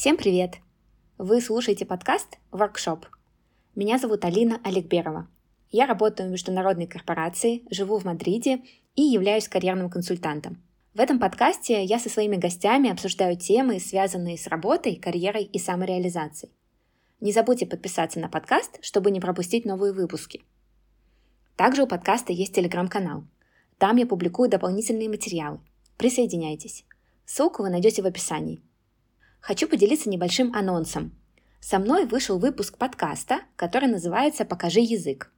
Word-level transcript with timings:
Всем 0.00 0.16
привет! 0.16 0.54
Вы 1.18 1.42
слушаете 1.42 1.84
подкаст 1.84 2.38
«Воркшоп». 2.52 3.04
Меня 3.74 3.98
зовут 3.98 4.24
Алина 4.24 4.58
Олегберова. 4.64 5.28
Я 5.70 5.84
работаю 5.84 6.30
в 6.30 6.32
международной 6.32 6.86
корпорации, 6.86 7.64
живу 7.70 7.98
в 7.98 8.06
Мадриде 8.06 8.62
и 8.94 9.02
являюсь 9.02 9.46
карьерным 9.46 9.90
консультантом. 9.90 10.62
В 10.94 11.00
этом 11.00 11.18
подкасте 11.18 11.84
я 11.84 11.98
со 11.98 12.08
своими 12.08 12.36
гостями 12.36 12.88
обсуждаю 12.88 13.36
темы, 13.36 13.78
связанные 13.78 14.38
с 14.38 14.46
работой, 14.46 14.96
карьерой 14.96 15.44
и 15.44 15.58
самореализацией. 15.58 16.54
Не 17.20 17.32
забудьте 17.32 17.66
подписаться 17.66 18.18
на 18.18 18.28
подкаст, 18.28 18.78
чтобы 18.82 19.10
не 19.10 19.20
пропустить 19.20 19.64
новые 19.64 19.92
выпуски. 19.92 20.42
Также 21.56 21.82
у 21.82 21.86
подкаста 21.86 22.32
есть 22.32 22.54
телеграм-канал. 22.54 23.24
Там 23.78 23.96
я 23.96 24.06
публикую 24.06 24.48
дополнительные 24.48 25.08
материалы. 25.08 25.60
Присоединяйтесь. 25.96 26.84
Ссылку 27.26 27.62
вы 27.62 27.70
найдете 27.70 28.02
в 28.02 28.06
описании– 28.06 28.60
хочу 29.40 29.66
поделиться 29.66 30.08
небольшим 30.08 30.54
анонсом. 30.54 31.12
Со 31.60 31.78
мной 31.78 32.06
вышел 32.06 32.38
выпуск 32.38 32.78
подкаста, 32.78 33.40
который 33.56 33.88
называется 33.88 34.44
«Покажи 34.44 34.80
язык». 34.80 35.32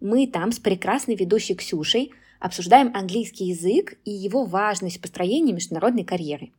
Мы 0.00 0.26
там 0.26 0.52
с 0.52 0.58
прекрасной 0.58 1.14
ведущей 1.14 1.54
Ксюшей 1.54 2.12
обсуждаем 2.40 2.94
английский 2.94 3.46
язык 3.46 3.98
и 4.04 4.10
его 4.10 4.44
важность 4.44 4.98
в 4.98 5.00
построении 5.00 5.52
международной 5.52 6.04
карьеры. 6.04 6.52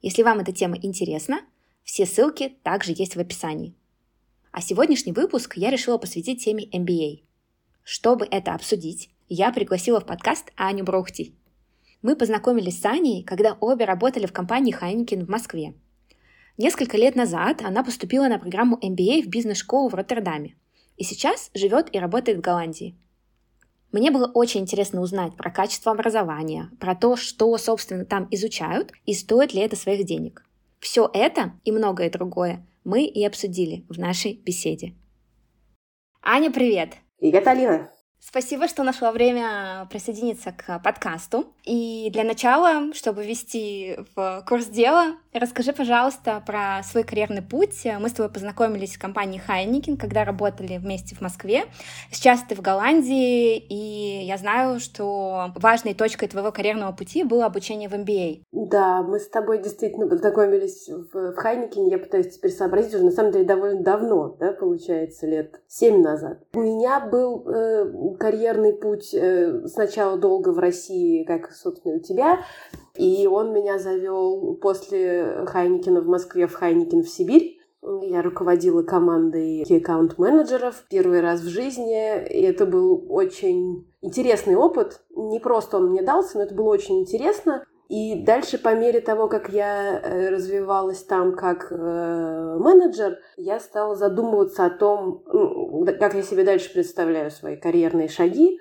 Если 0.00 0.22
вам 0.22 0.40
эта 0.40 0.52
тема 0.52 0.76
интересна, 0.80 1.40
все 1.82 2.06
ссылки 2.06 2.54
также 2.62 2.92
есть 2.96 3.16
в 3.16 3.20
описании. 3.20 3.74
А 4.52 4.60
сегодняшний 4.60 5.12
выпуск 5.12 5.56
я 5.56 5.70
решила 5.70 5.98
посвятить 5.98 6.44
теме 6.44 6.66
MBA. 6.66 7.24
Чтобы 7.82 8.28
это 8.30 8.54
обсудить, 8.54 9.10
я 9.28 9.50
пригласила 9.50 10.00
в 10.00 10.06
подкаст 10.06 10.52
Аню 10.54 10.84
Брухти. 10.84 11.34
Мы 12.02 12.14
познакомились 12.14 12.80
с 12.80 12.84
Аней, 12.84 13.24
когда 13.24 13.56
обе 13.60 13.84
работали 13.84 14.26
в 14.26 14.32
компании 14.32 14.76
Heineken 14.78 15.24
в 15.24 15.28
Москве– 15.28 15.74
Несколько 16.58 16.98
лет 16.98 17.16
назад 17.16 17.62
она 17.62 17.82
поступила 17.82 18.28
на 18.28 18.38
программу 18.38 18.78
MBA 18.78 19.22
в 19.22 19.28
бизнес-школу 19.28 19.88
в 19.88 19.94
Роттердаме 19.94 20.54
и 20.98 21.04
сейчас 21.04 21.50
живет 21.54 21.88
и 21.94 21.98
работает 21.98 22.38
в 22.38 22.40
Голландии. 22.42 22.94
Мне 23.90 24.10
было 24.10 24.26
очень 24.26 24.60
интересно 24.60 25.00
узнать 25.00 25.34
про 25.36 25.50
качество 25.50 25.92
образования, 25.92 26.70
про 26.78 26.94
то, 26.94 27.16
что, 27.16 27.56
собственно, 27.56 28.04
там 28.04 28.28
изучают 28.30 28.92
и 29.06 29.14
стоит 29.14 29.54
ли 29.54 29.60
это 29.60 29.76
своих 29.76 30.04
денег. 30.04 30.44
Все 30.78 31.10
это 31.12 31.52
и 31.64 31.72
многое 31.72 32.10
другое 32.10 32.66
мы 32.84 33.04
и 33.04 33.24
обсудили 33.24 33.84
в 33.88 33.98
нашей 33.98 34.34
беседе. 34.34 34.94
Аня, 36.22 36.50
привет! 36.50 36.94
Привет, 37.18 37.46
Алина! 37.46 37.90
Спасибо, 38.20 38.68
что 38.68 38.84
нашла 38.84 39.10
время 39.10 39.88
присоединиться 39.90 40.52
к 40.52 40.78
подкасту. 40.78 41.52
И 41.64 42.08
для 42.12 42.22
начала, 42.22 42.94
чтобы 42.94 43.24
ввести 43.24 43.96
в 44.14 44.44
курс 44.46 44.66
дела, 44.66 45.16
расскажи, 45.40 45.72
пожалуйста, 45.72 46.42
про 46.46 46.82
свой 46.84 47.04
карьерный 47.04 47.42
путь. 47.42 47.86
Мы 48.00 48.08
с 48.08 48.12
тобой 48.12 48.30
познакомились 48.32 48.96
в 48.96 49.00
компании 49.00 49.38
Хайникин, 49.38 49.96
когда 49.96 50.24
работали 50.24 50.78
вместе 50.78 51.14
в 51.14 51.20
Москве. 51.20 51.64
Сейчас 52.10 52.40
ты 52.48 52.54
в 52.54 52.60
Голландии, 52.60 53.56
и 53.56 54.24
я 54.24 54.36
знаю, 54.38 54.80
что 54.80 55.52
важной 55.56 55.94
точкой 55.94 56.28
твоего 56.28 56.52
карьерного 56.52 56.92
пути 56.92 57.24
было 57.24 57.46
обучение 57.46 57.88
в 57.88 57.94
MBA. 57.94 58.42
Да, 58.52 59.02
мы 59.02 59.18
с 59.18 59.28
тобой 59.28 59.62
действительно 59.62 60.06
познакомились 60.06 60.88
в, 60.88 61.32
в. 61.32 61.42
Я 61.90 61.98
пытаюсь 61.98 62.34
теперь 62.34 62.50
сообразить 62.50 62.94
уже, 62.94 63.04
на 63.04 63.10
самом 63.10 63.32
деле, 63.32 63.44
довольно 63.44 63.82
давно, 63.82 64.36
да, 64.38 64.52
получается, 64.52 65.26
лет 65.26 65.60
семь 65.68 66.02
назад. 66.02 66.38
У 66.54 66.60
меня 66.60 67.00
был 67.00 67.46
э, 67.48 68.16
карьерный 68.18 68.72
путь 68.72 69.12
э, 69.14 69.66
сначала 69.66 70.18
долго 70.18 70.50
в 70.50 70.58
России, 70.58 71.24
как, 71.24 71.52
собственно, 71.52 71.96
у 71.96 72.00
тебя, 72.00 72.40
и 72.96 73.26
он 73.26 73.52
меня 73.52 73.78
завел 73.78 74.58
после 74.60 75.44
Хайникина 75.46 76.00
в 76.00 76.06
Москве 76.06 76.46
в 76.46 76.54
Хайникин 76.54 77.02
в 77.02 77.08
Сибирь. 77.08 77.58
Я 78.02 78.22
руководила 78.22 78.82
командой 78.82 79.64
аккаунт-менеджеров 79.64 80.84
первый 80.88 81.20
раз 81.20 81.40
в 81.40 81.48
жизни, 81.48 82.26
и 82.28 82.42
это 82.42 82.64
был 82.64 83.06
очень 83.08 83.88
интересный 84.02 84.54
опыт. 84.54 85.00
Не 85.16 85.40
просто 85.40 85.78
он 85.78 85.90
мне 85.90 86.02
дался, 86.02 86.38
но 86.38 86.44
это 86.44 86.54
было 86.54 86.68
очень 86.68 87.00
интересно. 87.00 87.64
И 87.88 88.14
дальше, 88.24 88.56
по 88.56 88.74
мере 88.74 89.00
того, 89.00 89.28
как 89.28 89.50
я 89.50 90.00
э, 90.00 90.30
развивалась 90.30 91.02
там 91.02 91.34
как 91.34 91.70
э, 91.70 92.56
менеджер, 92.58 93.18
я 93.36 93.60
стала 93.60 93.96
задумываться 93.96 94.64
о 94.64 94.70
том, 94.70 95.22
как 95.98 96.14
я 96.14 96.22
себе 96.22 96.44
дальше 96.44 96.72
представляю 96.72 97.30
свои 97.30 97.56
карьерные 97.56 98.08
шаги. 98.08 98.58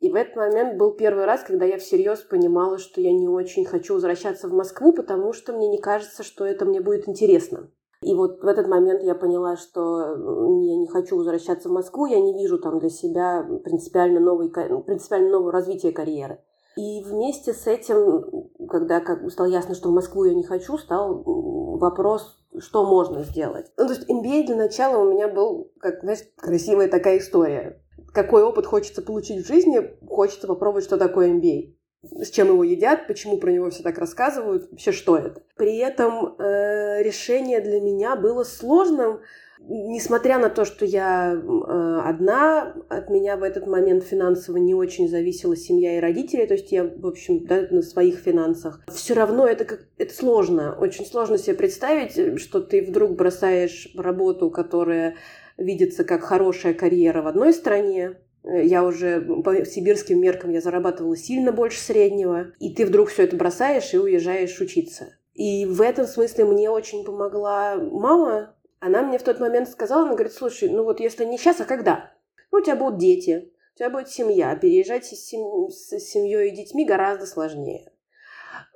И 0.00 0.10
в 0.10 0.14
этот 0.14 0.36
момент 0.36 0.78
был 0.78 0.92
первый 0.92 1.24
раз, 1.24 1.42
когда 1.42 1.64
я 1.64 1.78
всерьез 1.78 2.20
понимала, 2.20 2.78
что 2.78 3.00
я 3.00 3.12
не 3.12 3.26
очень 3.26 3.64
хочу 3.64 3.94
возвращаться 3.94 4.48
в 4.48 4.52
Москву, 4.52 4.92
потому 4.92 5.32
что 5.32 5.52
мне 5.52 5.68
не 5.68 5.78
кажется, 5.78 6.22
что 6.22 6.44
это 6.44 6.64
мне 6.64 6.80
будет 6.80 7.08
интересно. 7.08 7.70
И 8.00 8.14
вот 8.14 8.42
в 8.42 8.46
этот 8.46 8.68
момент 8.68 9.02
я 9.02 9.16
поняла, 9.16 9.56
что 9.56 10.12
я 10.60 10.76
не 10.76 10.86
хочу 10.86 11.16
возвращаться 11.16 11.68
в 11.68 11.72
Москву, 11.72 12.06
я 12.06 12.20
не 12.20 12.32
вижу 12.32 12.58
там 12.58 12.78
для 12.78 12.90
себя 12.90 13.44
принципиально, 13.64 14.20
новый, 14.20 14.50
принципиально 14.50 15.30
нового 15.30 15.50
развития 15.50 15.90
карьеры. 15.90 16.38
И 16.76 17.02
вместе 17.02 17.52
с 17.52 17.66
этим, 17.66 18.48
когда 18.68 19.00
как 19.00 19.28
стало 19.32 19.48
ясно, 19.48 19.74
что 19.74 19.88
в 19.88 19.94
Москву 19.94 20.24
я 20.24 20.34
не 20.34 20.44
хочу, 20.44 20.78
стал 20.78 21.24
вопрос, 21.24 22.38
что 22.60 22.84
можно 22.84 23.24
сделать. 23.24 23.66
Ну, 23.76 23.88
то 23.88 23.94
есть 23.94 24.08
MBA 24.08 24.46
для 24.46 24.54
начала 24.54 25.02
у 25.02 25.12
меня 25.12 25.26
был, 25.26 25.72
как, 25.80 26.00
знаешь, 26.02 26.20
красивая 26.36 26.86
такая 26.86 27.18
история. 27.18 27.82
Какой 28.18 28.42
опыт 28.42 28.66
хочется 28.66 29.00
получить 29.00 29.44
в 29.44 29.46
жизни, 29.46 29.96
хочется 30.04 30.48
попробовать, 30.48 30.84
что 30.84 30.98
такое 30.98 31.28
MBA 31.28 31.74
с 32.02 32.30
чем 32.30 32.48
его 32.48 32.64
едят, 32.64 33.06
почему 33.08 33.38
про 33.38 33.50
него 33.50 33.70
все 33.70 33.82
так 33.82 33.98
рассказывают, 33.98 34.68
вообще 34.70 34.92
что 34.92 35.16
это. 35.16 35.42
При 35.56 35.78
этом 35.78 36.36
э, 36.38 37.02
решение 37.02 37.60
для 37.60 37.80
меня 37.80 38.14
было 38.14 38.44
сложным, 38.44 39.20
Несмотря 39.60 40.38
на 40.38 40.50
то, 40.50 40.64
что 40.64 40.84
я 40.84 41.34
э, 41.34 42.00
одна, 42.04 42.76
от 42.88 43.10
меня 43.10 43.36
в 43.36 43.42
этот 43.42 43.66
момент 43.66 44.04
финансово 44.04 44.56
не 44.58 44.72
очень 44.72 45.08
зависела 45.08 45.56
семья 45.56 45.96
и 45.96 46.00
родители, 46.00 46.46
то 46.46 46.54
есть 46.54 46.70
я, 46.70 46.84
в 46.84 47.06
общем, 47.06 47.44
да, 47.44 47.66
на 47.70 47.82
своих 47.82 48.18
финансах. 48.18 48.80
Все 48.86 49.14
равно 49.14 49.48
это, 49.48 49.64
как, 49.64 49.80
это 49.98 50.14
сложно. 50.14 50.76
Очень 50.78 51.04
сложно 51.06 51.38
себе 51.38 51.56
представить, 51.56 52.40
что 52.40 52.60
ты 52.60 52.82
вдруг 52.82 53.16
бросаешь 53.16 53.88
работу, 53.96 54.48
которая 54.50 55.16
видится 55.58 56.04
как 56.04 56.22
хорошая 56.22 56.72
карьера 56.72 57.20
в 57.20 57.26
одной 57.26 57.52
стране, 57.52 58.16
я 58.44 58.84
уже 58.84 59.20
по 59.20 59.64
сибирским 59.66 60.20
меркам 60.20 60.50
я 60.50 60.60
зарабатывала 60.60 61.16
сильно 61.16 61.52
больше 61.52 61.80
среднего, 61.80 62.52
и 62.58 62.72
ты 62.72 62.86
вдруг 62.86 63.10
все 63.10 63.24
это 63.24 63.36
бросаешь 63.36 63.92
и 63.92 63.98
уезжаешь 63.98 64.58
учиться. 64.60 65.16
И 65.34 65.66
в 65.66 65.82
этом 65.82 66.06
смысле 66.06 66.46
мне 66.46 66.70
очень 66.70 67.04
помогла 67.04 67.76
мама, 67.76 68.54
она 68.80 69.02
мне 69.02 69.18
в 69.18 69.22
тот 69.22 69.40
момент 69.40 69.68
сказала, 69.68 70.02
она 70.02 70.14
говорит, 70.14 70.32
слушай, 70.32 70.68
ну 70.68 70.84
вот 70.84 71.00
если 71.00 71.24
не 71.24 71.36
сейчас, 71.36 71.60
а 71.60 71.64
когда? 71.64 72.12
Ну, 72.50 72.58
у 72.58 72.62
тебя 72.62 72.76
будут 72.76 72.98
дети, 72.98 73.52
у 73.74 73.78
тебя 73.78 73.90
будет 73.90 74.08
семья, 74.08 74.56
переезжать 74.56 75.04
с, 75.04 75.10
сем... 75.10 75.68
с 75.68 75.98
семьей 75.98 76.48
и 76.48 76.56
детьми 76.56 76.86
гораздо 76.86 77.26
сложнее. 77.26 77.92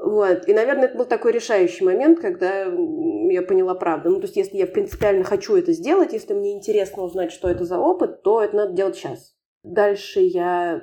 Вот. 0.02 0.48
И, 0.48 0.52
наверное, 0.52 0.86
это 0.86 0.98
был 0.98 1.04
такой 1.04 1.32
решающий 1.32 1.84
момент, 1.84 2.18
когда 2.20 2.64
я 2.64 3.42
поняла 3.42 3.74
правду. 3.74 4.10
Ну, 4.10 4.16
то 4.16 4.22
есть, 4.22 4.36
если 4.36 4.56
я 4.56 4.66
принципиально 4.66 5.24
хочу 5.24 5.54
это 5.56 5.72
сделать, 5.72 6.12
если 6.12 6.34
мне 6.34 6.52
интересно 6.52 7.04
узнать, 7.04 7.32
что 7.32 7.48
это 7.48 7.64
за 7.64 7.78
опыт, 7.78 8.22
то 8.22 8.42
это 8.42 8.56
надо 8.56 8.72
делать 8.72 8.96
сейчас. 8.96 9.34
Дальше 9.62 10.20
я 10.20 10.82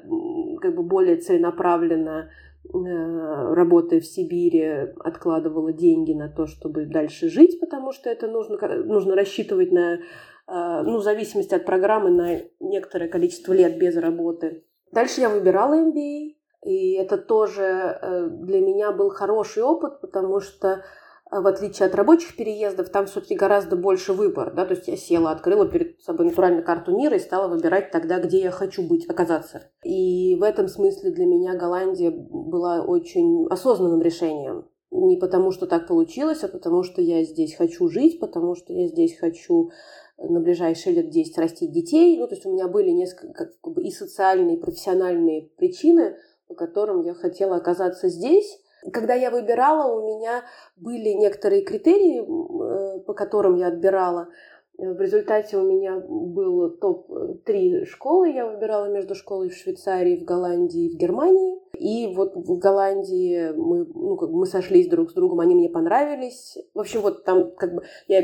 как 0.61 0.75
бы 0.75 0.83
более 0.83 1.17
целенаправленно 1.17 2.29
Э, 2.71 3.53
работая 3.55 3.99
в 3.99 4.05
Сибири, 4.05 4.93
откладывала 4.99 5.73
деньги 5.73 6.13
на 6.13 6.29
то, 6.29 6.45
чтобы 6.45 6.85
дальше 6.85 7.27
жить, 7.27 7.59
потому 7.59 7.91
что 7.91 8.11
это 8.11 8.27
нужно, 8.27 8.59
нужно 8.83 9.15
рассчитывать 9.15 9.71
на, 9.71 9.95
э, 9.95 10.83
ну, 10.83 10.97
в 10.97 11.03
зависимости 11.03 11.55
от 11.55 11.65
программы, 11.65 12.11
на 12.11 12.41
некоторое 12.59 13.07
количество 13.07 13.53
лет 13.53 13.79
без 13.79 13.95
работы. 13.97 14.65
Дальше 14.91 15.21
я 15.21 15.29
выбирала 15.29 15.73
MBA, 15.73 16.35
и 16.63 16.93
это 16.93 17.17
тоже 17.17 17.63
э, 17.63 18.27
для 18.29 18.61
меня 18.61 18.91
был 18.91 19.09
хороший 19.09 19.63
опыт, 19.63 20.01
потому 20.01 20.39
что 20.39 20.83
в 21.31 21.45
отличие 21.45 21.87
от 21.87 21.95
рабочих 21.95 22.35
переездов, 22.35 22.89
там 22.89 23.05
все-таки 23.05 23.35
гораздо 23.35 23.75
больше 23.75 24.13
выбор. 24.13 24.51
Да? 24.53 24.65
То 24.65 24.73
есть 24.73 24.87
я 24.87 24.97
села, 24.97 25.31
открыла 25.31 25.67
перед 25.67 26.01
собой 26.01 26.25
натуральную 26.25 26.65
карту 26.65 26.95
мира 26.95 27.15
и 27.15 27.19
стала 27.19 27.47
выбирать 27.47 27.91
тогда, 27.91 28.19
где 28.19 28.39
я 28.39 28.51
хочу 28.51 28.81
быть, 28.81 29.07
оказаться. 29.07 29.69
И 29.83 30.35
в 30.35 30.43
этом 30.43 30.67
смысле 30.67 31.11
для 31.11 31.25
меня 31.25 31.55
Голландия 31.55 32.09
была 32.09 32.81
очень 32.81 33.45
осознанным 33.47 34.01
решением. 34.01 34.67
Не 34.91 35.17
потому, 35.17 35.51
что 35.51 35.67
так 35.67 35.87
получилось, 35.87 36.43
а 36.43 36.47
потому, 36.47 36.81
что 36.81 36.99
я 36.99 37.23
здесь 37.23 37.55
хочу 37.55 37.87
жить, 37.89 38.19
потому 38.19 38.55
что 38.55 38.73
я 38.73 38.87
здесь 38.87 39.15
хочу 39.19 39.69
на 40.17 40.39
ближайшие 40.39 40.95
лет 40.95 41.11
10 41.11 41.37
растить 41.37 41.71
детей. 41.71 42.17
Ну, 42.17 42.27
то 42.27 42.33
есть 42.33 42.45
у 42.47 42.51
меня 42.51 42.67
были 42.67 42.89
несколько 42.89 43.51
как 43.61 43.73
бы, 43.73 43.83
и 43.83 43.91
социальные, 43.91 44.57
и 44.57 44.59
профессиональные 44.59 45.51
причины, 45.57 46.15
по 46.49 46.55
которым 46.55 47.03
я 47.03 47.13
хотела 47.13 47.55
оказаться 47.55 48.09
здесь. 48.09 48.59
Когда 48.91 49.13
я 49.13 49.29
выбирала, 49.29 49.93
у 49.93 50.05
меня 50.05 50.43
были 50.75 51.09
некоторые 51.09 51.63
критерии, 51.63 52.21
э, 52.21 52.99
по 53.01 53.13
которым 53.13 53.55
я 53.55 53.67
отбирала. 53.67 54.29
В 54.77 54.99
результате 55.01 55.57
у 55.57 55.63
меня 55.63 55.99
был 55.99 56.69
топ-3 56.69 57.85
школы. 57.85 58.29
Я 58.29 58.47
выбирала 58.47 58.85
между 58.85 59.13
школой 59.13 59.49
в 59.49 59.55
Швейцарии, 59.55 60.15
в 60.15 60.23
Голландии 60.23 60.85
и 60.85 60.95
в 60.95 60.97
Германии. 60.97 61.59
И 61.77 62.13
вот 62.15 62.33
в 62.35 62.57
Голландии 62.57 63.51
мы, 63.55 63.85
ну, 63.85 64.15
как 64.15 64.31
бы 64.31 64.39
мы 64.39 64.45
сошлись 64.45 64.87
друг 64.87 65.11
с 65.11 65.13
другом, 65.13 65.41
они 65.41 65.53
мне 65.53 65.69
понравились. 65.69 66.57
В 66.73 66.79
общем, 66.79 67.01
вот 67.01 67.25
там 67.25 67.51
как 67.51 67.75
бы 67.75 67.83
я 68.07 68.23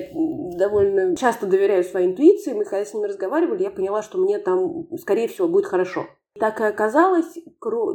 довольно 0.58 1.16
часто 1.18 1.46
доверяю 1.46 1.84
своей 1.84 2.08
интуиции. 2.08 2.54
Мы 2.54 2.64
когда 2.64 2.86
с 2.86 2.94
ними 2.94 3.08
разговаривали, 3.08 3.64
я 3.64 3.70
поняла, 3.70 4.02
что 4.02 4.18
мне 4.18 4.40
там, 4.40 4.88
скорее 4.98 5.28
всего, 5.28 5.50
будет 5.50 5.66
хорошо. 5.66 6.06
Так 6.40 6.60
и 6.60 6.64
оказалось, 6.66 7.38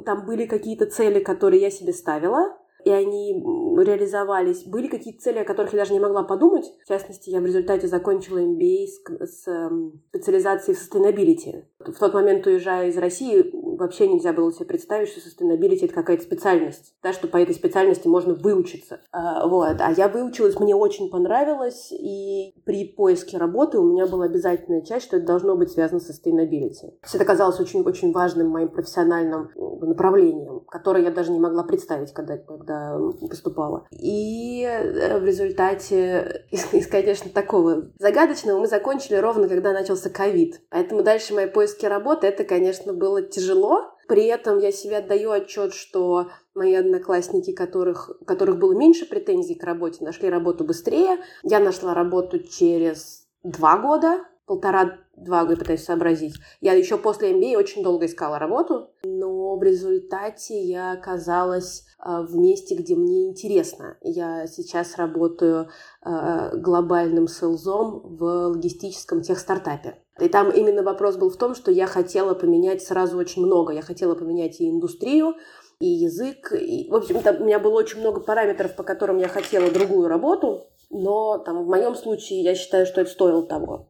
там 0.04 0.24
были 0.24 0.46
какие-то 0.46 0.86
цели, 0.86 1.22
которые 1.22 1.60
я 1.60 1.70
себе 1.70 1.92
ставила, 1.92 2.56
и 2.84 2.90
они 2.90 3.42
реализовались. 3.76 4.64
Были 4.64 4.88
какие-то 4.88 5.22
цели, 5.22 5.38
о 5.38 5.44
которых 5.44 5.72
я 5.72 5.80
даже 5.80 5.92
не 5.92 6.00
могла 6.00 6.22
подумать. 6.22 6.64
В 6.84 6.88
частности, 6.88 7.30
я 7.30 7.40
в 7.40 7.46
результате 7.46 7.86
закончила 7.86 8.38
MBA 8.38 8.86
с, 8.86 9.26
с 9.26 9.48
эм, 9.48 10.02
специализацией 10.10 10.76
в 10.76 10.80
sustainability. 10.80 11.64
В 11.78 11.98
тот 11.98 12.14
момент, 12.14 12.46
уезжая 12.46 12.88
из 12.88 12.96
России, 12.98 13.50
вообще 13.52 14.08
нельзя 14.08 14.32
было 14.32 14.52
себе 14.52 14.66
представить, 14.66 15.08
что 15.08 15.20
sustainability— 15.20 15.80
это 15.84 15.94
какая-то 15.94 16.22
специальность, 16.22 16.94
да, 17.02 17.12
что 17.12 17.28
по 17.28 17.38
этой 17.38 17.54
специальности 17.54 18.08
можно 18.08 18.34
выучиться. 18.34 19.00
А, 19.12 19.46
вот. 19.46 19.76
А 19.80 19.90
я 19.92 20.08
выучилась, 20.08 20.58
мне 20.60 20.74
очень 20.74 21.10
понравилось, 21.10 21.90
и 21.92 22.54
при 22.64 22.84
поиске 22.84 23.38
работы 23.38 23.78
у 23.78 23.84
меня 23.84 24.06
была 24.06 24.26
обязательная 24.26 24.82
часть, 24.82 25.06
что 25.06 25.16
это 25.16 25.26
должно 25.26 25.56
быть 25.56 25.70
связано 25.70 26.00
с 26.00 26.10
sustainability. 26.10 26.92
Есть 27.02 27.14
это 27.14 27.24
казалось 27.24 27.58
очень-очень 27.60 28.12
важным 28.12 28.48
моим 28.48 28.68
профессиональным 28.68 29.50
направлением, 29.80 30.60
которое 30.68 31.04
я 31.04 31.10
даже 31.10 31.32
не 31.32 31.40
могла 31.40 31.64
представить, 31.64 32.12
когда, 32.12 32.36
когда 32.36 32.69
поступала. 33.28 33.86
И 33.90 34.62
э, 34.62 35.18
в 35.18 35.24
результате 35.24 36.44
из, 36.50 36.86
конечно, 36.86 37.30
такого 37.30 37.90
загадочного 37.98 38.60
мы 38.60 38.66
закончили 38.66 39.16
ровно, 39.16 39.48
когда 39.48 39.72
начался 39.72 40.10
ковид. 40.10 40.60
Поэтому 40.70 41.02
дальше 41.02 41.34
мои 41.34 41.46
поиски 41.46 41.86
работы, 41.86 42.26
это, 42.26 42.44
конечно, 42.44 42.92
было 42.92 43.22
тяжело. 43.22 43.94
При 44.08 44.24
этом 44.24 44.58
я 44.58 44.72
себе 44.72 44.96
отдаю 44.98 45.30
отчет, 45.30 45.72
что 45.72 46.30
мои 46.54 46.74
одноклассники, 46.74 47.52
которых, 47.52 48.10
которых 48.26 48.58
было 48.58 48.72
меньше 48.72 49.06
претензий 49.06 49.54
к 49.54 49.62
работе, 49.62 50.04
нашли 50.04 50.28
работу 50.28 50.64
быстрее. 50.64 51.18
Я 51.44 51.60
нашла 51.60 51.94
работу 51.94 52.40
через 52.40 53.28
два 53.44 53.78
года, 53.78 54.24
полтора-два 54.46 55.44
года 55.44 55.58
пытаюсь 55.60 55.84
сообразить. 55.84 56.34
Я 56.60 56.72
еще 56.72 56.98
после 56.98 57.32
MBA 57.32 57.56
очень 57.56 57.84
долго 57.84 58.06
искала 58.06 58.40
работу, 58.40 58.90
но 59.04 59.56
в 59.56 59.62
результате 59.62 60.60
я 60.60 60.92
оказалась 60.92 61.86
в 62.04 62.36
месте, 62.36 62.74
где 62.74 62.94
мне 62.94 63.26
интересно. 63.28 63.96
Я 64.00 64.46
сейчас 64.46 64.96
работаю 64.96 65.68
а, 66.02 66.54
глобальным 66.56 67.28
селзом 67.28 68.00
в 68.04 68.24
логистическом 68.48 69.22
техстартапе. 69.22 69.98
И 70.20 70.28
там 70.28 70.50
именно 70.50 70.82
вопрос 70.82 71.16
был 71.16 71.30
в 71.30 71.36
том, 71.36 71.54
что 71.54 71.70
я 71.70 71.86
хотела 71.86 72.34
поменять 72.34 72.82
сразу 72.82 73.16
очень 73.18 73.44
много. 73.44 73.72
Я 73.72 73.82
хотела 73.82 74.14
поменять 74.14 74.60
и 74.60 74.68
индустрию, 74.68 75.34
и 75.80 75.86
язык. 75.86 76.52
И, 76.52 76.88
в 76.90 76.94
общем, 76.94 77.20
там 77.22 77.40
у 77.40 77.44
меня 77.44 77.58
было 77.58 77.78
очень 77.78 78.00
много 78.00 78.20
параметров, 78.20 78.76
по 78.76 78.82
которым 78.82 79.18
я 79.18 79.28
хотела 79.28 79.70
другую 79.70 80.08
работу. 80.08 80.66
Но 80.90 81.38
там, 81.38 81.64
в 81.64 81.68
моем 81.68 81.94
случае 81.94 82.42
я 82.42 82.54
считаю, 82.54 82.84
что 82.86 83.00
это 83.00 83.10
стоило 83.10 83.42
того. 83.42 83.88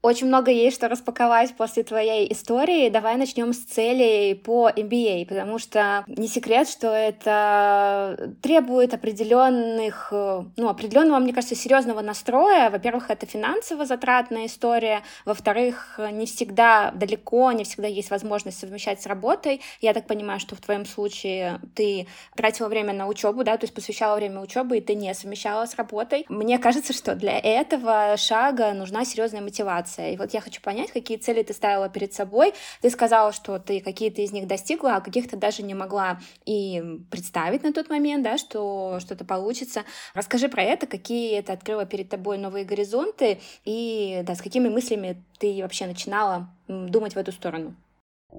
Очень 0.00 0.28
много 0.28 0.52
есть 0.52 0.76
что 0.76 0.88
распаковать 0.88 1.56
после 1.56 1.82
твоей 1.82 2.32
истории. 2.32 2.88
Давай 2.88 3.16
начнем 3.16 3.52
с 3.52 3.58
целей 3.64 4.34
по 4.34 4.70
MBA, 4.70 5.26
потому 5.26 5.58
что 5.58 6.04
не 6.06 6.28
секрет, 6.28 6.68
что 6.68 6.86
это 6.86 8.32
требует 8.40 8.94
определенных, 8.94 10.12
ну, 10.12 10.68
определенного, 10.68 11.18
мне 11.18 11.32
кажется, 11.32 11.56
серьезного 11.56 12.00
настроя. 12.00 12.70
Во-первых, 12.70 13.10
это 13.10 13.26
финансово 13.26 13.86
затратная 13.86 14.46
история. 14.46 15.02
Во-вторых, 15.24 15.98
не 16.12 16.26
всегда 16.26 16.92
далеко, 16.92 17.50
не 17.50 17.64
всегда 17.64 17.88
есть 17.88 18.10
возможность 18.10 18.60
совмещать 18.60 19.02
с 19.02 19.06
работой. 19.06 19.62
Я 19.80 19.94
так 19.94 20.06
понимаю, 20.06 20.38
что 20.38 20.54
в 20.54 20.60
твоем 20.60 20.86
случае 20.86 21.58
ты 21.74 22.06
тратила 22.36 22.68
время 22.68 22.92
на 22.92 23.08
учебу, 23.08 23.42
да, 23.42 23.56
то 23.56 23.64
есть 23.64 23.74
посвящала 23.74 24.14
время 24.14 24.40
учебы, 24.42 24.78
и 24.78 24.80
ты 24.80 24.94
не 24.94 25.12
совмещала 25.12 25.66
с 25.66 25.74
работой. 25.74 26.24
Мне 26.28 26.60
кажется, 26.60 26.92
что 26.92 27.16
для 27.16 27.36
этого 27.36 28.16
шага 28.16 28.72
нужна 28.74 29.04
серьезная 29.04 29.40
мотивация 29.40 29.87
мотивация. 29.88 30.12
И 30.12 30.16
вот 30.16 30.30
я 30.32 30.40
хочу 30.40 30.60
понять, 30.60 30.92
какие 30.92 31.18
цели 31.18 31.42
ты 31.42 31.52
ставила 31.52 31.88
перед 31.88 32.12
собой. 32.12 32.54
Ты 32.82 32.90
сказала, 32.90 33.32
что 33.32 33.58
ты 33.58 33.80
какие-то 33.80 34.22
из 34.22 34.32
них 34.32 34.46
достигла, 34.46 34.96
а 34.96 35.00
каких-то 35.00 35.36
даже 35.36 35.62
не 35.62 35.74
могла 35.74 36.18
и 36.46 36.82
представить 37.10 37.62
на 37.62 37.72
тот 37.72 37.88
момент, 37.88 38.24
да, 38.24 38.38
что 38.38 38.98
что-то 39.00 39.24
получится. 39.24 39.84
Расскажи 40.14 40.48
про 40.48 40.62
это, 40.62 40.86
какие 40.86 41.38
это 41.38 41.52
открыло 41.52 41.86
перед 41.86 42.08
тобой 42.08 42.38
новые 42.38 42.64
горизонты 42.64 43.38
и 43.64 44.22
да, 44.24 44.34
с 44.34 44.42
какими 44.42 44.68
мыслями 44.68 45.22
ты 45.38 45.60
вообще 45.62 45.86
начинала 45.86 46.48
думать 46.68 47.14
в 47.14 47.18
эту 47.18 47.32
сторону. 47.32 47.74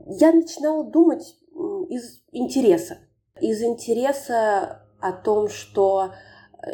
Я 0.08 0.32
начинала 0.32 0.84
думать 0.84 1.36
из 1.90 2.22
интереса. 2.32 3.00
Из 3.42 3.62
интереса 3.62 4.86
о 5.02 5.14
том, 5.14 5.50
что 5.50 6.12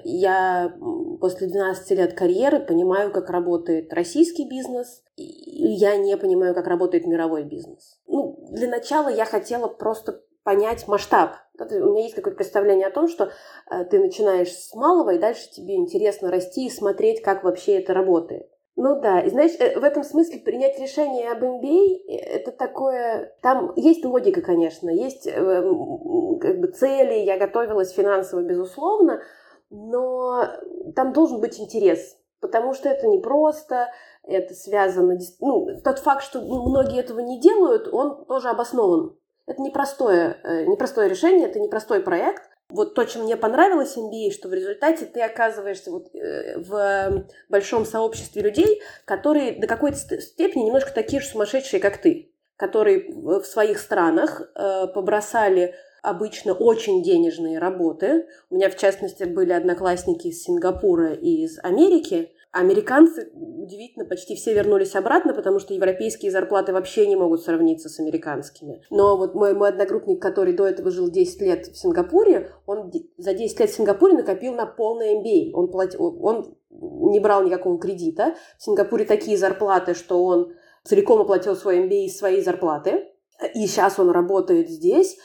я 0.04 0.74
после 1.20 1.48
12 1.48 1.92
лет 1.92 2.14
карьеры 2.14 2.60
понимаю, 2.60 3.12
как 3.12 3.30
работает 3.30 3.94
российский 3.94 4.48
бизнес, 4.48 5.04
и 5.16 5.24
я 5.24 5.98
не 5.98 6.18
понимаю, 6.18 6.54
как 6.54 6.68
работает 6.68 7.06
мировой 7.06 7.44
бизнес. 7.44 8.00
Ну, 8.08 8.38
для 8.52 8.68
начала 8.68 9.10
я 9.10 9.26
хотела 9.26 9.68
просто 9.68 10.22
понять 10.44 10.88
масштаб. 10.88 11.32
У 11.60 11.64
меня 11.92 12.04
есть 12.04 12.16
какое-то 12.16 12.38
представление 12.38 12.88
о 12.88 12.92
том, 12.92 13.08
что 13.08 13.32
э, 13.70 13.84
ты 13.86 14.00
начинаешь 14.00 14.52
с 14.52 14.74
малого, 14.76 15.12
и 15.12 15.20
дальше 15.20 15.50
тебе 15.52 15.76
интересно 15.76 16.30
расти 16.30 16.68
и 16.68 16.70
смотреть, 16.70 17.22
как 17.22 17.44
вообще 17.44 17.80
это 17.80 17.94
работает. 17.94 18.48
Ну 18.76 19.00
да, 19.00 19.22
и 19.22 19.30
знаешь, 19.30 19.54
э, 19.60 19.80
в 19.80 19.84
этом 19.84 20.04
смысле 20.04 20.40
принять 20.40 20.80
решение 20.80 21.32
об 21.32 21.44
MBA 21.44 22.02
э, 22.08 22.16
это 22.16 22.52
такое... 22.52 23.36
Там 23.42 23.74
есть 23.76 24.06
логика, 24.06 24.42
конечно, 24.42 24.90
есть 24.90 25.24
как 25.26 26.60
бы 26.60 26.68
цели, 26.68 27.26
я 27.26 27.40
готовилась 27.40 27.92
финансово, 27.92 28.42
безусловно, 28.42 29.22
но 29.69 30.47
там 30.95 31.13
должен 31.13 31.39
быть 31.39 31.59
интерес, 31.59 32.17
потому 32.39 32.73
что 32.73 32.89
это 32.89 33.07
непросто, 33.07 33.89
это 34.23 34.53
связано... 34.53 35.17
Ну, 35.39 35.81
тот 35.83 36.00
факт, 36.00 36.23
что 36.23 36.41
многие 36.41 37.00
этого 37.00 37.19
не 37.19 37.39
делают, 37.39 37.88
он 37.91 38.25
тоже 38.25 38.50
обоснован. 38.50 39.17
Это 39.47 39.62
непростое, 39.62 40.38
э, 40.44 40.65
непростое 40.65 41.09
решение, 41.09 41.47
это 41.47 41.59
непростой 41.59 42.01
проект. 42.01 42.50
Вот 42.69 42.95
то, 42.95 43.06
чем 43.06 43.23
мне 43.23 43.38
понравилось 43.38 43.95
MBA, 43.95 44.31
что 44.31 44.50
в 44.50 44.53
результате 44.53 45.06
ты 45.06 45.21
оказываешься 45.21 45.91
вот 45.91 46.07
э, 46.15 46.57
в 46.57 47.27
большом 47.47 47.85
сообществе 47.85 48.41
людей, 48.41 48.81
которые 49.06 49.59
до 49.59 49.67
какой-то 49.67 49.97
степени 50.19 50.63
немножко 50.63 50.91
такие 50.91 51.21
же 51.21 51.27
сумасшедшие, 51.27 51.79
как 51.79 52.01
ты, 52.01 52.33
которые 52.57 53.07
в 53.07 53.44
своих 53.44 53.77
странах 53.77 54.41
э, 54.41 54.88
побросали 54.88 55.75
обычно 56.05 56.53
очень 56.53 57.03
денежные 57.03 57.59
работы. 57.59 58.27
У 58.50 58.55
меня, 58.55 58.69
в 58.69 58.77
частности, 58.77 59.24
были 59.24 59.51
одноклассники 59.51 60.27
из 60.27 60.43
Сингапура 60.43 61.13
и 61.13 61.43
из 61.43 61.59
Америки. 61.63 62.31
Американцы, 62.51 63.31
удивительно, 63.33 64.05
почти 64.05 64.35
все 64.35 64.53
вернулись 64.53 64.95
обратно, 64.95 65.33
потому 65.33 65.59
что 65.59 65.74
европейские 65.74 66.31
зарплаты 66.31 66.71
вообще 66.71 67.05
не 67.05 67.17
могут 67.17 67.43
сравниться 67.43 67.89
с 67.89 68.00
американскими. 68.00 68.81
Но 68.89 69.17
вот 69.17 69.35
мой, 69.35 69.53
мой 69.53 69.69
одногруппник, 69.69 70.21
который 70.21 70.53
до 70.53 70.65
этого 70.65 70.89
жил 70.89 71.09
10 71.09 71.41
лет 71.41 71.67
в 71.67 71.77
Сингапуре, 71.77 72.51
он 72.65 72.93
за 73.17 73.33
10 73.33 73.59
лет 73.59 73.69
в 73.69 73.75
Сингапуре 73.75 74.13
накопил 74.13 74.53
на 74.53 74.65
полный 74.65 75.15
MBA. 75.15 75.51
Он, 75.53 75.69
платил, 75.69 76.17
он 76.21 76.55
не 76.69 77.19
брал 77.19 77.43
никакого 77.43 77.77
кредита. 77.77 78.35
В 78.57 78.63
Сингапуре 78.63 79.03
такие 79.03 79.38
зарплаты, 79.38 79.93
что 79.93 80.24
он 80.24 80.53
целиком 80.85 81.19
оплатил 81.19 81.55
свой 81.55 81.79
MBA 81.79 82.05
из 82.05 82.17
своей 82.17 82.41
зарплаты. 82.41 83.12
И 83.53 83.67
сейчас 83.67 84.00
он 84.00 84.12
работает 84.12 84.69
здесь. 84.69 85.17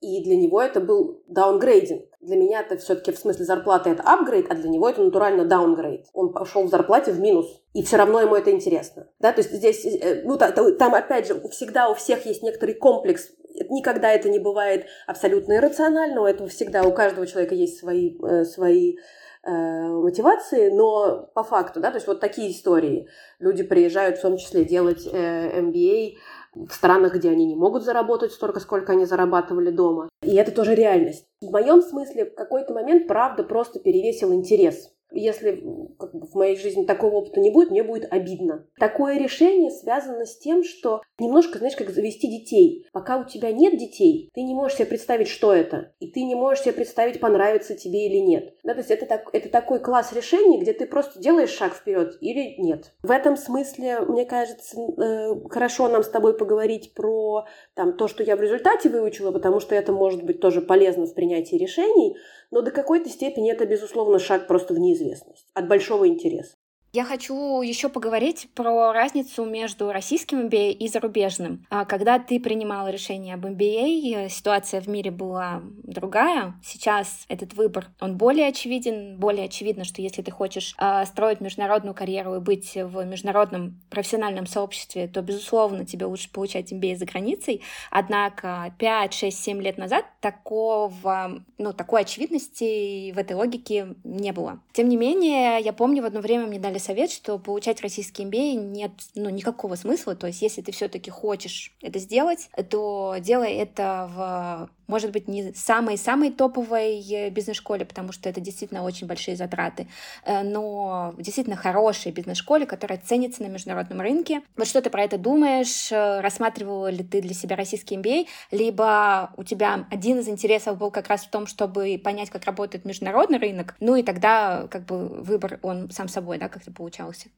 И 0.00 0.24
для 0.24 0.36
него 0.36 0.62
это 0.62 0.80
был 0.80 1.22
даунгрейдинг. 1.28 2.04
Для 2.20 2.36
меня 2.36 2.60
это 2.60 2.76
все-таки 2.76 3.12
в 3.12 3.18
смысле 3.18 3.44
зарплаты 3.44 3.90
это 3.90 4.02
апгрейд, 4.02 4.50
а 4.50 4.54
для 4.54 4.68
него 4.68 4.88
это 4.88 5.02
натурально 5.02 5.44
даунгрейд. 5.44 6.06
Он 6.12 6.32
пошел 6.32 6.64
в 6.64 6.68
зарплате 6.68 7.12
в 7.12 7.20
минус, 7.20 7.62
и 7.74 7.82
все 7.82 7.96
равно 7.96 8.20
ему 8.20 8.34
это 8.34 8.50
интересно. 8.50 9.08
Да, 9.18 9.32
то 9.32 9.40
есть 9.40 9.52
здесь, 9.52 9.84
э, 9.84 10.22
ну, 10.24 10.36
там 10.36 10.94
опять 10.94 11.26
же, 11.26 11.40
всегда 11.48 11.88
у 11.88 11.94
всех 11.94 12.26
есть 12.26 12.42
некоторый 12.42 12.74
комплекс 12.74 13.30
Никогда 13.68 14.12
это 14.12 14.28
не 14.28 14.38
бывает 14.38 14.86
абсолютно 15.06 15.54
иррационально, 15.54 16.22
у 16.22 16.26
этого 16.26 16.48
всегда, 16.48 16.84
у 16.84 16.92
каждого 16.92 17.26
человека 17.26 17.54
есть 17.54 17.78
свои, 17.78 18.16
э, 18.22 18.44
свои 18.44 18.96
э, 19.42 19.50
мотивации, 19.50 20.70
но 20.70 21.30
по 21.34 21.42
факту, 21.42 21.80
да, 21.80 21.90
то 21.90 21.96
есть 21.96 22.06
вот 22.06 22.20
такие 22.20 22.50
истории. 22.52 23.08
Люди 23.38 23.62
приезжают 23.62 24.18
в 24.18 24.22
том 24.22 24.36
числе 24.36 24.64
делать 24.64 25.06
э, 25.10 25.60
MBA 25.60 26.16
в 26.54 26.72
странах, 26.72 27.14
где 27.14 27.30
они 27.30 27.46
не 27.46 27.56
могут 27.56 27.84
заработать 27.84 28.32
столько, 28.32 28.60
сколько 28.60 28.92
они 28.92 29.04
зарабатывали 29.04 29.70
дома. 29.70 30.08
И 30.22 30.34
это 30.34 30.52
тоже 30.52 30.74
реальность. 30.74 31.26
В 31.40 31.50
моем 31.50 31.82
смысле 31.82 32.26
в 32.26 32.34
какой-то 32.34 32.72
момент, 32.72 33.06
правда, 33.06 33.44
просто 33.44 33.78
перевесил 33.78 34.32
интерес. 34.32 34.90
Если 35.12 35.62
как 35.98 36.14
бы, 36.14 36.26
в 36.26 36.34
моей 36.34 36.56
жизни 36.56 36.84
такого 36.84 37.16
опыта 37.16 37.40
не 37.40 37.50
будет, 37.50 37.70
мне 37.70 37.82
будет 37.82 38.12
обидно. 38.12 38.66
Такое 38.78 39.18
решение 39.18 39.70
связано 39.70 40.24
с 40.24 40.38
тем, 40.38 40.64
что 40.64 41.02
немножко, 41.18 41.58
знаешь, 41.58 41.76
как 41.76 41.90
завести 41.90 42.28
детей. 42.28 42.86
Пока 42.92 43.18
у 43.18 43.24
тебя 43.24 43.52
нет 43.52 43.76
детей, 43.76 44.30
ты 44.34 44.42
не 44.42 44.54
можешь 44.54 44.78
себе 44.78 44.86
представить, 44.86 45.28
что 45.28 45.52
это. 45.52 45.92
И 46.00 46.08
ты 46.10 46.22
не 46.22 46.34
можешь 46.34 46.64
себе 46.64 46.74
представить, 46.74 47.20
понравится 47.20 47.74
тебе 47.74 48.06
или 48.06 48.18
нет. 48.18 48.54
Да, 48.64 48.74
то 48.74 48.80
есть 48.80 48.90
это, 48.90 49.06
так, 49.06 49.28
это 49.32 49.48
такой 49.48 49.80
класс 49.80 50.12
решений, 50.12 50.60
где 50.60 50.72
ты 50.72 50.86
просто 50.86 51.20
делаешь 51.20 51.50
шаг 51.50 51.74
вперед 51.74 52.16
или 52.20 52.54
нет. 52.58 52.92
В 53.02 53.10
этом 53.10 53.36
смысле, 53.36 54.00
мне 54.00 54.24
кажется, 54.24 54.76
э, 54.80 55.34
хорошо 55.48 55.88
нам 55.88 56.02
с 56.02 56.08
тобой 56.08 56.36
поговорить 56.36 56.94
про 56.94 57.46
там, 57.74 57.96
то, 57.96 58.08
что 58.08 58.22
я 58.22 58.36
в 58.36 58.40
результате 58.40 58.88
выучила, 58.88 59.32
потому 59.32 59.60
что 59.60 59.74
это 59.74 59.92
может 59.92 60.24
быть 60.24 60.40
тоже 60.40 60.60
полезно 60.60 61.06
в 61.06 61.14
принятии 61.14 61.56
решений, 61.56 62.16
но 62.50 62.62
до 62.62 62.70
какой-то 62.70 63.08
степени 63.08 63.52
это, 63.52 63.66
безусловно, 63.66 64.18
шаг 64.18 64.46
просто 64.46 64.74
в 64.74 64.78
неизвестность 64.78 65.48
от 65.54 65.68
большого 65.68 66.08
интереса. 66.08 66.56
Я 66.92 67.04
хочу 67.04 67.62
еще 67.62 67.88
поговорить 67.88 68.48
про 68.52 68.92
разницу 68.92 69.44
между 69.44 69.92
российским 69.92 70.48
MBA 70.48 70.72
и 70.72 70.88
зарубежным. 70.88 71.64
А 71.70 71.84
когда 71.84 72.18
ты 72.18 72.40
принимала 72.40 72.88
решение 72.88 73.34
об 73.34 73.46
MBA, 73.46 74.28
ситуация 74.28 74.80
в 74.80 74.88
мире 74.88 75.12
была 75.12 75.62
другая. 75.84 76.54
Сейчас 76.64 77.26
этот 77.28 77.54
выбор, 77.54 77.86
он 78.00 78.16
более 78.16 78.48
очевиден. 78.48 79.18
Более 79.18 79.44
очевидно, 79.44 79.84
что 79.84 80.02
если 80.02 80.22
ты 80.22 80.32
хочешь 80.32 80.74
а, 80.78 81.06
строить 81.06 81.40
международную 81.40 81.94
карьеру 81.94 82.34
и 82.34 82.40
быть 82.40 82.74
в 82.74 83.04
международном 83.04 83.80
профессиональном 83.88 84.46
сообществе, 84.46 85.06
то, 85.06 85.22
безусловно, 85.22 85.86
тебе 85.86 86.06
лучше 86.06 86.28
получать 86.32 86.72
MBA 86.72 86.96
за 86.96 87.06
границей. 87.06 87.62
Однако 87.92 88.74
5, 88.78 89.14
6, 89.14 89.38
7 89.38 89.62
лет 89.62 89.78
назад 89.78 90.06
такого, 90.20 91.40
ну, 91.56 91.72
такой 91.72 92.00
очевидности 92.00 93.12
в 93.12 93.18
этой 93.18 93.36
логике 93.36 93.94
не 94.02 94.32
было. 94.32 94.58
Тем 94.72 94.88
не 94.88 94.96
менее, 94.96 95.60
я 95.60 95.72
помню, 95.72 96.02
в 96.02 96.06
одно 96.06 96.20
время 96.20 96.48
мне 96.48 96.58
дали 96.58 96.79
совет, 96.80 97.10
что 97.10 97.38
получать 97.38 97.80
российский 97.82 98.24
MBA 98.24 98.54
нет 98.54 98.92
ну, 99.14 99.30
никакого 99.30 99.76
смысла. 99.76 100.16
То 100.16 100.26
есть, 100.26 100.42
если 100.42 100.62
ты 100.62 100.72
все-таки 100.72 101.10
хочешь 101.10 101.72
это 101.80 101.98
сделать, 101.98 102.50
то 102.68 103.16
делай 103.20 103.52
это 103.54 104.10
в 104.12 104.70
может 104.90 105.12
быть, 105.12 105.28
не 105.28 105.52
самой-самой 105.54 106.32
топовой 106.32 107.30
бизнес-школе, 107.30 107.84
потому 107.84 108.12
что 108.12 108.28
это 108.28 108.40
действительно 108.40 108.82
очень 108.82 109.06
большие 109.06 109.36
затраты, 109.36 109.86
э, 110.24 110.42
но 110.42 111.14
действительно 111.16 111.56
хорошей 111.56 112.12
бизнес-школе, 112.12 112.66
которая 112.66 112.98
ценится 112.98 113.42
на 113.42 113.46
международном 113.46 114.00
рынке. 114.00 114.42
Вот 114.56 114.66
что 114.66 114.82
ты 114.82 114.90
про 114.90 115.04
это 115.04 115.16
думаешь? 115.16 115.92
Э, 115.92 116.20
рассматривала 116.20 116.90
ли 116.90 117.04
ты 117.04 117.22
для 117.22 117.34
себя 117.34 117.56
российский 117.56 117.96
MBA? 117.96 118.26
Либо 118.50 119.32
у 119.36 119.44
тебя 119.44 119.86
один 119.90 120.18
из 120.18 120.28
интересов 120.28 120.76
был 120.76 120.90
как 120.90 121.06
раз 121.08 121.24
в 121.24 121.30
том, 121.30 121.46
чтобы 121.46 122.00
понять, 122.02 122.30
как 122.30 122.44
работает 122.44 122.84
международный 122.84 123.38
рынок, 123.38 123.76
ну 123.78 123.94
и 123.94 124.02
тогда 124.02 124.66
как 124.68 124.84
бы 124.84 125.06
выбор, 125.06 125.60
он 125.62 125.90
сам 125.90 126.08
собой, 126.08 126.38
да, 126.38 126.48
как-то 126.48 126.72
получался? 126.72 127.28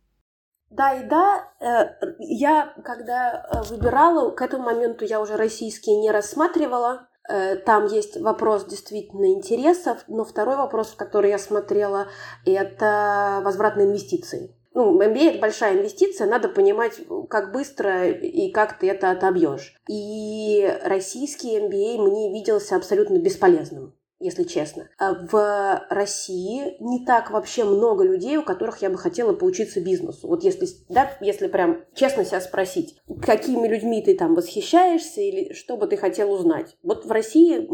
Да 0.70 0.94
и 0.94 1.04
да, 1.04 1.52
э, 1.60 2.14
я 2.18 2.72
когда 2.82 3.46
выбирала, 3.68 4.30
к 4.30 4.40
этому 4.40 4.64
моменту 4.64 5.04
я 5.04 5.20
уже 5.20 5.36
российские 5.36 5.98
не 5.98 6.10
рассматривала, 6.10 7.08
Э, 7.11 7.11
там 7.26 7.86
есть 7.86 8.20
вопрос 8.20 8.64
действительно 8.66 9.32
интересов, 9.32 10.04
но 10.08 10.24
второй 10.24 10.56
вопрос, 10.56 10.94
который 10.96 11.30
я 11.30 11.38
смотрела, 11.38 12.08
это 12.44 13.40
возвратные 13.44 13.86
инвестиции. 13.86 14.54
Ну, 14.74 14.98
MBA– 14.98 15.30
это 15.30 15.38
большая 15.38 15.74
инвестиция, 15.74 16.26
надо 16.26 16.48
понимать, 16.48 17.00
как 17.28 17.52
быстро 17.52 18.08
и 18.08 18.50
как 18.50 18.78
ты 18.78 18.88
это 18.88 19.10
отобьешь. 19.10 19.74
И 19.86 20.66
российский 20.82 21.58
MBA 21.58 21.98
мне 21.98 22.32
виделся 22.32 22.76
абсолютно 22.76 23.18
бесполезным 23.18 23.94
если 24.22 24.44
честно. 24.44 24.88
А 24.98 25.14
в 25.14 25.86
России 25.90 26.76
не 26.80 27.04
так 27.04 27.30
вообще 27.30 27.64
много 27.64 28.04
людей, 28.04 28.36
у 28.36 28.44
которых 28.44 28.80
я 28.82 28.90
бы 28.90 28.96
хотела 28.96 29.32
поучиться 29.32 29.80
бизнесу. 29.80 30.28
Вот 30.28 30.44
если, 30.44 30.68
да, 30.88 31.10
если 31.20 31.48
прям 31.48 31.84
честно 31.94 32.24
себя 32.24 32.40
спросить, 32.40 32.96
какими 33.20 33.66
людьми 33.66 34.02
ты 34.02 34.16
там 34.16 34.34
восхищаешься 34.34 35.20
или 35.20 35.52
что 35.52 35.76
бы 35.76 35.86
ты 35.86 35.96
хотел 35.96 36.32
узнать. 36.32 36.76
Вот 36.82 37.04
в 37.04 37.10
России 37.10 37.68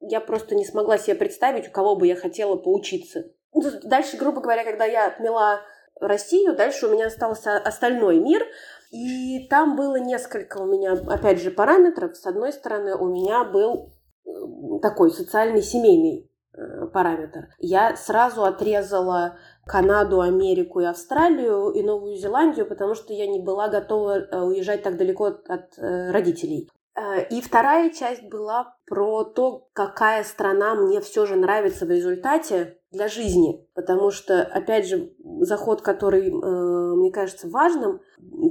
я 0.00 0.20
просто 0.20 0.54
не 0.54 0.64
смогла 0.64 0.98
себе 0.98 1.14
представить, 1.14 1.68
у 1.68 1.70
кого 1.70 1.96
бы 1.96 2.06
я 2.06 2.16
хотела 2.16 2.56
поучиться. 2.56 3.30
Ну, 3.54 3.62
дальше, 3.84 4.16
грубо 4.16 4.40
говоря, 4.40 4.64
когда 4.64 4.84
я 4.84 5.06
отмела 5.06 5.60
Россию, 6.00 6.56
дальше 6.56 6.86
у 6.86 6.90
меня 6.90 7.06
остался 7.06 7.56
остальной 7.56 8.18
мир, 8.18 8.44
и 8.90 9.46
там 9.48 9.76
было 9.76 9.96
несколько 9.96 10.58
у 10.58 10.66
меня, 10.66 10.92
опять 10.92 11.40
же, 11.40 11.50
параметров. 11.50 12.16
С 12.16 12.26
одной 12.26 12.52
стороны, 12.52 12.96
у 12.96 13.06
меня 13.06 13.44
был 13.44 13.93
такой 14.82 15.10
социальный 15.10 15.62
семейный 15.62 16.30
э, 16.52 16.86
параметр. 16.92 17.48
Я 17.58 17.96
сразу 17.96 18.44
отрезала 18.44 19.38
Канаду, 19.66 20.20
Америку 20.20 20.80
и 20.80 20.84
Австралию 20.84 21.70
и 21.70 21.82
Новую 21.82 22.16
Зеландию, 22.16 22.66
потому 22.66 22.94
что 22.94 23.12
я 23.12 23.26
не 23.26 23.40
была 23.40 23.68
готова 23.68 24.18
э, 24.18 24.40
уезжать 24.40 24.82
так 24.82 24.96
далеко 24.96 25.26
от, 25.26 25.48
от 25.48 25.78
э, 25.78 26.10
родителей. 26.10 26.70
И 27.30 27.40
вторая 27.40 27.90
часть 27.90 28.22
была 28.28 28.76
про 28.86 29.24
то, 29.24 29.66
какая 29.72 30.22
страна 30.22 30.76
мне 30.76 31.00
все 31.00 31.26
же 31.26 31.34
нравится 31.34 31.86
в 31.86 31.90
результате 31.90 32.78
для 32.92 33.08
жизни. 33.08 33.66
Потому 33.74 34.12
что, 34.12 34.42
опять 34.42 34.86
же, 34.86 35.12
заход, 35.40 35.82
который 35.82 36.30
мне 37.04 37.12
кажется 37.12 37.48
важным, 37.48 38.00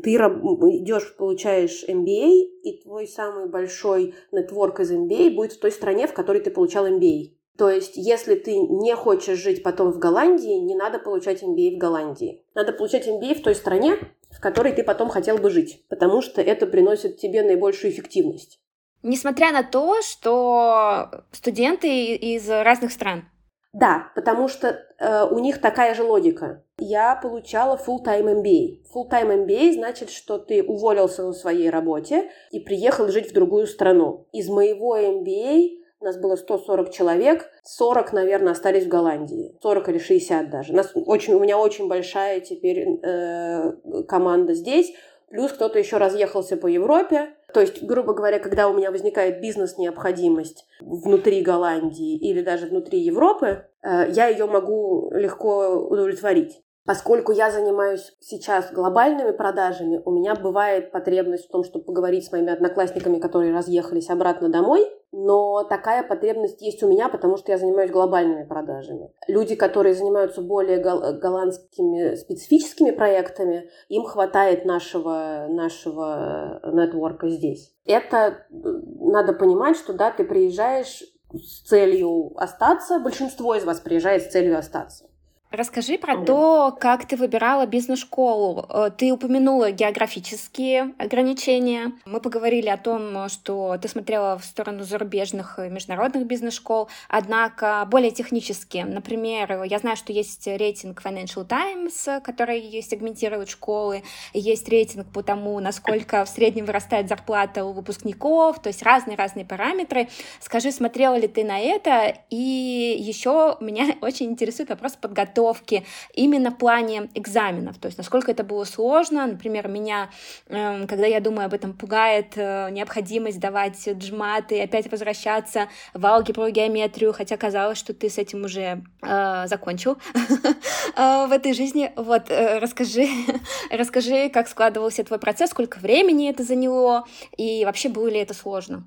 ты 0.04 0.12
идешь, 0.12 1.16
получаешь 1.18 1.84
MBA, 1.88 2.44
и 2.64 2.82
твой 2.84 3.08
самый 3.08 3.50
большой 3.50 4.14
нетворк 4.32 4.80
из 4.80 4.92
MBA 4.92 5.32
будет 5.32 5.54
в 5.54 5.60
той 5.60 5.72
стране, 5.72 6.08
в 6.08 6.14
которой 6.14 6.40
ты 6.40 6.52
получал 6.52 6.88
MBA. 6.88 7.34
То 7.58 7.70
есть, 7.70 7.94
если 7.96 8.36
ты 8.36 8.56
не 8.58 8.96
хочешь 8.96 9.40
жить 9.40 9.64
потом 9.64 9.92
в 9.92 10.00
Голландии, 10.00 10.60
не 10.60 10.76
надо 10.76 11.00
получать 11.00 11.44
MBA 11.44 11.76
в 11.76 11.80
Голландии. 11.80 12.44
Надо 12.54 12.74
получать 12.74 13.08
MBA 13.08 13.40
в 13.40 13.44
той 13.44 13.56
стране, 13.56 13.98
в 14.30 14.40
которой 14.40 14.72
ты 14.72 14.84
потом 14.84 15.10
хотел 15.10 15.38
бы 15.38 15.50
жить, 15.50 15.86
потому 15.90 16.22
что 16.22 16.42
это 16.42 16.68
приносит 16.68 17.18
тебе 17.18 17.44
наибольшую 17.44 17.92
эффективность. 17.92 18.60
Несмотря 19.04 19.52
на 19.52 19.64
то, 19.64 20.02
что 20.02 21.26
студенты 21.32 22.16
из 22.16 22.48
разных 22.50 22.92
стран. 22.92 23.26
Да, 23.74 24.12
потому 24.16 24.48
что 24.48 24.80
э, 25.00 25.26
у 25.26 25.40
них 25.40 25.60
такая 25.60 25.96
же 25.96 26.04
логика. 26.04 26.63
Я 26.80 27.16
получала 27.16 27.78
full-time 27.78 28.42
MBA. 28.42 28.80
Full-time 28.94 29.46
MBA 29.46 29.74
значит, 29.74 30.10
что 30.10 30.40
ты 30.40 30.64
уволился 30.64 31.24
на 31.24 31.34
своей 31.34 31.70
работе 31.70 32.32
и 32.52 32.60
приехал 32.60 33.08
жить 33.10 33.30
в 33.30 33.34
другую 33.34 33.68
страну. 33.68 34.28
Из 34.32 34.50
моего 34.50 34.98
MBA 34.98 35.84
у 36.04 36.06
нас 36.06 36.18
было 36.18 36.36
140 36.36 36.92
человек, 36.92 37.50
40, 37.64 38.12
наверное, 38.12 38.52
остались 38.52 38.84
в 38.84 38.90
Голландии. 38.90 39.56
40 39.62 39.90
или 39.90 40.00
60 40.00 40.50
даже. 40.50 40.74
У, 40.74 40.76
нас 40.76 40.92
очень, 40.94 41.34
у 41.34 41.40
меня 41.40 41.58
очень 41.58 41.88
большая 41.88 42.42
теперь 42.42 43.00
э, 43.02 43.72
команда 44.10 44.54
здесь. 44.54 44.94
Плюс 45.30 45.54
кто-то 45.54 45.80
еще 45.80 45.98
разъехался 45.98 46.58
по 46.58 46.68
Европе. 46.68 47.30
То 47.54 47.62
есть, 47.62 47.84
грубо 47.84 48.14
говоря, 48.14 48.40
когда 48.40 48.68
у 48.68 48.74
меня 48.76 48.90
возникает 48.92 49.40
бизнес-необходимость 49.40 50.66
внутри 50.82 51.42
Голландии 51.42 52.18
или 52.18 52.42
даже 52.42 52.66
внутри 52.66 53.00
Европы, 53.00 53.68
э, 53.82 54.10
я 54.12 54.28
ее 54.28 54.48
могу 54.48 55.12
легко 55.14 55.76
удовлетворить. 55.76 56.64
Поскольку 56.86 57.32
я 57.32 57.50
занимаюсь 57.50 58.14
сейчас 58.20 58.72
глобальными 58.72 59.32
продажами, 59.32 60.02
у 60.04 60.12
меня 60.12 60.36
бывает 60.36 60.92
потребность 60.92 61.48
в 61.48 61.52
том, 61.52 61.64
чтобы 61.64 61.86
поговорить 61.86 62.26
с 62.26 62.32
моими 62.32 62.52
одноклассниками, 62.52 63.20
которые 63.20 63.54
разъехались 63.54 64.10
обратно 64.10 64.50
домой, 64.50 64.92
но 65.14 65.64
такая 65.64 66.04
потребность 66.04 66.62
есть 66.62 66.84
у 66.84 66.90
меня, 66.90 67.08
потому 67.08 67.38
что 67.38 67.52
я 67.52 67.58
занимаюсь 67.58 67.92
глобальными 67.92 68.44
продажами. 68.46 69.14
Люди, 69.28 69.56
которые 69.56 69.94
занимаются 69.96 70.42
более 70.42 70.80
голландскими 70.80 72.16
специфическими 72.16 72.92
проектами, 72.92 73.70
им 73.88 74.04
хватает 74.04 74.66
нашего, 74.66 75.46
нашего 75.50 76.60
нетворка 76.74 77.30
здесь. 77.30 77.74
Это 77.86 78.46
надо 78.50 79.34
понимать, 79.34 79.78
что 79.78 79.94
да, 79.94 80.12
ты 80.12 80.26
приезжаешь 80.26 81.04
с 81.32 81.62
целью 81.62 82.34
остаться, 82.36 83.00
большинство 83.00 83.56
из 83.56 83.64
вас 83.64 83.80
приезжает 83.80 84.24
с 84.24 84.32
целью 84.32 84.58
остаться. 84.58 85.06
Расскажи 85.54 86.00
про 86.00 86.18
то, 86.18 86.76
как 86.80 87.08
ты 87.08 87.16
выбирала 87.16 87.68
бизнес-школу. 87.68 88.66
Э, 88.70 88.90
ты 88.90 89.12
упомянула 89.12 89.70
географические 89.70 90.96
ограничения. 90.98 91.92
Мы 92.08 92.20
поговорили 92.20 92.70
о 92.70 92.78
том, 92.78 93.30
что 93.30 93.78
ты 93.80 93.88
смотрела 93.88 94.40
в 94.40 94.46
сторону 94.46 94.84
зарубежных 94.84 95.60
международных 95.60 96.26
бизнес-школ, 96.26 96.90
однако 97.08 97.88
более 97.88 98.10
технически. 98.10 98.78
Например, 98.80 99.62
я 99.62 99.78
знаю, 99.78 99.96
что 99.96 100.12
есть 100.12 100.48
рейтинг 100.48 101.00
Financial 101.06 101.46
Times, 101.46 102.24
который 102.24 102.82
сегментирует 102.82 103.48
школы, 103.48 104.02
есть 104.34 104.68
рейтинг 104.70 105.06
по 105.12 105.22
тому, 105.22 105.60
насколько 105.60 106.26
в 106.26 106.30
среднем 106.30 106.66
вырастает 106.66 107.08
зарплата 107.08 107.64
у 107.64 107.74
выпускников, 107.74 108.60
то 108.60 108.70
есть 108.70 108.82
разные-разные 108.82 109.46
параметры. 109.46 110.10
Скажи, 110.40 110.72
смотрела 110.72 111.14
ли 111.14 111.28
ты 111.28 111.44
на 111.44 111.60
это? 111.60 112.18
И 112.32 112.98
еще 113.00 113.56
меня 113.62 113.96
очень 114.02 114.32
интересует 114.32 114.70
вопрос 114.70 114.94
подготовки 114.94 115.43
подготовки 115.44 115.86
именно 116.14 116.52
в 116.52 116.58
плане 116.58 117.10
экзаменов, 117.16 117.78
то 117.78 117.88
есть 117.88 117.98
насколько 117.98 118.32
это 118.32 118.44
было 118.44 118.64
сложно. 118.64 119.26
Например, 119.26 119.68
меня, 119.68 120.10
эм, 120.48 120.88
когда 120.88 121.06
я 121.06 121.20
думаю 121.20 121.46
об 121.46 121.54
этом, 121.54 121.74
пугает 121.74 122.34
э, 122.36 122.70
необходимость 122.72 123.40
давать 123.40 123.88
джматы, 123.88 124.62
опять 124.62 124.92
возвращаться 124.92 125.68
в 125.94 126.06
алгебру, 126.06 126.50
геометрию, 126.50 127.14
хотя 127.14 127.38
казалось, 127.38 127.78
что 127.78 127.94
ты 127.94 128.10
с 128.10 128.18
этим 128.18 128.46
уже 128.46 128.84
э, 129.02 129.48
закончил 129.48 129.98
э, 130.96 131.28
в 131.28 131.32
этой 131.32 131.54
жизни. 131.54 131.92
Вот, 131.96 132.30
расскажи, 132.30 133.08
расскажи, 133.72 134.30
как 134.30 134.48
складывался 134.48 135.04
твой 135.04 135.20
процесс, 135.20 135.50
сколько 135.52 135.80
времени 135.80 136.30
это 136.30 136.44
заняло, 136.44 137.06
и 137.38 137.66
вообще 137.66 137.90
было 137.90 138.08
ли 138.08 138.20
это 138.20 138.34
сложно? 138.34 138.84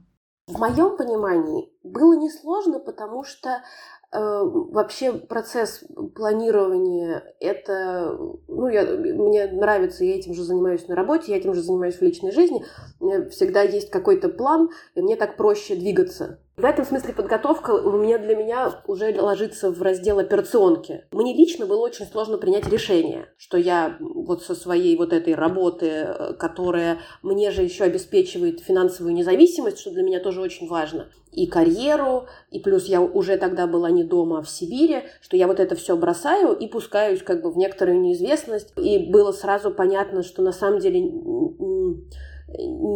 В 0.49 0.59
моем 0.61 0.97
понимании 0.97 1.69
было 1.83 2.15
несложно, 2.15 2.79
потому 2.79 3.25
что 3.25 3.63
Э, 3.96 3.96
вообще 4.13 5.13
процесс 5.13 5.85
планирования 6.15 7.35
это, 7.41 8.17
ну, 8.49 8.69
я, 8.69 8.85
мне 8.85 9.47
нравится, 9.47 10.05
я 10.05 10.17
этим 10.17 10.35
же 10.35 10.43
занимаюсь 10.43 10.89
на 10.89 10.95
работе, 10.95 11.33
я 11.33 11.39
этим 11.39 11.55
же 11.55 11.63
занимаюсь 11.63 11.97
в 11.97 12.03
личной 12.03 12.33
жизни. 12.33 12.65
Меня 13.01 13.29
всегда 13.29 13.63
есть 13.63 13.91
какой-то 13.91 14.29
план, 14.29 14.71
и 14.95 15.01
мне 15.01 15.17
так 15.17 15.37
проще 15.37 15.75
двигаться. 15.75 16.41
В 16.59 16.65
этом 16.65 16.87
смысле 16.87 17.13
подготовка 17.13 17.73
у 17.73 17.99
меня 17.99 18.17
для 18.17 18.35
меня 18.35 18.81
уже 18.87 19.15
ложится 19.21 19.71
в 19.71 19.83
раздел 19.83 20.21
операционки. 20.21 21.05
Мне 21.13 21.35
лично 21.35 21.67
было 21.67 21.81
очень 21.81 22.07
сложно 22.07 22.39
принять 22.39 22.67
решение, 22.67 23.27
что 23.37 23.59
я 23.59 23.99
вот 24.01 24.43
со 24.43 24.55
своей 24.55 24.97
вот 24.97 25.13
этой 25.13 25.35
работы, 25.35 25.87
э, 25.87 26.33
которая 26.33 27.01
мне 27.23 27.51
же 27.51 27.61
еще 27.61 27.85
обеспечивает 27.85 28.61
финансовую 28.61 29.15
независимость, 29.15 29.81
что 29.81 29.91
для 29.91 30.03
меня 30.03 30.19
тоже 30.19 30.41
очень 30.41 30.67
важно, 30.67 31.11
и 31.31 31.47
карьеру, 31.47 32.25
и 32.51 32.59
плюс 32.59 32.87
я 32.87 33.03
уже 33.03 33.37
тогда 33.37 33.67
была 33.67 33.91
не 33.91 34.03
дома, 34.03 34.39
а 34.39 34.43
в 34.43 34.49
Сибири, 34.49 35.03
что 35.21 35.37
я 35.37 35.49
вот 35.49 35.61
это 35.61 35.77
все 35.77 35.95
бросаю 35.95 36.55
и 36.57 36.69
пускаюсь 36.69 37.23
как 37.23 37.43
бы 37.43 37.51
в 37.51 37.59
некоторую 37.59 38.01
неизвестность. 38.01 38.73
И 38.79 39.11
было 39.11 39.33
сразу 39.33 39.71
понятно, 39.71 40.23
что 40.23 40.41
на 40.41 40.53
самом 40.53 40.79
деле 40.79 41.03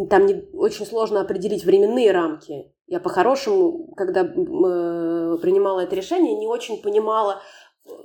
там 0.09 0.25
не, 0.25 0.45
очень 0.53 0.87
сложно 0.87 1.21
определить 1.21 1.63
временные 1.63 2.11
рамки. 2.11 2.71
Я 2.91 2.99
по-хорошему, 2.99 3.87
когда 3.95 4.19
э, 4.19 4.25
принимала 5.41 5.79
это 5.79 5.95
решение, 5.95 6.35
не 6.35 6.45
очень 6.45 6.81
понимала, 6.81 7.41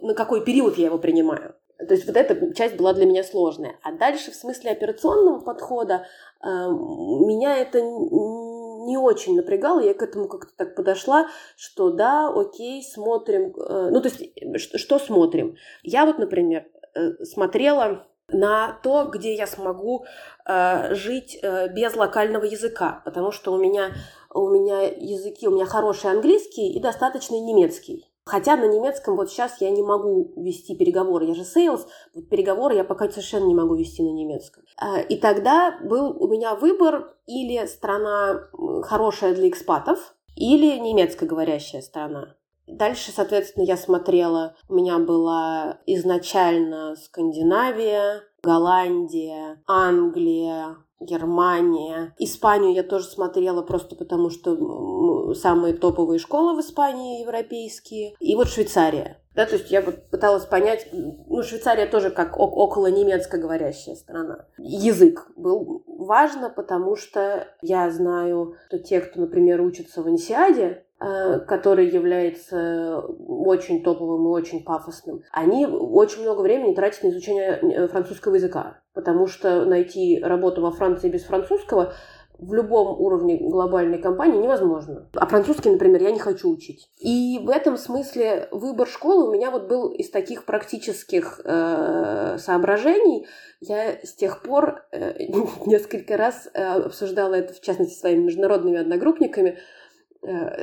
на 0.01 0.15
какой 0.15 0.45
период 0.45 0.79
я 0.79 0.87
его 0.87 0.99
принимаю. 0.99 1.57
То 1.77 1.93
есть 1.93 2.07
вот 2.07 2.17
эта 2.17 2.55
часть 2.55 2.77
была 2.77 2.93
для 2.93 3.05
меня 3.05 3.25
сложная. 3.25 3.81
А 3.83 3.91
дальше 3.91 4.31
в 4.31 4.37
смысле 4.37 4.71
операционного 4.71 5.41
подхода 5.41 6.07
э, 6.41 6.47
меня 6.47 7.57
это 7.57 7.81
не 7.81 8.97
очень 8.97 9.35
напрягало. 9.35 9.81
Я 9.81 9.93
к 9.93 10.03
этому 10.03 10.29
как-то 10.29 10.53
так 10.57 10.77
подошла, 10.77 11.27
что 11.57 11.91
да, 11.91 12.29
окей, 12.33 12.85
смотрим. 12.85 13.57
Э, 13.57 13.89
ну, 13.91 14.01
то 14.01 14.09
есть 14.09 14.61
что, 14.61 14.79
что 14.79 14.99
смотрим? 15.01 15.57
Я 15.83 16.07
вот, 16.07 16.19
например, 16.19 16.65
э, 16.95 17.25
смотрела 17.25 18.07
на 18.29 18.79
то, 18.83 19.05
где 19.05 19.35
я 19.35 19.47
смогу 19.47 20.05
э, 20.45 20.95
жить 20.95 21.39
э, 21.41 21.69
без 21.69 21.95
локального 21.95 22.45
языка, 22.45 23.03
потому 23.05 23.31
что 23.31 23.53
у 23.53 23.59
меня, 23.59 23.93
у 24.37 24.51
меня 24.51 24.83
языки, 24.83 25.49
у 25.49 25.53
меня 25.53 25.67
хороший 25.67 26.11
английский 26.11 26.73
и 26.73 26.81
достаточный 26.81 27.41
немецкий. 27.41 28.11
Хотя 28.25 28.57
на 28.57 28.67
немецком 28.67 29.17
вот 29.17 29.31
сейчас 29.31 29.61
я 29.61 29.71
не 29.71 29.83
могу 29.83 30.33
вести 30.37 30.75
переговоры, 30.75 31.27
я 31.27 31.35
же 31.35 31.45
sales, 31.45 31.87
вот 32.13 32.29
переговоры 32.29 32.75
я 32.75 32.83
пока 32.83 33.09
совершенно 33.09 33.47
не 33.47 33.55
могу 33.55 33.77
вести 33.77 34.03
на 34.03 34.13
немецком. 34.13 34.65
Э, 34.83 35.07
и 35.07 35.17
тогда 35.17 35.79
был 35.83 36.17
у 36.21 36.27
меня 36.29 36.57
выбор 36.57 37.15
или 37.27 37.65
страна 37.67 38.49
хорошая 38.83 39.33
для 39.35 39.49
экспатов, 39.49 40.15
или 40.35 40.77
немецкоговорящая 40.79 41.83
страна. 41.83 42.35
Дальше, 42.67 43.13
соответственно, 43.13 43.63
я 43.63 43.77
смотрела, 43.77 44.57
у 44.69 44.75
меня 44.75 44.99
была 44.99 45.79
изначально 45.87 46.97
Скандинавия, 46.97 48.23
Голландия, 48.43 49.63
Англия, 49.69 50.77
Германия. 51.01 52.15
Испанию 52.19 52.75
я 52.75 52.83
тоже 52.83 53.07
смотрела 53.07 53.63
просто 53.63 53.97
потому, 53.97 54.31
что 54.31 55.35
самые 55.35 55.75
топовые 55.75 56.19
школы 56.19 56.55
в 56.55 56.61
Испании 56.61 57.23
европейские. 57.23 58.15
И 58.21 58.35
вот 58.35 58.49
Швейцария. 58.49 59.21
Да, 59.35 59.45
то 59.45 59.57
есть 59.57 59.71
я 59.71 59.83
вот 59.83 60.09
пыталась 60.11 60.47
понять, 60.47 60.89
ну, 60.93 61.43
Швейцария 61.43 61.87
тоже 61.87 62.11
как 62.11 62.39
около 62.39 62.87
немецко 62.87 63.37
говорящая 63.37 63.95
страна. 63.95 64.47
Язык 64.57 65.31
был 65.37 65.85
важно, 65.87 66.49
потому 66.49 66.97
что 66.97 67.47
я 67.61 67.91
знаю, 67.91 68.57
что 68.69 68.79
те, 68.79 69.01
кто, 69.01 69.21
например, 69.21 69.61
учится 69.61 70.03
в 70.03 70.07
Ансиаде, 70.07 70.86
который 70.99 71.89
является 71.89 73.01
очень 73.01 73.83
топовым 73.83 74.27
и 74.27 74.31
очень 74.31 74.65
пафосным, 74.65 75.23
они 75.31 75.67
очень 75.67 76.23
много 76.23 76.41
времени 76.41 76.75
тратят 76.75 77.03
на 77.03 77.09
изучение 77.09 77.59
э, 77.61 77.89
французского 77.89 78.37
языка, 78.37 78.81
потому 78.95 79.27
что 79.27 79.67
найти 79.67 80.19
работу 80.23 80.63
во 80.63 80.71
Франции 80.71 81.11
без 81.11 81.25
французского 81.25 81.93
в 82.39 82.53
любом 82.53 83.01
уровне 83.01 83.37
глобальной 83.37 83.99
компании 83.99 84.43
невозможно. 84.43 85.09
А 85.15 85.27
французский, 85.27 85.71
например, 85.71 86.03
я 86.03 86.11
не 86.11 86.19
хочу 86.19 86.51
учить. 86.51 86.91
И 86.99 87.41
в 87.43 87.51
этом 87.51 87.77
смысле 87.77 88.49
выбор 88.51 88.87
школы 88.89 89.29
у 89.29 89.33
меня 89.33 89.51
вот 89.51 89.69
был 89.69 89.91
из 89.91 90.11
таких 90.11 90.45
практических 90.45 91.41
э, 91.45 92.37
соображений. 92.39 93.27
Я 93.61 93.99
с 94.03 94.15
тех 94.15 94.43
пор 94.43 94.83
э, 94.93 95.25
несколько 95.67 96.17
раз 96.17 96.49
э, 96.53 96.63
обсуждала 96.63 97.35
это, 97.35 97.55
в 97.55 97.61
частности, 97.61 97.95
с 97.95 98.01
своими 98.01 98.25
международными 98.25 98.79
одногруппниками, 98.79 99.51
Э, 99.51 99.59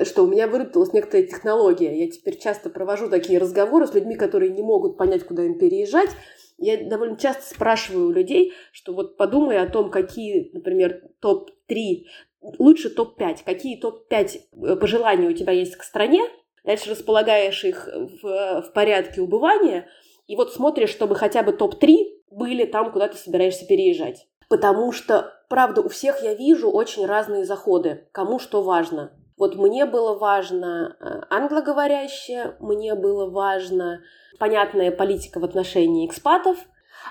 что 0.04 0.24
у 0.24 0.28
меня 0.28 0.48
выработалась 0.48 0.94
некоторая 0.94 1.26
технология. 1.26 1.98
Я 1.98 2.12
теперь 2.12 2.38
часто 2.38 2.70
провожу 2.70 3.10
такие 3.10 3.40
разговоры 3.40 3.88
с 3.88 3.94
людьми, 3.94 4.16
которые 4.16 4.52
не 4.52 4.62
могут 4.62 4.98
понять, 4.98 5.24
куда 5.24 5.44
им 5.44 5.58
переезжать. 5.58 6.10
Я 6.58 6.78
довольно 6.78 7.18
часто 7.18 7.44
спрашиваю 7.44 8.08
у 8.08 8.12
людей, 8.12 8.54
что 8.72 8.94
вот 8.94 9.18
подумай 9.18 9.58
о 9.58 9.70
том, 9.70 9.90
какие, 9.90 10.52
например, 10.54 11.02
топ-3, 11.20 12.04
лучше 12.60 12.90
топ-5, 12.90 13.40
какие 13.44 13.80
топ-5 13.80 14.40
э, 14.52 14.76
пожеланий 14.76 15.28
у 15.28 15.34
тебя 15.34 15.54
есть 15.54 15.76
к 15.76 15.84
стране, 15.84 16.22
дальше 16.64 16.92
располагаешь 16.92 17.64
их 17.64 17.90
в, 17.94 18.62
в 18.62 18.72
порядке 18.74 19.22
убывания, 19.22 19.88
и 20.28 20.36
вот 20.36 20.54
смотришь, 20.54 20.90
чтобы 20.90 21.16
хотя 21.16 21.44
бы 21.44 21.54
топ-3 21.54 21.96
были 22.32 22.66
там, 22.66 22.92
куда 22.92 23.08
ты 23.08 23.18
собираешься 23.18 23.66
переезжать. 23.66 24.28
Потому 24.50 24.92
что, 24.92 25.34
правда, 25.50 25.82
у 25.82 25.90
всех 25.90 26.22
я 26.22 26.34
вижу 26.34 26.70
очень 26.70 27.06
разные 27.06 27.46
заходы, 27.46 28.08
кому 28.12 28.40
что 28.40 28.62
важно. 28.62 29.12
Вот 29.38 29.56
мне 29.56 29.86
было 29.86 30.18
важно 30.18 30.96
э, 31.00 31.22
англоговорящее, 31.30 32.56
мне 32.60 32.96
было 32.96 33.30
важно 33.30 34.02
понятная 34.40 34.92
политика 34.92 35.40
в 35.40 35.44
отношении 35.44 36.08
экспатов, 36.08 36.58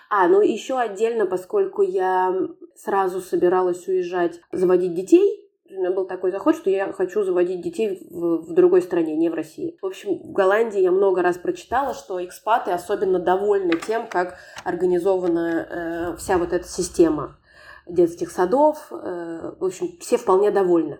а, 0.08 0.28
ну 0.28 0.40
еще 0.40 0.78
отдельно, 0.78 1.26
поскольку 1.26 1.82
я 1.82 2.34
сразу 2.76 3.20
собиралась 3.20 3.86
уезжать, 3.88 4.40
заводить 4.52 4.94
детей, 4.94 5.42
у 5.68 5.74
меня 5.74 5.90
был 5.90 6.06
такой 6.06 6.30
заход, 6.30 6.54
что 6.56 6.68
я 6.68 6.92
хочу 6.92 7.22
заводить 7.22 7.62
детей 7.62 8.06
в, 8.10 8.42
в 8.42 8.52
другой 8.52 8.82
стране, 8.82 9.16
не 9.16 9.30
в 9.30 9.34
России. 9.34 9.78
В 9.80 9.86
общем, 9.86 10.18
в 10.18 10.32
Голландии 10.32 10.80
я 10.80 10.90
много 10.90 11.22
раз 11.22 11.38
прочитала, 11.38 11.94
что 11.94 12.22
экспаты 12.22 12.72
особенно 12.72 13.18
довольны 13.18 13.72
тем, 13.86 14.06
как 14.06 14.36
организована 14.64 16.12
э, 16.12 16.16
вся 16.18 16.36
вот 16.36 16.52
эта 16.52 16.68
система 16.68 17.38
детских 17.86 18.30
садов. 18.30 18.88
Э, 18.90 19.54
в 19.58 19.64
общем, 19.64 19.96
все 19.98 20.18
вполне 20.18 20.50
довольны. 20.50 20.98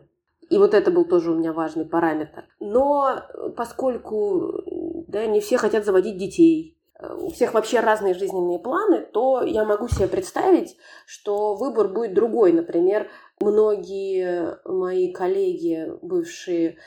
И 0.50 0.58
вот 0.58 0.74
это 0.74 0.90
был 0.90 1.04
тоже 1.04 1.32
у 1.32 1.36
меня 1.36 1.52
важный 1.52 1.84
параметр. 1.84 2.44
Но 2.60 3.22
поскольку 3.56 4.62
да, 5.08 5.26
не 5.26 5.40
все 5.40 5.56
хотят 5.56 5.84
заводить 5.84 6.18
детей, 6.18 6.78
у 7.18 7.30
всех 7.30 7.54
вообще 7.54 7.80
разные 7.80 8.14
жизненные 8.14 8.58
планы, 8.58 9.00
то 9.12 9.42
я 9.42 9.64
могу 9.64 9.88
себе 9.88 10.06
представить, 10.06 10.76
что 11.06 11.54
выбор 11.54 11.88
будет 11.88 12.14
другой. 12.14 12.52
Например, 12.52 13.08
многие 13.40 14.58
мои 14.64 15.12
коллеги, 15.12 15.92
бывшие 16.02 16.78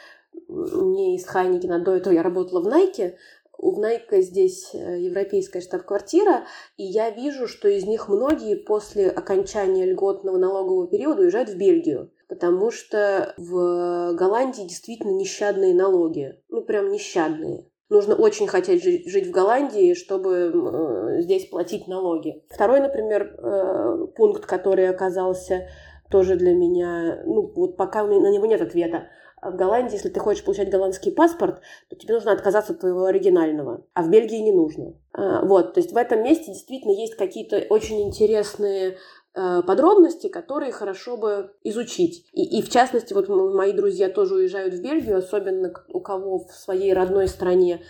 не 0.47 1.15
из 1.15 1.25
Хайникина, 1.25 1.79
до 1.79 1.95
этого 1.95 2.13
я 2.13 2.23
работала 2.23 2.61
в 2.61 2.67
Найке, 2.67 3.17
у 3.57 3.79
Найка 3.79 4.21
здесь 4.21 4.71
э, 4.73 4.99
европейская 4.99 5.61
штаб-квартира, 5.61 6.45
и 6.77 6.83
я 6.83 7.09
вижу, 7.09 7.47
что 7.47 7.69
из 7.69 7.85
них 7.85 8.09
многие 8.09 8.55
после 8.55 9.09
окончания 9.09 9.85
льготного 9.85 10.37
налогового 10.37 10.87
периода 10.87 11.21
уезжают 11.21 11.49
в 11.49 11.57
Бельгию 11.57 12.11
потому 12.27 12.71
что 12.71 13.33
в 13.37 14.13
Голландии 14.13 14.63
действительно 14.63 15.11
нещадные 15.11 15.73
налоги. 15.73 16.39
Ну, 16.49 16.61
прям 16.61 16.91
нещадные. 16.91 17.65
Нужно 17.89 18.15
очень 18.15 18.47
хотеть 18.47 18.83
жить 18.83 19.27
в 19.27 19.31
Голландии, 19.31 19.93
чтобы 19.93 20.51
э, 20.53 21.21
здесь 21.21 21.47
платить 21.47 21.87
налоги. 21.87 22.43
Второй, 22.49 22.79
например, 22.79 23.35
э, 23.37 24.07
пункт, 24.15 24.45
который 24.45 24.89
оказался 24.89 25.67
тоже 26.09 26.35
для 26.35 26.53
меня, 26.53 27.21
ну, 27.25 27.51
вот 27.55 27.77
пока 27.77 28.03
на 28.03 28.31
него 28.31 28.45
нет 28.47 28.61
ответа. 28.61 29.07
В 29.41 29.55
Голландии, 29.55 29.93
если 29.93 30.09
ты 30.09 30.19
хочешь 30.19 30.43
получать 30.43 30.71
голландский 30.71 31.11
паспорт, 31.11 31.61
то 31.89 31.95
тебе 31.95 32.15
нужно 32.15 32.31
отказаться 32.31 32.73
от 32.73 32.79
твоего 32.79 33.05
оригинального, 33.05 33.85
а 33.93 34.01
в 34.01 34.09
Бельгии 34.09 34.37
не 34.37 34.51
нужно. 34.51 34.95
А, 35.13 35.45
вот, 35.45 35.75
то 35.75 35.79
есть 35.79 35.93
в 35.93 35.97
этом 35.97 36.23
месте 36.23 36.47
действительно 36.47 36.91
есть 36.91 37.15
какие-то 37.15 37.57
очень 37.69 38.01
интересные 38.01 38.97
подробности, 39.35 40.27
которые 40.27 40.71
хорошо 40.71 41.17
бы 41.17 41.51
изучить. 41.63 42.25
И, 42.31 42.59
и 42.59 42.61
в 42.61 42.69
частности, 42.69 43.13
вот 43.13 43.27
мои 43.27 43.73
друзья 43.73 44.09
тоже 44.09 44.35
уезжают 44.35 44.73
в 44.73 44.81
Бельгию, 44.81 45.17
особенно 45.17 45.73
у 45.89 45.99
кого 45.99 46.39
в 46.39 46.51
своей 46.53 46.93
родной 46.93 47.27
стране 47.27 47.81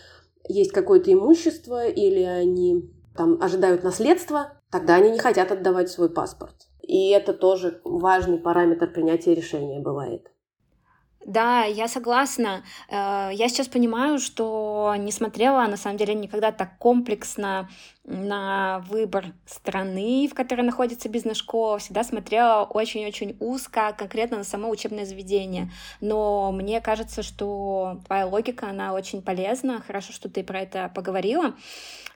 есть 0.47 0.71
какое-то 0.71 1.12
имущество 1.13 1.88
или 1.88 2.23
они 2.23 2.89
там 3.15 3.41
ожидают 3.41 3.84
наследства, 3.84 4.53
тогда 4.71 4.95
они 4.95 5.12
не 5.12 5.19
хотят 5.19 5.51
отдавать 5.51 5.89
свой 5.89 6.10
паспорт. 6.10 6.67
И 6.81 7.10
это 7.10 7.34
тоже 7.34 7.81
важный 7.84 8.38
параметр 8.38 8.91
принятия 8.91 9.34
решения 9.34 9.79
бывает. 9.79 10.31
Да, 11.25 11.63
я 11.63 11.88
согласна. 11.88 12.63
Э, 12.88 13.29
я 13.34 13.49
сейчас 13.49 13.67
понимаю, 13.67 14.19
что 14.19 14.93
не 14.97 15.12
смотрела, 15.12 15.65
на 15.65 15.77
самом 15.77 15.97
деле, 15.97 16.13
никогда 16.13 16.51
так 16.51 16.77
комплексно 16.77 17.67
на 18.07 18.83
выбор 18.87 19.25
страны, 19.45 20.27
в 20.29 20.35
которой 20.35 20.61
находится 20.61 21.09
бизнес-школа, 21.09 21.79
всегда 21.79 22.03
смотрела 22.03 22.63
очень-очень 22.63 23.35
узко, 23.39 23.93
конкретно 23.97 24.37
на 24.37 24.43
само 24.43 24.69
учебное 24.69 25.05
заведение. 25.05 25.71
Но 26.01 26.51
мне 26.51 26.81
кажется, 26.81 27.23
что 27.23 27.99
твоя 28.05 28.27
логика, 28.27 28.69
она 28.69 28.93
очень 28.93 29.21
полезна. 29.21 29.81
Хорошо, 29.85 30.13
что 30.13 30.29
ты 30.29 30.43
про 30.43 30.61
это 30.61 30.91
поговорила. 30.93 31.55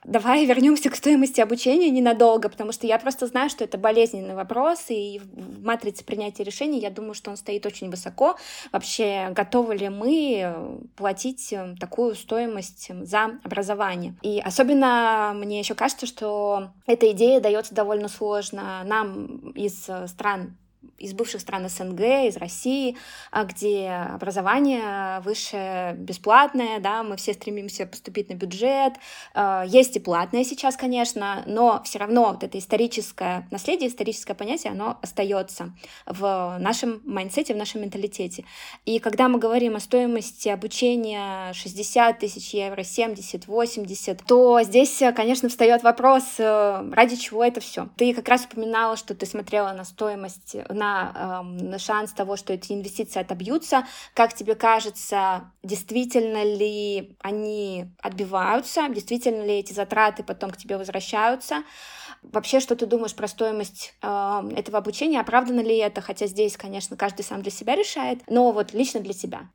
Давай 0.05 0.45
вернемся 0.45 0.89
к 0.89 0.95
стоимости 0.95 1.41
обучения 1.41 1.89
ненадолго, 1.89 2.47
потому 2.47 2.71
что 2.71 2.87
я 2.87 2.97
просто 2.99 3.27
знаю, 3.27 3.49
что 3.49 3.65
это 3.65 3.77
болезненный 3.77 4.33
вопрос, 4.33 4.85
и 4.87 5.19
в 5.19 5.61
матрице 5.61 6.05
принятия 6.05 6.43
решений 6.45 6.79
я 6.79 6.89
думаю, 6.89 7.13
что 7.13 7.31
он 7.31 7.35
стоит 7.35 7.65
очень 7.65 7.89
высоко. 7.89 8.37
Вообще, 8.71 9.27
готовы 9.31 9.75
ли 9.75 9.89
мы 9.89 10.79
платить 10.95 11.53
такую 11.81 12.15
стоимость 12.15 12.89
за 13.01 13.39
образование? 13.43 14.15
И 14.21 14.39
особенно 14.39 15.33
мне 15.35 15.59
еще 15.59 15.75
кажется, 15.79 16.05
что 16.05 16.71
эта 16.85 17.09
идея 17.11 17.39
дается 17.39 17.73
довольно 17.73 18.09
сложно 18.09 18.83
нам 18.83 19.51
из 19.51 19.89
стран 20.07 20.57
из 20.99 21.13
бывших 21.13 21.41
стран 21.41 21.67
СНГ, 21.67 21.99
из 22.27 22.37
России, 22.37 22.97
а, 23.31 23.45
где 23.45 23.89
образование 23.89 25.21
высшее 25.21 25.93
бесплатное, 25.93 26.79
да, 26.79 27.03
мы 27.03 27.15
все 27.17 27.33
стремимся 27.33 27.85
поступить 27.85 28.29
на 28.29 28.33
бюджет. 28.33 28.93
А, 29.33 29.63
есть 29.65 29.95
и 29.95 29.99
платное 29.99 30.43
сейчас, 30.43 30.75
конечно, 30.75 31.43
но 31.45 31.81
все 31.83 31.99
равно 31.99 32.31
вот 32.31 32.43
это 32.43 32.57
историческое 32.57 33.47
наследие, 33.51 33.89
историческое 33.89 34.33
понятие, 34.33 34.71
оно 34.71 34.97
остается 35.01 35.73
в 36.05 36.57
нашем 36.59 37.01
mindset 37.05 37.43
е, 37.43 37.53
в 37.53 37.57
нашем 37.57 37.81
менталитете. 37.81 38.45
И 38.85 38.99
когда 38.99 39.27
мы 39.27 39.39
говорим 39.39 39.75
о 39.75 39.79
стоимости 39.79 40.49
обучения 40.49 41.53
60 41.53 42.19
тысяч 42.19 42.53
евро, 42.53 42.83
70, 42.83 43.47
80, 43.47 44.23
то 44.25 44.61
здесь, 44.63 45.01
конечно, 45.15 45.49
встает 45.49 45.83
вопрос, 45.83 46.23
э, 46.37 46.89
ради 46.91 47.15
чего 47.15 47.43
это 47.43 47.59
все. 47.61 47.89
Ты 47.95 48.13
как 48.13 48.27
раз 48.27 48.45
упоминала, 48.45 48.97
что 48.97 49.15
ты 49.15 49.25
смотрела 49.25 49.71
на 49.73 49.85
стоимость 49.85 50.55
на, 50.69 51.43
э, 51.43 51.63
на 51.63 51.79
шанс 51.79 52.13
того, 52.13 52.37
что 52.37 52.53
эти 52.53 52.73
инвестиции 52.73 53.19
отобьются. 53.19 53.85
Как 54.13 54.33
тебе 54.33 54.55
кажется, 54.55 55.51
действительно 55.63 56.43
ли 56.43 57.17
они 57.21 57.87
отбиваются, 58.01 58.87
действительно 58.89 59.43
ли 59.43 59.59
эти 59.59 59.73
затраты 59.73 60.23
потом 60.23 60.51
к 60.51 60.57
тебе 60.57 60.77
возвращаются? 60.77 61.63
Вообще, 62.21 62.59
что 62.59 62.75
ты 62.75 62.85
думаешь 62.85 63.15
про 63.15 63.27
стоимость 63.27 63.93
э, 64.01 64.41
этого 64.55 64.77
обучения? 64.77 65.19
Оправдано 65.19 65.61
ли 65.61 65.77
это? 65.77 66.01
Хотя 66.01 66.27
здесь, 66.27 66.57
конечно, 66.57 66.97
каждый 66.97 67.23
сам 67.23 67.41
для 67.41 67.51
себя 67.51 67.75
решает, 67.75 68.21
но 68.27 68.51
вот 68.51 68.73
лично 68.73 68.99
для 68.99 69.13
тебя. 69.13 69.49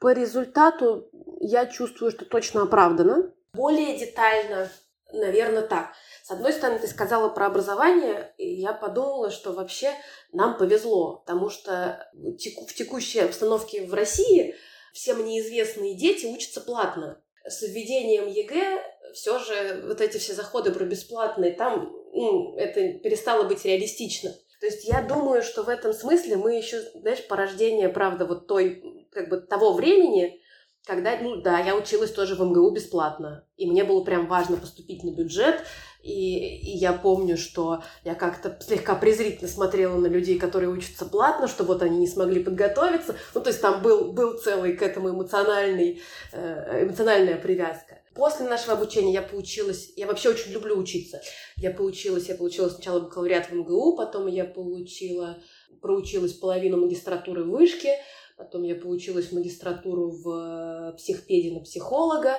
По 0.00 0.12
результату 0.12 1.08
я 1.40 1.66
чувствую, 1.66 2.10
что 2.10 2.24
точно 2.24 2.62
оправдано. 2.62 3.32
Более 3.54 3.96
детально, 3.96 4.70
наверное, 5.14 5.62
так. 5.62 5.92
С 6.22 6.30
одной 6.30 6.52
стороны, 6.52 6.78
ты 6.78 6.86
сказала 6.86 7.28
про 7.28 7.46
образование, 7.46 8.34
и 8.38 8.60
я 8.60 8.72
подумала, 8.72 9.30
что 9.30 9.52
вообще 9.52 9.92
нам 10.32 10.56
повезло, 10.56 11.22
потому 11.26 11.50
что 11.50 12.08
в 12.12 12.74
текущей 12.74 13.20
обстановке 13.20 13.86
в 13.86 13.94
России 13.94 14.56
всем 14.92 15.24
неизвестные 15.24 15.94
дети 15.94 16.26
учатся 16.26 16.60
платно. 16.60 17.20
С 17.46 17.62
введением 17.62 18.26
ЕГЭ 18.26 18.82
все 19.12 19.38
же 19.38 19.84
вот 19.86 20.00
эти 20.00 20.18
все 20.18 20.32
заходы 20.32 20.72
про 20.72 20.84
бесплатные, 20.84 21.52
там 21.52 21.92
ну, 22.12 22.56
это 22.56 22.98
перестало 22.98 23.42
быть 23.42 23.64
реалистично. 23.64 24.30
То 24.60 24.66
есть 24.66 24.84
я 24.84 25.02
думаю, 25.02 25.42
что 25.42 25.62
в 25.62 25.68
этом 25.68 25.92
смысле 25.92 26.36
мы 26.36 26.56
еще, 26.56 26.80
знаешь, 26.94 27.26
порождение, 27.26 27.88
правда, 27.88 28.24
вот 28.24 28.46
той, 28.46 29.06
как 29.10 29.28
бы 29.28 29.38
того 29.38 29.72
времени, 29.72 30.40
когда, 30.86 31.18
ну 31.20 31.36
да, 31.36 31.60
я 31.60 31.76
училась 31.76 32.12
тоже 32.12 32.34
в 32.34 32.40
МГУ 32.40 32.70
бесплатно, 32.70 33.46
и 33.56 33.66
мне 33.66 33.84
было 33.84 34.04
прям 34.04 34.26
важно 34.26 34.56
поступить 34.56 35.02
на 35.02 35.10
бюджет, 35.10 35.62
и, 36.02 36.58
и 36.58 36.76
я 36.76 36.92
помню, 36.92 37.38
что 37.38 37.82
я 38.04 38.14
как-то 38.14 38.58
слегка 38.60 38.94
презрительно 38.94 39.48
смотрела 39.48 39.96
на 39.96 40.06
людей, 40.06 40.38
которые 40.38 40.68
учатся 40.68 41.06
платно, 41.06 41.48
что 41.48 41.64
вот 41.64 41.82
они 41.82 41.96
не 41.96 42.06
смогли 42.06 42.44
подготовиться. 42.44 43.16
Ну, 43.34 43.40
то 43.40 43.48
есть 43.48 43.62
там 43.62 43.80
был, 43.82 44.12
был 44.12 44.36
целый 44.36 44.76
к 44.76 44.82
этому 44.82 45.10
эмоциональный, 45.10 46.02
э, 46.32 46.84
эмоциональная 46.84 47.36
привязка. 47.36 48.02
После 48.14 48.46
нашего 48.46 48.74
обучения 48.74 49.14
я 49.14 49.22
поучилась, 49.22 49.92
я 49.96 50.06
вообще 50.06 50.28
очень 50.28 50.52
люблю 50.52 50.76
учиться. 50.76 51.22
Я 51.56 51.70
поучилась, 51.70 52.28
я 52.28 52.34
получила 52.34 52.68
сначала 52.68 53.00
бакалавриат 53.00 53.48
в 53.48 53.54
МГУ, 53.54 53.96
потом 53.96 54.26
я 54.26 54.44
получила, 54.44 55.38
проучилась 55.80 56.34
половину 56.34 56.76
магистратуры 56.76 57.44
в 57.44 57.50
вышке, 57.50 57.98
потом 58.36 58.62
я 58.62 58.74
поучилась 58.74 59.26
в 59.26 59.32
магистратуру 59.32 60.10
в 60.10 60.92
э, 60.92 60.96
психпеде 60.96 61.52
на 61.52 61.60
психолога, 61.60 62.38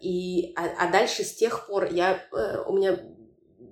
и, 0.00 0.52
а, 0.56 0.86
а 0.86 0.92
дальше 0.92 1.24
с 1.24 1.34
тех 1.34 1.66
пор 1.66 1.92
я, 1.92 2.22
э, 2.32 2.62
у 2.66 2.72
меня, 2.72 2.98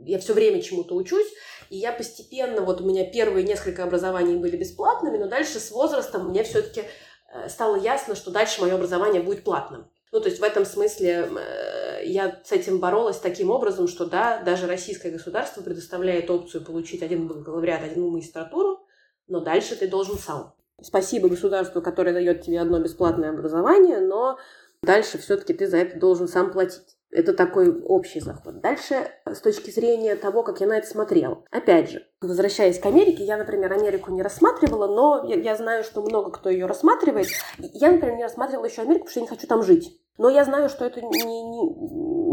я 0.05 0.18
все 0.18 0.33
время 0.33 0.62
чему-то 0.62 0.94
учусь, 0.94 1.26
и 1.70 1.76
я 1.76 1.92
постепенно, 1.92 2.62
вот 2.62 2.81
у 2.81 2.87
меня 2.87 3.05
первые 3.11 3.44
несколько 3.44 3.85
образований 3.85 4.37
были 4.37 4.57
бесплатными, 4.57 5.18
но 5.18 5.29
дальше 5.29 5.59
с 5.59 5.70
возрастом 5.70 6.29
мне 6.29 6.44
все-таки 6.44 6.83
э, 7.33 7.48
стало 7.48 7.76
ясно, 7.76 8.14
что 8.14 8.31
дальше 8.31 8.61
мое 8.61 8.74
образование 8.74 9.22
будет 9.22 9.44
платным. 9.44 9.90
Ну, 10.12 10.20
то 10.20 10.29
есть 10.29 10.40
в 10.40 10.44
этом 10.44 10.64
смысле 10.64 11.29
я 12.05 12.40
с 12.44 12.52
этим 12.52 12.79
боролась 12.79 13.18
таким 13.18 13.50
образом, 13.50 13.88
что 13.88 14.07
да, 14.07 14.40
даже 14.42 14.66
российское 14.66 15.11
государство 15.11 15.62
предоставляет 15.62 16.31
опцию 16.31 16.64
получить 16.64 17.02
один 17.02 17.26
бакалавриат, 17.26 17.83
один 17.83 18.09
магистратуру, 18.09 18.87
но 19.26 19.40
дальше 19.40 19.74
ты 19.74 19.88
должен 19.88 20.16
сам. 20.16 20.56
Спасибо 20.83 21.29
государству, 21.29 21.81
которое 21.81 22.12
дает 22.12 22.43
тебе 22.43 22.61
одно 22.61 22.81
бесплатное 22.81 23.31
образование, 23.31 24.01
но 24.01 24.39
Дальше 24.83 25.19
все-таки 25.19 25.53
ты 25.53 25.67
за 25.67 25.79
это 25.79 25.99
должен 25.99 26.29
сам 26.29 26.53
платить. 26.53 26.97
Это 27.11 27.33
такой 27.33 27.81
общий 27.83 28.21
заход. 28.21 28.61
Дальше, 28.61 29.11
с 29.25 29.41
точки 29.41 29.71
зрения 29.71 30.17
того, 30.17 30.43
как 30.43 30.61
я 30.61 30.67
на 30.67 30.77
это 30.77 30.87
смотрела. 30.87 31.45
Опять 31.51 31.91
же, 31.91 32.07
возвращаясь 32.21 32.79
к 32.79 32.87
Америке, 32.87 33.25
я, 33.25 33.37
например, 33.37 33.73
Америку 33.73 34.12
не 34.12 34.23
рассматривала, 34.23 34.87
но 34.87 35.25
я, 35.27 35.37
я 35.37 35.57
знаю, 35.57 35.83
что 35.83 36.03
много 36.03 36.31
кто 36.31 36.51
ее 36.51 36.67
рассматривает. 36.67 37.29
Я, 37.59 37.93
например, 37.93 38.17
не 38.17 38.23
рассматривала 38.23 38.67
еще 38.67 38.83
Америку, 38.83 39.07
потому 39.07 39.11
что 39.11 39.21
я 39.21 39.25
не 39.25 39.29
хочу 39.29 39.47
там 39.47 39.62
жить. 39.62 40.01
Но 40.19 40.29
я 40.29 40.45
знаю, 40.45 40.69
что 40.69 40.85
это 40.85 41.01
не, 41.01 41.09
не, 41.09 41.71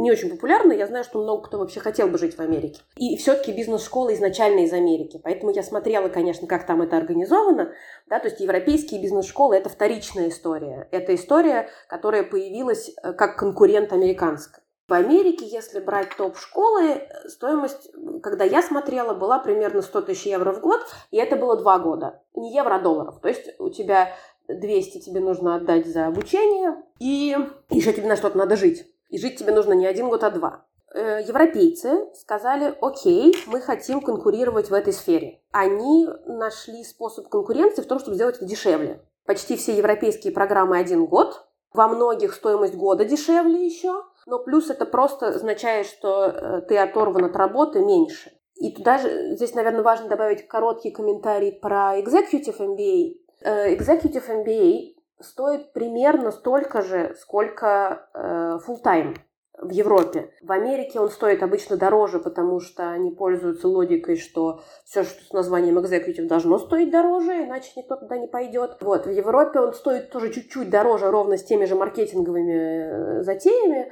не 0.04 0.12
очень 0.12 0.30
популярно. 0.30 0.74
Я 0.74 0.86
знаю, 0.86 1.04
что 1.04 1.24
много 1.24 1.44
кто 1.44 1.58
вообще 1.58 1.80
хотел 1.80 2.08
бы 2.08 2.18
жить 2.18 2.38
в 2.38 2.42
Америке. 2.42 2.82
И 2.98 3.18
все-таки 3.18 3.52
бизнес-школа 3.52 4.14
изначально 4.14 4.66
из 4.66 4.74
Америки. 4.74 5.20
Поэтому 5.24 5.52
я 5.52 5.64
смотрела, 5.64 6.10
конечно, 6.10 6.46
как 6.46 6.66
там 6.66 6.82
это 6.82 6.98
организовано. 6.98 7.74
Да, 8.08 8.20
то 8.20 8.28
есть 8.28 8.40
европейские 8.40 9.02
бизнес-школы– 9.02 9.56
это 9.58 9.70
вторичная 9.70 10.30
история. 10.30 10.88
Это 10.92 11.16
история, 11.16 11.70
которая 11.88 12.24
появилась 12.24 12.92
э, 13.02 13.14
как 13.14 13.38
конкурент 13.38 13.94
американской. 13.94 14.62
В 14.90 14.94
Америке, 14.94 15.46
если 15.46 15.80
брать 15.80 16.10
топ-школы, 16.18 17.08
стоимость, 17.28 17.90
когда 18.22 18.44
я 18.44 18.62
смотрела, 18.62 19.14
была 19.14 19.40
примерно 19.40 19.82
100 19.82 20.02
тысяч 20.02 20.26
евро 20.26 20.52
в 20.52 20.60
год, 20.60 20.82
и 21.10 21.18
это 21.18 21.38
было 21.38 21.56
два 21.56 21.80
года. 21.80 22.22
Не 22.36 22.54
евро, 22.54 22.76
а 22.76 22.80
долларов. 22.80 23.22
То 23.22 23.30
есть 23.30 23.58
у 23.60 23.70
тебя 23.70 24.14
200 24.50 25.00
тебе 25.00 25.22
нужно 25.22 25.56
отдать 25.56 25.88
за 25.88 26.08
обучение, 26.08 26.76
и 27.00 27.36
еще 27.70 27.94
тебе 27.94 28.08
на 28.08 28.18
что-то 28.18 28.38
надо 28.38 28.58
жить. 28.58 28.93
И 29.10 29.18
жить 29.18 29.38
тебе 29.38 29.54
нужно 29.54 29.74
не 29.74 29.86
один 29.86 30.10
год, 30.10 30.24
а 30.24 30.32
два. 30.32 30.66
Э, 30.94 31.22
европейцы 31.26 32.08
сказали, 32.16 32.76
окей, 32.82 33.36
мы 33.48 33.62
хотим 33.62 34.02
конкурировать 34.02 34.70
в 34.70 34.74
этой 34.74 34.94
сфере. 34.94 35.42
Они 35.52 36.08
нашли 36.26 36.84
способ 36.84 37.30
конкуренции 37.30 37.82
в 37.82 37.88
том, 37.88 38.00
чтобы 38.00 38.16
сделать 38.16 38.38
это 38.38 38.46
дешевле. 38.46 39.02
Почти 39.26 39.56
все 39.56 39.76
европейские 39.76 40.34
программы 40.34 40.78
один 40.78 41.06
год, 41.06 41.48
во 41.74 41.88
многих 41.88 42.34
стоимость 42.34 42.76
года 42.76 43.06
дешевле 43.06 43.66
еще, 43.66 44.04
но 44.28 44.40
плюс 44.40 44.70
это 44.70 44.86
просто 44.86 45.30
означает, 45.30 45.88
что 45.88 46.26
э, 46.26 46.62
ты 46.68 46.78
оторван 46.78 47.26
от 47.26 47.36
работы 47.36 47.80
меньше. 47.80 48.32
И 48.56 48.72
туда 48.72 49.00
же, 49.00 49.36
здесь, 49.36 49.56
наверное, 49.56 49.82
важно 49.82 50.08
добавить 50.08 50.48
короткий 50.48 50.92
комментарий 50.92 51.52
про 51.52 52.00
Executive 52.00 52.58
MBA, 52.60 53.24
Э, 53.44 53.76
Executive 53.76 54.28
MBA 54.30 54.96
стоит 55.24 55.74
примерно 55.74 56.32
столько 56.32 56.82
же, 56.82 57.16
сколько 57.20 58.10
э, 58.14 58.60
full-time 58.68 59.16
в 59.58 59.70
Европе. 59.70 60.32
В 60.42 60.52
Америке 60.52 61.00
он 61.00 61.10
стоит 61.10 61.44
обычно 61.44 61.78
дороже, 61.78 62.20
потому 62.20 62.60
что 62.60 62.90
они 62.90 63.12
пользуются 63.12 63.68
логикой, 63.68 64.18
что 64.18 64.62
все, 64.84 65.04
что 65.04 65.24
с 65.24 65.32
названием 65.32 65.78
executive, 65.78 66.28
должно 66.28 66.58
стоить 66.58 66.92
дороже, 66.92 67.46
иначе 67.46 67.72
никто 67.76 67.96
туда 67.96 68.18
не 68.18 68.28
пойдет. 68.28 68.78
Вот, 68.82 69.06
в 69.06 69.12
Европе 69.12 69.60
он 69.60 69.74
стоит 69.74 70.12
тоже 70.12 70.32
чуть-чуть 70.32 70.70
дороже, 70.70 71.12
ровно 71.12 71.38
с 71.38 71.44
теми 71.44 71.66
же 71.66 71.76
маркетинговыми 71.76 73.20
э, 73.20 73.24
затеями, 73.24 73.92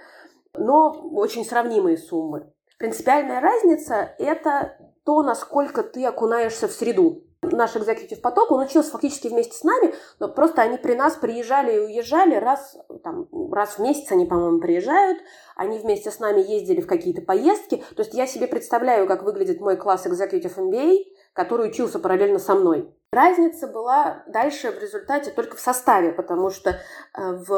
но 0.55 0.91
очень 1.13 1.45
сравнимые 1.45 1.97
суммы. 1.97 2.51
Принципиальная 2.77 3.39
разница– 3.39 4.15
это 4.17 4.77
то, 5.05 5.21
насколько 5.21 5.83
ты 5.83 6.05
окунаешься 6.05 6.67
в 6.67 6.71
среду. 6.71 7.23
Наш 7.41 7.75
экзекутив 7.75 8.21
поток, 8.21 8.51
он 8.51 8.63
учился 8.63 8.91
фактически 8.91 9.27
вместе 9.27 9.57
с 9.57 9.63
нами, 9.63 9.93
но 10.19 10.27
просто 10.27 10.61
они 10.61 10.77
при 10.77 10.93
нас 10.93 11.15
приезжали 11.15 11.75
и 11.75 11.79
уезжали 11.79 12.35
раз, 12.35 12.77
там, 13.03 13.27
раз 13.51 13.77
в 13.77 13.79
месяц 13.79 14.11
они, 14.11 14.25
по-моему, 14.25 14.59
приезжают, 14.59 15.19
они 15.55 15.79
вместе 15.79 16.11
с 16.11 16.19
нами 16.19 16.41
ездили 16.41 16.81
в 16.81 16.87
какие-то 16.87 17.21
поездки. 17.21 17.83
То 17.95 18.03
есть 18.03 18.13
я 18.13 18.27
себе 18.27 18.47
представляю, 18.47 19.07
как 19.07 19.23
выглядит 19.23 19.59
мой 19.59 19.75
класс 19.75 20.05
Executive 20.05 20.55
MBA, 20.55 20.97
который 21.33 21.69
учился 21.69 21.99
параллельно 21.99 22.39
со 22.39 22.55
мной. 22.55 22.93
Разница 23.11 23.67
была 23.67 24.23
дальше 24.27 24.71
в 24.71 24.79
результате 24.79 25.31
только 25.31 25.57
в 25.57 25.59
составе, 25.59 26.13
потому 26.13 26.49
что 26.49 26.69
э, 26.69 26.75
в 27.15 27.51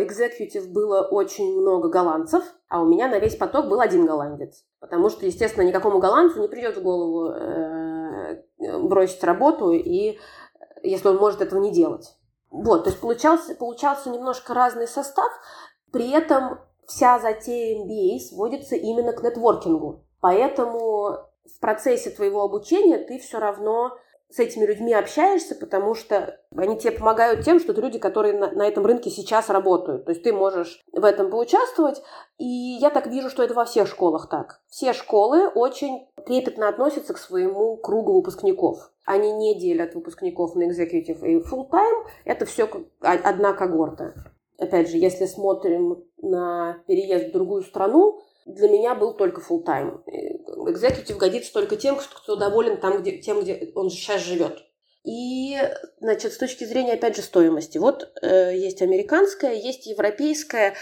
Executive 0.00 0.66
было 0.68 1.02
очень 1.02 1.60
много 1.60 1.88
голландцев, 1.88 2.42
а 2.68 2.82
у 2.82 2.86
меня 2.86 3.06
на 3.06 3.18
весь 3.20 3.36
поток 3.36 3.68
был 3.68 3.80
один 3.80 4.04
голландец. 4.04 4.64
Потому 4.80 5.08
что, 5.08 5.24
естественно, 5.24 5.64
никакому 5.64 6.00
голландцу 6.00 6.40
не 6.40 6.48
придет 6.48 6.76
в 6.76 6.82
голову 6.82 7.30
э, 7.30 7.85
бросить 8.78 9.22
работу, 9.24 9.72
и 9.72 10.18
если 10.82 11.08
он 11.08 11.16
может 11.16 11.40
этого 11.40 11.60
не 11.60 11.72
делать. 11.72 12.16
Вот, 12.50 12.84
то 12.84 12.90
есть 12.90 13.00
получался, 13.00 13.54
получался 13.54 14.10
немножко 14.10 14.54
разный 14.54 14.88
состав, 14.88 15.30
при 15.92 16.10
этом 16.10 16.58
вся 16.86 17.18
затея 17.18 17.84
MBA 17.84 18.20
сводится 18.20 18.76
именно 18.76 19.12
к 19.12 19.22
нетворкингу. 19.22 20.04
Поэтому 20.20 21.18
в 21.44 21.60
процессе 21.60 22.10
твоего 22.10 22.42
обучения 22.42 22.98
ты 22.98 23.18
все 23.18 23.38
равно 23.38 23.96
с 24.28 24.38
этими 24.38 24.64
людьми 24.64 24.92
общаешься, 24.92 25.54
потому 25.54 25.94
что 25.94 26.40
они 26.56 26.76
тебе 26.78 26.92
помогают 26.92 27.44
тем, 27.44 27.60
что 27.60 27.72
это 27.72 27.80
люди, 27.80 27.98
которые 27.98 28.34
на, 28.34 28.50
на 28.50 28.66
этом 28.66 28.84
рынке 28.84 29.10
сейчас 29.10 29.48
работают. 29.50 30.04
То 30.04 30.10
есть 30.10 30.22
ты 30.22 30.32
можешь 30.32 30.82
в 30.92 31.04
этом 31.04 31.30
поучаствовать. 31.30 32.02
И 32.38 32.44
я 32.44 32.90
так 32.90 33.06
вижу, 33.06 33.30
что 33.30 33.42
это 33.42 33.54
во 33.54 33.64
всех 33.64 33.88
школах 33.88 34.28
так. 34.28 34.60
Все 34.68 34.92
школы 34.92 35.48
очень 35.48 36.08
трепетно 36.26 36.68
относятся 36.68 37.14
к 37.14 37.18
своему 37.18 37.76
кругу 37.76 38.14
выпускников. 38.14 38.90
Они 39.04 39.32
не 39.32 39.58
делят 39.58 39.94
выпускников 39.94 40.56
на 40.56 40.64
executive 40.64 41.24
и 41.24 41.36
full-time. 41.38 42.06
Это 42.24 42.44
все 42.44 42.68
одна 43.00 43.52
когорта. 43.52 44.14
Опять 44.58 44.90
же, 44.90 44.96
если 44.96 45.26
смотрим 45.26 46.02
на 46.20 46.82
переезд 46.86 47.28
в 47.28 47.32
другую 47.32 47.62
страну, 47.62 48.20
для 48.46 48.68
меня 48.68 48.94
был 48.94 49.14
только 49.14 49.40
full 49.40 49.64
time. 49.64 50.02
Экзекутив 50.70 51.18
годится 51.18 51.52
только 51.52 51.76
тем, 51.76 51.96
кто 51.96 52.36
доволен 52.36 52.80
там, 52.80 53.02
где, 53.02 53.18
тем, 53.18 53.42
где 53.42 53.72
он 53.74 53.90
сейчас 53.90 54.22
живет. 54.22 54.62
И, 55.04 55.56
значит, 56.00 56.32
с 56.32 56.38
точки 56.38 56.64
зрения, 56.64 56.94
опять 56.94 57.14
же, 57.14 57.22
стоимости. 57.22 57.78
Вот 57.78 58.12
э, 58.22 58.56
есть 58.56 58.82
американская, 58.82 59.54
есть 59.54 59.86
европейская. 59.86 60.74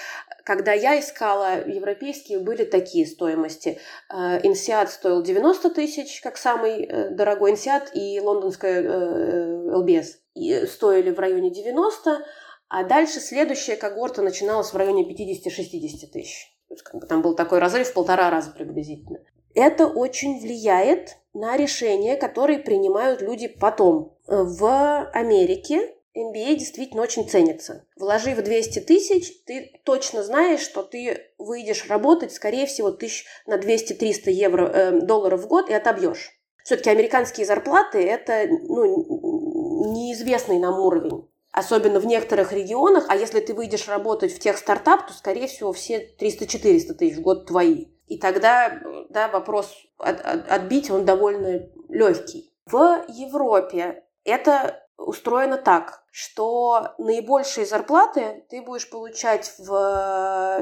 Когда 0.44 0.72
я 0.72 0.98
искала, 0.98 1.66
европейские 1.66 2.38
были 2.38 2.64
такие 2.64 3.06
стоимости. 3.06 3.78
Э, 4.10 4.38
стоил 4.86 5.22
90 5.22 5.70
тысяч, 5.70 6.20
как 6.22 6.38
самый 6.38 6.84
э, 6.84 7.10
дорогой 7.10 7.50
Инсиат, 7.50 7.90
и 7.94 8.18
лондонская 8.20 8.82
э, 8.82 9.76
ЛБС 9.76 10.18
и 10.34 10.66
стоили 10.66 11.10
в 11.10 11.18
районе 11.18 11.50
90, 11.50 12.24
а 12.68 12.84
дальше 12.84 13.20
следующая 13.20 13.76
когорта 13.76 14.22
начиналась 14.22 14.72
в 14.72 14.76
районе 14.76 15.04
50-60 15.04 16.06
тысяч 16.12 16.53
как 16.82 17.00
бы 17.00 17.06
там 17.06 17.22
был 17.22 17.34
такой 17.34 17.58
разрыв 17.58 17.88
в 17.88 17.92
полтора 17.94 18.30
раза 18.30 18.50
приблизительно. 18.50 19.20
Это 19.54 19.86
очень 19.86 20.40
влияет 20.40 21.16
на 21.32 21.56
решения, 21.56 22.16
которые 22.16 22.58
принимают 22.58 23.22
люди 23.22 23.48
потом. 23.48 24.16
В 24.26 25.10
Америке 25.12 25.94
MBA 26.16 26.54
действительно 26.56 27.02
очень 27.02 27.28
ценится. 27.28 27.84
Вложив 27.96 28.42
200 28.42 28.80
тысяч, 28.80 29.42
ты 29.44 29.80
точно 29.84 30.22
знаешь, 30.22 30.60
что 30.60 30.82
ты 30.82 31.32
выйдешь 31.38 31.88
работать, 31.88 32.32
скорее 32.32 32.66
всего, 32.66 32.90
тысяч 32.90 33.26
на 33.46 33.58
200-300 33.58 34.30
евро, 34.30 34.66
э, 34.66 35.00
долларов 35.00 35.42
в 35.42 35.48
год 35.48 35.68
и 35.70 35.74
отобьешь. 35.74 36.30
Все-таки 36.62 36.90
американские 36.90 37.46
зарплаты– 37.46 38.02
это 38.06 38.46
ну, 38.48 39.92
неизвестный 39.92 40.58
нам 40.58 40.78
уровень 40.80 41.28
особенно 41.54 42.00
в 42.00 42.06
некоторых 42.06 42.52
регионах, 42.52 43.06
а 43.08 43.16
если 43.16 43.38
ты 43.38 43.54
выйдешь 43.54 43.88
работать 43.88 44.34
в 44.34 44.40
тех 44.40 44.58
стартап, 44.58 45.06
то, 45.06 45.12
скорее 45.12 45.46
всего, 45.46 45.72
все 45.72 46.10
300-400 46.18 46.94
тысяч 46.94 47.16
в 47.16 47.22
год 47.22 47.46
твои. 47.46 47.86
И 48.08 48.18
тогда 48.18 48.80
да, 49.08 49.28
вопрос 49.28 49.72
от, 49.98 50.20
от, 50.20 50.50
отбить, 50.50 50.90
он 50.90 51.04
довольно 51.04 51.68
легкий. 51.88 52.52
В 52.66 53.04
Европе 53.08 54.02
это 54.24 54.84
устроено 54.96 55.56
так, 55.56 56.02
что 56.10 56.94
наибольшие 56.98 57.66
зарплаты 57.66 58.44
ты 58.50 58.60
будешь 58.60 58.90
получать 58.90 59.54
в 59.58 59.70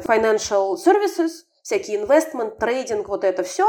financial 0.04 0.74
services, 0.74 1.30
всякие 1.62 2.02
investment, 2.02 2.58
трейдинг, 2.58 3.08
вот 3.08 3.24
это 3.24 3.42
все, 3.42 3.66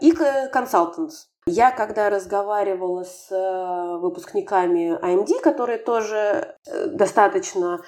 и 0.00 0.12
consultants. 0.12 1.26
Я 1.46 1.72
когда 1.72 2.08
разговаривала 2.08 3.04
с 3.04 3.30
э, 3.30 3.98
выпускниками 3.98 4.98
AMD, 5.04 5.40
которые 5.42 5.76
тоже 5.76 6.56
э, 6.66 6.86
достаточно 6.86 7.82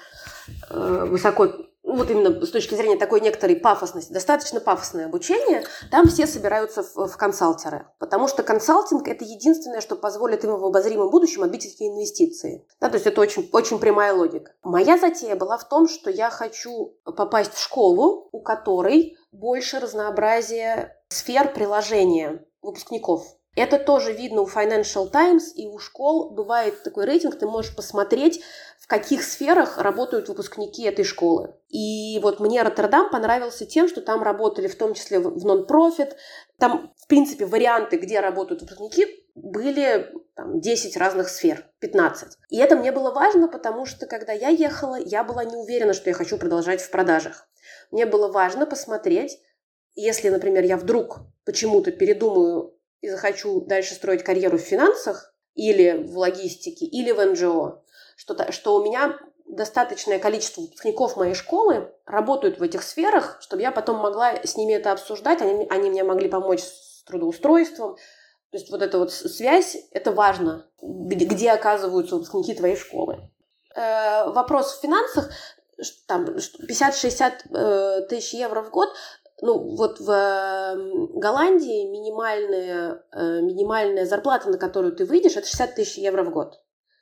э, 0.69 1.05
высоко 1.09 1.47
вот 1.81 2.11
именно 2.11 2.45
с 2.45 2.51
точки 2.51 2.75
зрения 2.75 2.97
такой 2.97 3.19
некоторой 3.21 3.55
пафосности, 3.55 4.13
достаточно 4.13 4.59
пафосное 4.59 5.05
обучение, 5.05 5.63
там 5.89 6.07
все 6.07 6.27
собираются 6.27 6.83
в, 6.83 7.07
в 7.07 7.17
консалтеры. 7.17 7.87
Потому 7.97 8.27
что 8.27 8.43
консалтинг– 8.43 9.07
это 9.09 9.23
единственное, 9.23 9.81
что 9.81 9.95
позволит 9.95 10.43
им 10.43 10.51
в 10.51 10.65
обозримом 10.65 11.09
будущем 11.09 11.41
отбить 11.41 11.65
эти 11.65 11.83
инвестиции. 11.83 12.67
Да, 12.79 12.89
то 12.89 12.95
есть 12.95 13.07
это 13.07 13.21
очень, 13.21 13.49
очень 13.53 13.79
прямая 13.79 14.13
логика. 14.13 14.51
Моя 14.61 14.99
затея 14.99 15.35
была 15.35 15.57
в 15.57 15.67
том, 15.67 15.87
что 15.87 16.11
я 16.11 16.29
хочу 16.29 16.95
попасть 17.05 17.53
в 17.53 17.63
школу, 17.63 18.29
у 18.31 18.41
которой 18.41 19.17
больше 19.31 19.79
разнообразия 19.79 21.01
сфер 21.09 21.51
приложения 21.53 22.45
выпускников. 22.61 23.36
Это 23.57 23.79
тоже 23.79 24.13
видно 24.13 24.41
у 24.41 24.47
Financial 24.47 25.09
Times 25.09 25.51
и 25.55 25.65
у 25.65 25.79
школ. 25.79 26.29
Бывает 26.29 26.83
такой 26.83 27.05
рейтинг, 27.05 27.39
ты 27.39 27.47
можешь 27.47 27.75
посмотреть, 27.75 28.43
в 28.79 28.85
каких 28.85 29.23
сферах 29.23 29.79
работают 29.79 30.29
выпускники 30.29 30.83
этой 30.83 31.03
школы. 31.03 31.55
И 31.67 32.19
вот 32.21 32.39
мне 32.39 32.61
Роттердам 32.61 33.09
понравился 33.09 33.65
тем, 33.65 33.89
что 33.89 34.01
там 34.01 34.21
работали 34.21 34.67
в 34.67 34.77
том 34.77 34.93
числе 34.93 35.17
в 35.17 35.43
нон-профит. 35.43 36.15
Там, 36.59 36.93
в 36.97 37.07
принципе, 37.07 37.47
варианты, 37.47 37.97
где 37.97 38.19
работают 38.19 38.61
выпускники, 38.61 39.25
были 39.33 40.13
там, 40.35 40.59
10 40.59 40.95
разных 40.95 41.27
сфер, 41.27 41.67
15. 41.79 42.37
И 42.49 42.57
это 42.59 42.75
мне 42.75 42.91
было 42.91 43.11
важно, 43.11 43.47
потому 43.47 43.87
что 43.87 44.05
когда 44.05 44.33
я 44.33 44.49
ехала, 44.49 44.99
я 44.99 45.23
была 45.23 45.43
не 45.43 45.55
уверена, 45.55 45.93
что 45.93 46.11
я 46.11 46.13
хочу 46.13 46.37
продолжать 46.37 46.81
в 46.81 46.91
продажах. 46.91 47.49
Мне 47.89 48.05
было 48.05 48.31
важно 48.31 48.67
посмотреть, 48.67 49.39
если, 49.95 50.29
например, 50.29 50.63
я 50.63 50.77
вдруг 50.77 51.21
почему-то 51.43 51.91
передумаю 51.91 52.76
и 53.01 53.09
захочу 53.09 53.61
дальше 53.61 53.93
строить 53.93 54.23
карьеру 54.23 54.57
в 54.57 54.61
финансах 54.61 55.33
или 55.55 56.03
в 56.03 56.17
логистике, 56.17 56.85
или 56.85 57.11
в 57.11 57.23
НГО, 57.23 57.83
что, 58.15 58.51
что 58.51 58.75
у 58.75 58.83
меня 58.83 59.17
достаточное 59.47 60.19
количество 60.19 60.61
выпускников 60.61 61.15
моей 61.15 61.33
школы 61.33 61.91
работают 62.05 62.59
в 62.59 62.63
этих 62.63 62.83
сферах, 62.83 63.37
чтобы 63.41 63.61
я 63.61 63.71
потом 63.71 63.97
могла 63.97 64.33
с 64.43 64.57
ними 64.57 64.73
это 64.73 64.91
обсуждать, 64.91 65.41
они, 65.41 65.67
они 65.69 65.89
мне 65.89 66.03
могли 66.03 66.29
помочь 66.29 66.61
с 66.61 67.03
трудоустройством. 67.05 67.95
То 68.51 68.57
есть 68.57 68.71
вот 68.71 68.81
эта 68.81 68.97
вот 68.97 69.11
связь, 69.11 69.77
это 69.91 70.11
важно, 70.11 70.67
где, 70.81 71.25
где 71.25 71.51
оказываются 71.51 72.15
выпускники 72.15 72.53
твоей 72.53 72.75
школы. 72.75 73.29
Э, 73.75 74.29
вопрос 74.29 74.77
в 74.77 74.81
финансах, 74.81 75.29
там 76.07 76.25
50-60 76.25 77.33
э, 77.53 78.01
тысяч 78.07 78.33
евро 78.33 78.61
в 78.63 78.71
год, 78.71 78.89
ну, 79.41 79.75
вот 79.75 79.99
в 79.99 80.09
эм, 80.09 81.19
Голландии 81.19 81.89
минимальная, 81.89 83.03
э, 83.11 83.41
минимальная 83.41 84.05
зарплата, 84.05 84.49
на 84.49 84.57
которую 84.57 84.95
ты 84.95 85.05
выйдешь, 85.05 85.37
это 85.37 85.45
60 85.45 85.75
тысяч 85.75 85.97
евро 85.97 86.23
в 86.23 86.31
год. 86.31 86.59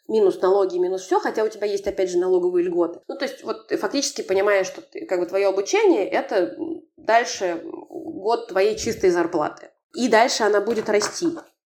Минус 0.07 0.41
налоги, 0.41 0.77
минус 0.77 1.03
все, 1.03 1.19
хотя 1.19 1.43
у 1.43 1.47
тебя 1.47 1.65
есть, 1.65 1.87
опять 1.87 2.11
же, 2.11 2.17
налоговые 2.17 2.65
льготы. 2.65 2.99
Ну, 3.07 3.17
то 3.17 3.25
есть, 3.25 3.43
вот 3.43 3.67
ты 3.67 3.77
фактически 3.77 4.21
понимаешь, 4.21 4.67
что 4.67 4.81
ты, 4.81 5.05
как 5.05 5.19
бы 5.19 5.25
твое 5.25 5.47
обучение– 5.47 6.07
это 6.09 6.55
дальше 6.97 7.61
год 7.63 8.47
твоей 8.49 8.77
чистой 8.77 9.09
зарплаты. 9.11 9.71
И 9.95 10.09
дальше 10.09 10.43
она 10.43 10.59
будет 10.59 10.89
расти. 10.89 11.29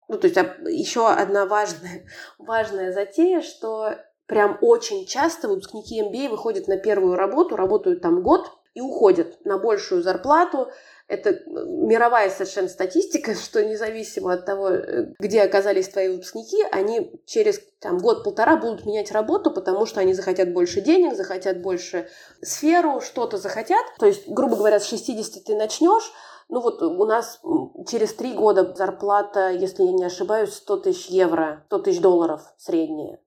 Ну, 0.09 0.19
то 0.19 0.29
есть, 0.29 0.37
еще 0.37 1.09
одна 1.09 1.45
важная, 1.45 2.07
важная 2.39 2.93
затея, 2.93 3.43
что 3.43 3.97
прям 4.27 4.59
очень 4.61 5.07
часто 5.07 5.49
выпускники 5.49 6.01
MBA 6.01 6.29
выходят 6.29 6.69
на 6.69 6.77
первую 6.77 7.17
работу, 7.17 7.57
работают 7.57 8.01
там 8.01 8.23
год, 8.23 8.49
и 8.75 8.81
уходят 8.81 9.45
на 9.45 9.59
большую 9.59 10.03
зарплату. 10.03 10.69
Это 11.09 11.31
э, 11.31 11.41
мировая 11.45 12.31
совершенно 12.31 12.69
статистика, 12.69 13.35
что 13.43 13.65
независимо 13.65 14.33
от 14.33 14.47
того, 14.47 14.71
э, 14.71 15.15
где 15.19 15.43
оказались 15.43 15.89
твои 15.89 16.09
выпускники, 16.09 16.63
они 16.71 17.21
через 17.27 17.61
там, 17.81 17.99
год-полтора 17.99 18.57
будут 18.57 18.87
менять 18.87 19.13
работу, 19.13 19.51
потому 19.51 19.87
что 19.87 20.01
они 20.01 20.15
захотят 20.15 20.53
больше 20.53 20.81
денег, 20.81 21.15
захотят 21.15 21.61
больше 21.61 22.09
сферу, 22.41 23.01
что-то 23.01 23.37
захотят. 23.37 23.85
То 23.99 24.07
есть, 24.07 24.29
грубо 24.29 24.57
говоря, 24.57 24.81
с 24.81 24.87
60 24.87 25.45
ты 25.45 25.55
начнешь, 25.57 26.13
ну 26.49 26.61
вот 26.61 26.83
у 26.83 27.05
нас 27.07 27.41
через 27.89 28.15
три 28.15 28.35
года 28.35 28.75
зарплата, 28.77 29.51
если 29.51 29.85
я 29.85 29.93
не 29.93 30.05
ошибаюсь, 30.05 30.53
100 30.55 30.77
тысяч 30.79 31.07
евро, 31.07 31.65
100 31.67 31.79
тысяч 31.79 32.01
долларов 32.01 32.43
средняя. 32.59 33.22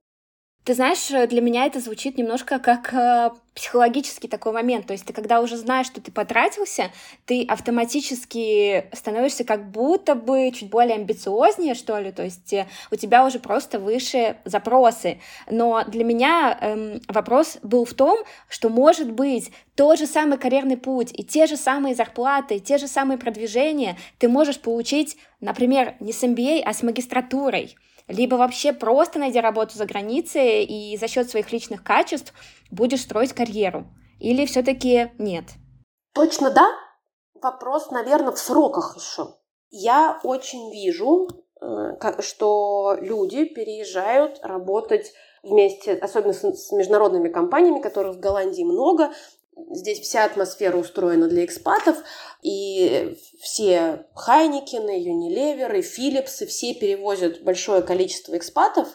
Ты 0.66 0.74
знаешь, 0.74 1.30
для 1.30 1.42
меня 1.42 1.68
это 1.68 1.80
звучит 1.80 2.18
немножко 2.18 2.58
как 2.58 2.92
э, 2.92 3.30
психологический 3.54 4.28
такой 4.28 4.52
момент. 4.52 4.88
То 4.88 4.94
есть 4.94 5.06
ты 5.06 5.14
когда 5.14 5.42
уже 5.42 5.58
знаешь, 5.58 5.86
что 5.86 6.02
ты 6.02 6.12
потратился, 6.12 6.90
ты 7.28 7.46
автоматически 7.46 8.86
становишься 8.92 9.44
как 9.44 9.70
будто 9.70 10.16
бы 10.16 10.52
чуть 10.52 10.72
более 10.72 10.96
амбициознее, 10.96 11.76
что 11.76 12.00
ли. 12.00 12.12
То 12.12 12.24
есть 12.24 12.52
э, 12.52 12.66
у 12.90 12.96
тебя 12.96 13.28
уже 13.28 13.38
просто 13.38 13.78
выше 13.78 14.38
запросы. 14.44 15.20
Но 15.52 15.84
для 15.86 16.04
меня 16.04 16.58
эм, 16.60 17.00
вопрос 17.10 17.60
был 17.62 17.86
в 17.86 17.94
том, 17.94 18.18
что 18.50 18.70
может 18.70 19.12
быть 19.12 19.52
тот 19.76 20.00
же 20.00 20.08
самый 20.08 20.40
карьерный 20.40 20.78
путь 20.78 21.12
и 21.14 21.24
те 21.24 21.46
же 21.46 21.58
самые 21.58 21.94
зарплаты, 21.94 22.56
и 22.56 22.60
те 22.60 22.80
же 22.80 22.88
самые 22.88 23.20
продвижения 23.20 23.98
ты 24.18 24.28
можешь 24.28 24.60
получить, 24.60 25.16
например, 25.42 25.94
не 26.00 26.12
с 26.12 26.24
MBA, 26.24 26.64
а 26.66 26.74
с 26.74 26.82
магистратурой 26.82 27.76
либо 28.08 28.36
вообще 28.36 28.74
просто 28.74 29.20
найди 29.20 29.40
работу 29.40 29.78
за 29.78 29.86
границей 29.86 30.64
и 30.64 30.98
за 30.98 31.08
счет 31.08 31.30
своих 31.30 31.52
личных 31.52 31.84
качеств 31.84 32.34
будешь 32.72 33.02
строить 33.02 33.34
карьеру. 33.34 33.86
Или 34.20 34.46
все-таки 34.46 35.12
нет? 35.18 35.46
Точно 36.14 36.52
да. 36.52 36.68
Вопрос, 37.42 37.92
наверное, 37.92 38.32
в 38.32 38.40
сроках 38.40 38.96
еще. 38.98 39.36
Я 39.70 40.20
очень 40.24 40.72
вижу, 40.72 41.28
э, 41.62 42.22
что 42.22 42.98
люди 43.02 43.46
переезжают 43.46 44.40
работать 44.42 45.12
вместе, 45.44 45.94
особенно 45.94 46.34
с 46.34 46.72
международными 46.72 47.30
компаниями, 47.30 47.82
которых 47.82 48.16
в 48.16 48.20
Голландии 48.20 48.64
много, 48.64 49.12
Здесь 49.56 50.02
вся 50.02 50.26
атмосфера 50.26 50.78
устроена 50.78 51.28
для 51.28 51.46
экспатов, 51.46 51.98
и 52.42 53.18
все 53.42 54.06
Хайникины, 54.14 55.02
Юнилеверы, 55.02 55.82
Филлипсы, 55.82 56.46
все 56.46 56.74
перевозят 56.74 57.42
большое 57.42 57.82
количество 57.82 58.36
экспатов. 58.36 58.88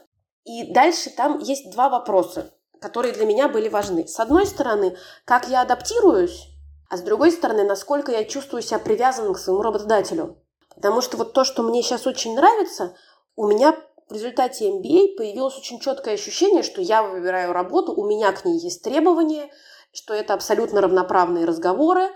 И 0.45 0.65
дальше 0.71 1.11
там 1.11 1.39
есть 1.39 1.71
два 1.71 1.89
вопроса, 1.89 2.53
которые 2.79 3.15
для 3.15 3.25
меня 3.25 3.49
были 3.49 3.69
важны. 3.69 4.07
С 4.07 4.21
одной 4.21 4.47
стороны, 4.47 4.97
как 5.25 5.49
я 5.49 5.63
адаптируюсь, 5.63 6.49
а 6.91 6.99
с 6.99 7.01
другой 7.01 7.33
стороны, 7.33 7.65
насколько 7.65 8.13
я 8.13 8.25
чувствую 8.25 8.63
себя 8.63 8.79
привязанным 8.79 9.35
к 9.35 9.39
своему 9.39 9.63
работодателю. 9.63 10.43
Потому 10.75 11.01
что 11.01 11.17
вот 11.17 11.33
то, 11.33 11.45
что 11.45 11.63
мне 11.63 11.83
сейчас 11.83 12.07
очень 12.07 12.35
нравится, 12.35 12.95
у 13.35 13.47
меня 13.47 13.77
в 14.09 14.13
результате 14.13 14.69
MBA 14.69 15.17
появилось 15.17 15.57
очень 15.57 15.81
четкое 15.81 16.15
ощущение, 16.15 16.63
что 16.63 16.83
я 16.83 17.03
выбираю 17.03 17.53
работу, 17.53 17.95
у 17.95 18.07
меня 18.07 18.33
к 18.33 18.45
ней 18.45 18.59
есть 18.59 18.83
требования– 18.83 19.51
что 19.93 20.15
это 20.15 20.35
абсолютно 20.35 20.81
равноправные 20.81 21.45
разговоры, 21.45 22.09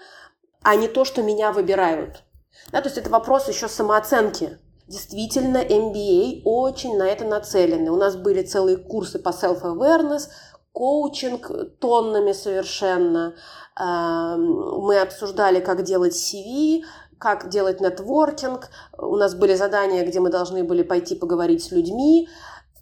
а 0.63 0.77
не 0.77 0.89
то, 0.89 1.05
что 1.05 1.23
меня 1.23 1.53
выбирают. 1.53 2.23
Да, 2.71 2.81
то 2.81 2.89
есть 2.89 2.99
это 2.99 3.11
вопрос 3.11 3.49
еще 3.49 3.69
самооценки. 3.69 4.59
Действительно, 4.87 5.59
MBA 5.59 6.43
очень 6.45 6.97
на 6.97 7.05
это 7.05 7.25
нацелены. 7.25 7.91
У 7.91 7.97
нас 7.97 8.17
были 8.17 8.43
целые 8.43 8.77
курсы 8.77 9.19
по 9.19 9.31
self-awareness, 9.31 10.29
коучинг 10.73 11.79
тоннами 11.81 12.33
совершенно. 12.33 13.35
Эм, 13.79 14.83
мы 14.83 15.01
обсуждали, 15.01 15.61
как 15.61 15.85
делать 15.85 16.15
CV, 16.15 16.83
как 17.19 17.49
делать 17.49 17.81
нетворкинг. 17.81 18.69
У 18.99 19.17
нас 19.17 19.35
были 19.35 19.55
задания, 19.55 20.05
где 20.05 20.21
мы 20.21 20.31
должны 20.31 20.65
были 20.65 20.83
пойти 20.83 21.15
поговорить 21.15 21.65
с 21.65 21.71
людьми. 21.71 22.29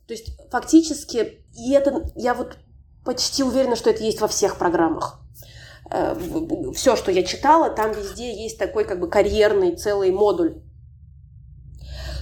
То 0.09 0.15
есть 0.15 0.37
фактически, 0.51 1.45
и 1.57 1.73
это 1.73 2.03
я 2.17 2.35
вот 2.35 2.57
почти 3.05 3.43
уверена, 3.43 3.77
что 3.77 3.91
это 3.91 4.03
есть 4.03 4.21
во 4.21 4.29
всех 4.29 4.57
программах. 4.57 5.21
Э, 5.91 6.17
Все, 6.75 6.97
что 6.97 7.11
я 7.11 7.23
читала, 7.23 7.71
там 7.71 7.93
везде 7.93 8.43
есть 8.43 8.59
такой 8.59 8.85
как 8.85 9.01
бы 9.01 9.09
карьерный 9.09 9.77
целый 9.77 10.11
модуль. 10.11 10.63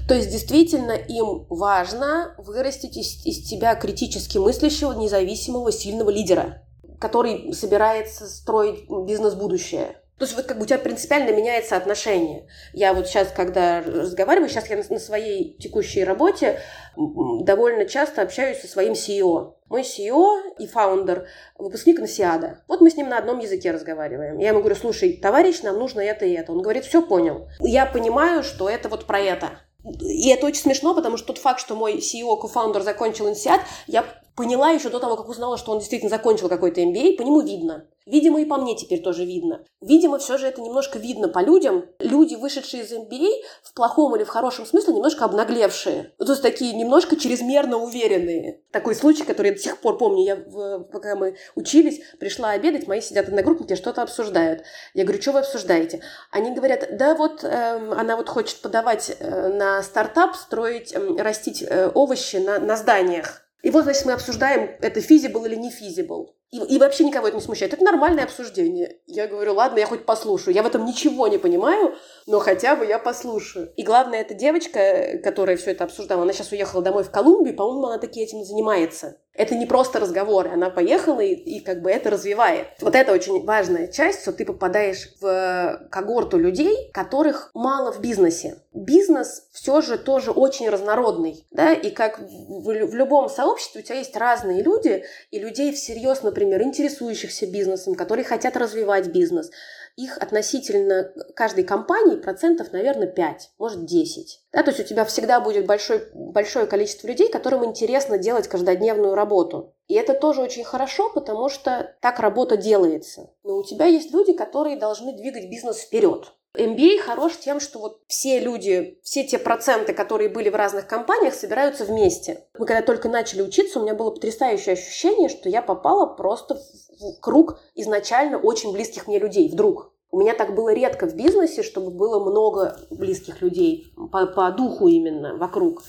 То 0.08 0.14
есть 0.14 0.30
действительно 0.30 0.92
им 0.92 1.46
важно 1.48 2.34
вырастить 2.36 2.96
из, 2.96 3.24
из 3.24 3.48
тебя 3.48 3.76
критически 3.76 4.38
мыслящего, 4.38 4.92
независимого, 4.92 5.70
сильного 5.70 6.10
лидера, 6.10 6.62
который 6.98 7.52
собирается 7.52 8.26
строить 8.26 8.88
бизнес-будущее. 8.88 9.99
То 10.20 10.26
есть 10.26 10.36
вот 10.36 10.44
как 10.44 10.58
бы 10.58 10.64
у 10.64 10.66
тебя 10.66 10.78
принципиально 10.78 11.30
меняется 11.30 11.78
отношение. 11.78 12.46
Я 12.74 12.92
вот 12.92 13.06
сейчас, 13.06 13.32
когда 13.34 13.80
разговариваю, 13.80 14.50
сейчас 14.50 14.68
я 14.68 14.76
на 14.76 14.98
своей 14.98 15.56
текущей 15.58 16.04
работе 16.04 16.60
довольно 16.94 17.86
часто 17.86 18.20
общаюсь 18.20 18.60
со 18.60 18.68
своим 18.68 18.92
CEO. 18.92 19.54
Мой 19.70 19.80
CEO 19.80 20.42
и 20.58 20.66
фаундер– 20.66 21.26
выпускник 21.58 22.00
Насиада. 22.00 22.62
Вот 22.68 22.82
мы 22.82 22.90
с 22.90 22.96
ним 22.96 23.08
на 23.08 23.16
одном 23.16 23.38
языке 23.38 23.70
разговариваем. 23.70 24.36
Я 24.36 24.48
ему 24.48 24.58
говорю, 24.58 24.76
слушай, 24.76 25.14
товарищ, 25.14 25.62
нам 25.62 25.78
нужно 25.78 26.02
это 26.02 26.26
и 26.26 26.34
это. 26.34 26.52
Он 26.52 26.60
говорит, 26.60 26.84
все 26.84 27.00
понял. 27.00 27.48
Я 27.58 27.86
понимаю, 27.86 28.42
что 28.42 28.68
это 28.68 28.90
вот 28.90 29.06
про 29.06 29.20
это. 29.20 29.52
И 30.00 30.28
это 30.28 30.44
очень 30.44 30.60
смешно, 30.60 30.94
потому 30.94 31.16
что 31.16 31.28
тот 31.28 31.38
факт, 31.38 31.60
что 31.60 31.74
мой 31.74 31.96
CEO, 31.96 32.38
кофаундер 32.38 32.82
закончил 32.82 33.26
инсиат, 33.30 33.62
я 33.86 34.04
поняла 34.34 34.70
еще 34.70 34.88
до 34.88 35.00
того, 35.00 35.16
как 35.16 35.28
узнала, 35.28 35.58
что 35.58 35.72
он 35.72 35.78
действительно 35.78 36.10
закончил 36.10 36.48
какой-то 36.48 36.80
MBA, 36.80 37.16
по 37.16 37.22
нему 37.22 37.40
видно. 37.40 37.86
Видимо, 38.06 38.40
и 38.40 38.44
по 38.44 38.56
мне 38.56 38.74
теперь 38.74 39.02
тоже 39.02 39.24
видно. 39.24 39.62
Видимо, 39.80 40.18
все 40.18 40.36
же 40.36 40.46
это 40.46 40.60
немножко 40.60 40.98
видно 40.98 41.28
по 41.28 41.40
людям. 41.40 41.84
Люди, 42.00 42.34
вышедшие 42.34 42.82
из 42.82 42.92
MBA, 42.92 43.42
в 43.62 43.72
плохом 43.72 44.16
или 44.16 44.24
в 44.24 44.28
хорошем 44.28 44.66
смысле, 44.66 44.94
немножко 44.94 45.24
обнаглевшие. 45.26 46.12
Ну, 46.18 46.24
то 46.24 46.32
есть 46.32 46.42
такие 46.42 46.72
немножко 46.72 47.14
чрезмерно 47.16 47.76
уверенные. 47.76 48.62
Такой 48.72 48.96
случай, 48.96 49.22
который 49.22 49.48
я 49.48 49.52
до 49.54 49.60
сих 49.60 49.78
пор 49.78 49.96
помню. 49.98 50.24
Я, 50.24 50.36
пока 50.80 51.14
мы 51.14 51.36
учились, 51.54 52.00
пришла 52.18 52.50
обедать, 52.50 52.88
мои 52.88 53.00
сидят 53.00 53.28
одногруппники, 53.28 53.76
что-то 53.76 54.02
обсуждают. 54.02 54.64
Я 54.94 55.04
говорю, 55.04 55.22
что 55.22 55.32
вы 55.32 55.40
обсуждаете? 55.40 56.02
Они 56.32 56.52
говорят, 56.52 56.96
да 56.96 57.14
вот 57.14 57.44
э, 57.44 57.92
она 57.96 58.16
вот 58.16 58.28
хочет 58.28 58.60
подавать 58.60 59.14
э, 59.18 59.48
на 59.52 59.82
стартап, 59.82 60.34
строить, 60.34 60.92
э, 60.94 61.16
растить 61.22 61.62
э, 61.62 61.90
овощи 61.94 62.36
на, 62.36 62.58
на 62.58 62.76
зданиях. 62.76 63.46
И 63.62 63.70
вот, 63.70 63.84
значит, 63.84 64.04
мы 64.06 64.12
обсуждаем, 64.12 64.70
это 64.80 65.00
feasible 65.00 65.46
или 65.46 65.56
не 65.56 65.70
feasible. 65.70 66.28
И, 66.50 66.58
и 66.58 66.78
вообще 66.78 67.04
никого 67.04 67.28
это 67.28 67.36
не 67.36 67.42
смущает. 67.42 67.72
Это 67.72 67.84
нормальное 67.84 68.24
обсуждение. 68.24 68.98
Я 69.06 69.28
говорю, 69.28 69.54
ладно, 69.54 69.78
я 69.78 69.86
хоть 69.86 70.04
послушаю. 70.04 70.54
Я 70.54 70.62
в 70.62 70.66
этом 70.66 70.84
ничего 70.84 71.28
не 71.28 71.38
понимаю, 71.38 71.94
но 72.26 72.40
хотя 72.40 72.74
бы 72.74 72.84
я 72.84 72.98
послушаю. 72.98 73.72
И 73.76 73.84
главное, 73.84 74.20
эта 74.20 74.34
девочка, 74.34 75.20
которая 75.22 75.56
все 75.56 75.70
это 75.70 75.84
обсуждала, 75.84 76.22
она 76.22 76.32
сейчас 76.32 76.50
уехала 76.50 76.82
домой 76.82 77.04
в 77.04 77.10
Колумбию, 77.10 77.54
по-моему, 77.54 77.86
она 77.86 77.98
таки 77.98 78.20
этим 78.20 78.42
занимается. 78.44 79.20
Это 79.40 79.54
не 79.54 79.64
просто 79.64 80.00
разговоры, 80.00 80.50
она 80.50 80.68
поехала 80.68 81.20
и, 81.20 81.32
и 81.32 81.60
как 81.60 81.80
бы 81.80 81.90
это 81.90 82.10
развивает. 82.10 82.66
Вот 82.80 82.94
это 82.94 83.10
очень 83.10 83.42
важная 83.46 83.88
часть, 83.88 84.20
что 84.20 84.32
ты 84.32 84.44
попадаешь 84.44 85.08
в 85.18 85.88
когорту 85.90 86.36
людей, 86.36 86.90
которых 86.92 87.50
мало 87.54 87.90
в 87.90 88.02
бизнесе. 88.02 88.58
Бизнес 88.74 89.44
все 89.50 89.80
же 89.80 89.96
тоже 89.96 90.30
очень 90.30 90.68
разнородный, 90.68 91.46
да, 91.52 91.72
и 91.72 91.88
как 91.88 92.18
в, 92.18 92.64
в 92.64 92.94
любом 92.94 93.30
сообществе 93.30 93.80
у 93.80 93.84
тебя 93.84 93.96
есть 93.96 94.14
разные 94.14 94.62
люди, 94.62 95.04
и 95.30 95.38
людей 95.38 95.72
всерьез, 95.72 96.22
например, 96.22 96.60
интересующихся 96.60 97.46
бизнесом, 97.46 97.94
которые 97.94 98.26
хотят 98.26 98.58
развивать 98.58 99.06
бизнес, 99.06 99.50
их 99.96 100.18
относительно 100.18 101.12
каждой 101.34 101.64
компании 101.64 102.16
процентов, 102.16 102.72
наверное, 102.72 103.06
5, 103.06 103.50
может 103.58 103.84
10. 103.84 104.40
Да, 104.52 104.62
то 104.62 104.70
есть 104.70 104.80
у 104.80 104.84
тебя 104.84 105.04
всегда 105.04 105.40
будет 105.40 105.66
большой, 105.66 106.08
большое 106.14 106.66
количество 106.66 107.06
людей, 107.06 107.30
которым 107.30 107.64
интересно 107.64 108.18
делать 108.18 108.48
каждодневную 108.48 109.14
работу. 109.14 109.74
И 109.88 109.94
это 109.94 110.14
тоже 110.14 110.40
очень 110.40 110.64
хорошо, 110.64 111.10
потому 111.10 111.48
что 111.48 111.94
так 112.00 112.20
работа 112.20 112.56
делается. 112.56 113.30
Но 113.42 113.56
у 113.56 113.64
тебя 113.64 113.86
есть 113.86 114.12
люди, 114.12 114.32
которые 114.32 114.76
должны 114.76 115.12
двигать 115.12 115.50
бизнес 115.50 115.78
вперед. 115.78 116.32
MBA 116.56 116.98
хорош 116.98 117.36
тем, 117.38 117.60
что 117.60 117.78
вот 117.78 118.00
все 118.08 118.40
люди, 118.40 118.98
все 119.02 119.24
те 119.24 119.38
проценты, 119.38 119.92
которые 119.92 120.28
были 120.28 120.48
в 120.48 120.56
разных 120.56 120.86
компаниях, 120.88 121.34
собираются 121.34 121.84
вместе. 121.84 122.44
Мы 122.58 122.66
когда 122.66 122.82
только 122.82 123.08
начали 123.08 123.42
учиться, 123.42 123.78
у 123.78 123.82
меня 123.82 123.94
было 123.94 124.10
потрясающее 124.10 124.72
ощущение, 124.72 125.28
что 125.28 125.48
я 125.48 125.62
попала 125.62 126.06
просто 126.06 126.56
в 126.56 127.20
круг 127.20 127.60
изначально 127.76 128.38
очень 128.38 128.72
близких 128.72 129.06
мне 129.06 129.18
людей, 129.18 129.48
вдруг. 129.48 129.92
У 130.10 130.18
меня 130.18 130.34
так 130.34 130.56
было 130.56 130.74
редко 130.74 131.06
в 131.06 131.14
бизнесе, 131.14 131.62
чтобы 131.62 131.92
было 131.92 132.18
много 132.28 132.76
близких 132.90 133.42
людей, 133.42 133.92
по, 134.10 134.26
по 134.26 134.50
духу 134.50 134.88
именно, 134.88 135.36
вокруг. 135.36 135.84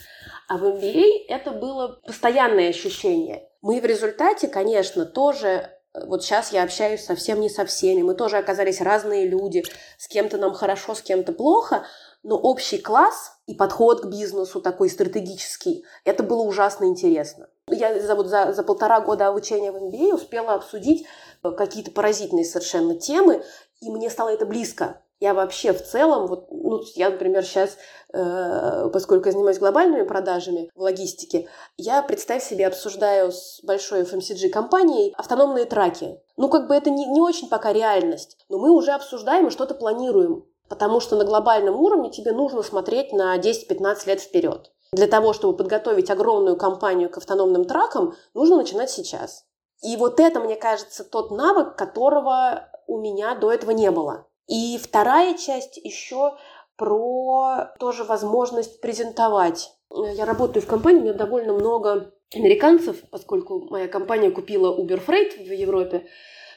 А 0.47 0.58
в 0.58 0.63
MBA 0.63 1.26
это 1.28 1.52
было 1.52 2.00
постоянное 2.06 2.69
ощущение. 2.69 3.50
Мы 3.63 3.82
в 3.82 3.86
результате, 3.86 4.47
конечно, 4.47 5.06
тоже 5.06 5.71
вот 5.93 6.23
сейчас 6.23 6.51
я 6.51 6.63
общаюсь 6.63 7.04
совсем 7.04 7.41
не 7.41 7.49
со 7.49 7.65
всеми, 7.65 8.01
мы 8.01 8.13
тоже 8.13 8.38
оказались 8.38 8.82
разные 8.82 9.27
люди, 9.27 9.63
с 9.97 10.08
кем-то 10.08 10.38
нам 10.38 10.54
хорошо, 10.54 10.95
с 10.95 11.01
кем-то 11.01 11.34
плохо, 11.34 11.86
но 12.23 12.38
общий 12.38 12.77
класс 12.77 13.34
и 13.45 13.56
подход 13.56 14.01
к 14.01 14.06
бизнесу 14.06 14.62
такой 14.62 14.89
стратегический, 14.89 15.84
это 16.06 16.23
было 16.23 16.43
ужасно 16.43 16.86
интересно. 16.86 17.49
Я 17.67 17.99
за, 17.99 18.15
вот 18.15 18.27
за, 18.27 18.54
за 18.54 18.63
полтора 18.63 19.01
года 19.01 19.27
обучения 19.27 19.71
в 19.71 19.75
MBA 19.75 20.13
успела 20.13 20.54
обсудить 20.54 21.06
какие-то 21.41 21.91
поразительные 21.91 22.45
совершенно 22.45 22.95
темы, 22.95 23.43
и 23.82 23.89
мне 23.89 24.10
стало 24.10 24.30
это 24.30 24.45
близко. 24.45 25.01
Я 25.22 25.36
вообще 25.36 25.72
в 25.72 25.84
целом, 25.84 26.26
вот, 26.26 26.48
ну, 26.50 26.82
я, 26.96 27.12
например, 27.12 27.46
сейчас, 27.46 27.78
э, 28.12 28.90
поскольку 28.92 29.28
я 29.28 29.32
занимаюсь 29.34 29.60
глобальными 29.60 30.02
продажами 30.02 30.72
в 30.74 30.82
логистике, 30.82 31.48
я, 31.78 32.02
представь 32.02 32.44
себе, 32.44 32.66
обсуждаю 32.66 33.32
с 33.32 33.60
большой 33.62 34.02
FMCG-компанией 34.02 35.14
автономные 35.16 35.66
траки. 35.66 36.20
Ну, 36.38 36.50
как 36.50 36.68
бы 36.68 36.74
это 36.74 36.90
не, 36.90 37.06
не 37.06 37.22
очень 37.22 37.50
пока 37.50 37.72
реальность, 37.72 38.36
но 38.50 38.58
мы 38.58 38.72
уже 38.72 38.94
обсуждаем 38.94 39.46
и 39.46 39.52
что-то 39.52 39.76
планируем, 39.76 40.44
потому 40.68 41.00
что 41.00 41.16
на 41.16 41.24
глобальном 41.24 41.80
уровне 41.80 42.10
тебе 42.10 42.32
нужно 42.32 42.64
смотреть 42.64 43.14
на 43.14 43.38
10-15 43.38 44.08
лет 44.08 44.22
вперед. 44.22 44.72
Для 44.92 45.06
того, 45.06 45.34
чтобы 45.34 45.56
подготовить 45.56 46.10
огромную 46.10 46.58
компанию 46.58 47.12
к 47.12 47.18
автономным 47.18 47.66
тракам, 47.66 48.16
нужно 48.34 48.58
начинать 48.58 48.90
сейчас. 48.90 49.46
И 49.84 49.98
вот 49.98 50.20
это, 50.20 50.40
мне 50.40 50.56
кажется, 50.56 51.04
тот 51.04 51.30
навык, 51.30 51.76
которого 51.76 52.72
у 52.88 52.98
меня 52.98 53.36
до 53.36 53.52
этого 53.52 53.70
не 53.70 53.92
было. 53.92 54.26
И 54.47 54.77
вторая 54.77 55.37
часть 55.37 55.77
еще 55.77 56.37
про 56.75 57.73
тоже 57.79 58.04
возможность 58.04 58.81
презентовать. 58.81 59.71
Я 59.89 60.25
работаю 60.25 60.63
в 60.63 60.67
компании, 60.67 61.00
у 61.00 61.04
меня 61.04 61.13
довольно 61.13 61.54
много 61.54 62.13
американцев, 62.33 63.04
поскольку 63.10 63.67
моя 63.69 63.87
компания 63.87 64.31
купила 64.31 64.75
Uber 64.75 65.04
Freight 65.06 65.37
в 65.44 65.52
Европе, 65.52 66.08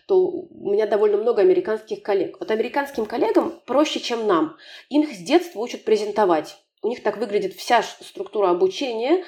то 0.06 0.18
у 0.18 0.70
меня 0.70 0.86
довольно 0.86 1.16
много 1.16 1.42
американских 1.42 2.02
коллег. 2.02 2.36
Вот 2.40 2.50
американским 2.50 3.06
коллегам 3.06 3.60
проще, 3.66 4.00
чем 4.00 4.26
нам. 4.26 4.56
Им 4.88 5.06
с 5.06 5.18
детства 5.18 5.60
учат 5.60 5.84
презентовать. 5.84 6.56
У 6.82 6.88
них 6.88 7.02
так 7.02 7.16
выглядит 7.16 7.54
вся 7.54 7.82
структура 7.82 8.50
обучения. 8.50 9.24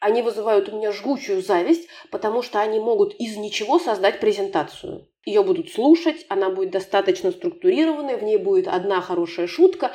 Они 0.00 0.22
вызывают 0.22 0.68
у 0.68 0.76
меня 0.76 0.92
жгучую 0.92 1.42
зависть, 1.42 1.88
потому 2.10 2.42
что 2.42 2.60
они 2.60 2.80
могут 2.80 3.14
из 3.14 3.36
ничего 3.36 3.78
создать 3.78 4.20
презентацию. 4.20 5.09
Ее 5.24 5.42
будут 5.42 5.70
слушать, 5.70 6.24
она 6.28 6.50
будет 6.50 6.70
достаточно 6.70 7.30
структурированной, 7.30 8.16
в 8.16 8.22
ней 8.22 8.38
будет 8.38 8.68
одна 8.68 9.00
хорошая 9.00 9.46
шутка. 9.46 9.92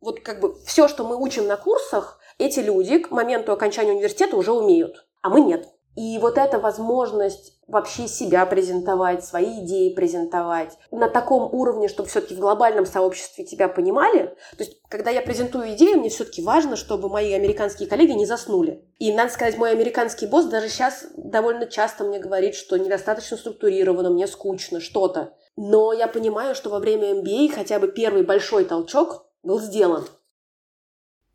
Вот 0.00 0.20
как 0.20 0.40
бы 0.40 0.54
все, 0.64 0.88
что 0.88 1.04
мы 1.04 1.16
учим 1.16 1.46
на 1.46 1.56
курсах, 1.56 2.20
эти 2.38 2.60
люди 2.60 2.98
к 2.98 3.10
моменту 3.10 3.52
окончания 3.52 3.92
университета 3.92 4.36
уже 4.36 4.52
умеют, 4.52 5.06
а 5.20 5.30
мы 5.30 5.40
нет. 5.40 5.68
И 5.94 6.18
вот 6.18 6.38
эта 6.38 6.58
возможность 6.58 7.58
вообще 7.68 8.08
себя 8.08 8.44
презентовать, 8.46 9.24
свои 9.24 9.64
идеи 9.64 9.94
презентовать 9.94 10.78
на 10.90 11.08
таком 11.08 11.52
уровне, 11.54 11.88
чтобы 11.88 12.08
все-таки 12.08 12.34
в 12.34 12.38
глобальном 12.38 12.86
сообществе 12.86 13.44
тебя 13.44 13.68
понимали. 13.68 14.34
То 14.56 14.64
есть, 14.64 14.80
когда 14.88 15.10
я 15.10 15.22
презентую 15.22 15.72
идею, 15.74 15.98
мне 15.98 16.08
все-таки 16.08 16.42
важно, 16.42 16.76
чтобы 16.76 17.08
мои 17.08 17.32
американские 17.32 17.88
коллеги 17.88 18.12
не 18.12 18.26
заснули. 18.26 18.84
И, 18.98 19.12
надо 19.12 19.32
сказать, 19.32 19.58
мой 19.58 19.70
американский 19.70 20.26
босс 20.26 20.46
даже 20.46 20.68
сейчас 20.68 21.06
довольно 21.16 21.66
часто 21.66 22.04
мне 22.04 22.18
говорит, 22.18 22.54
что 22.54 22.76
недостаточно 22.78 23.36
структурировано, 23.36 24.10
мне 24.10 24.26
скучно, 24.26 24.80
что-то. 24.80 25.34
Но 25.56 25.92
я 25.92 26.08
понимаю, 26.08 26.54
что 26.54 26.70
во 26.70 26.78
время 26.78 27.20
MBA 27.20 27.52
хотя 27.54 27.78
бы 27.78 27.88
первый 27.88 28.22
большой 28.22 28.64
толчок 28.64 29.26
был 29.42 29.60
сделан. 29.60 30.06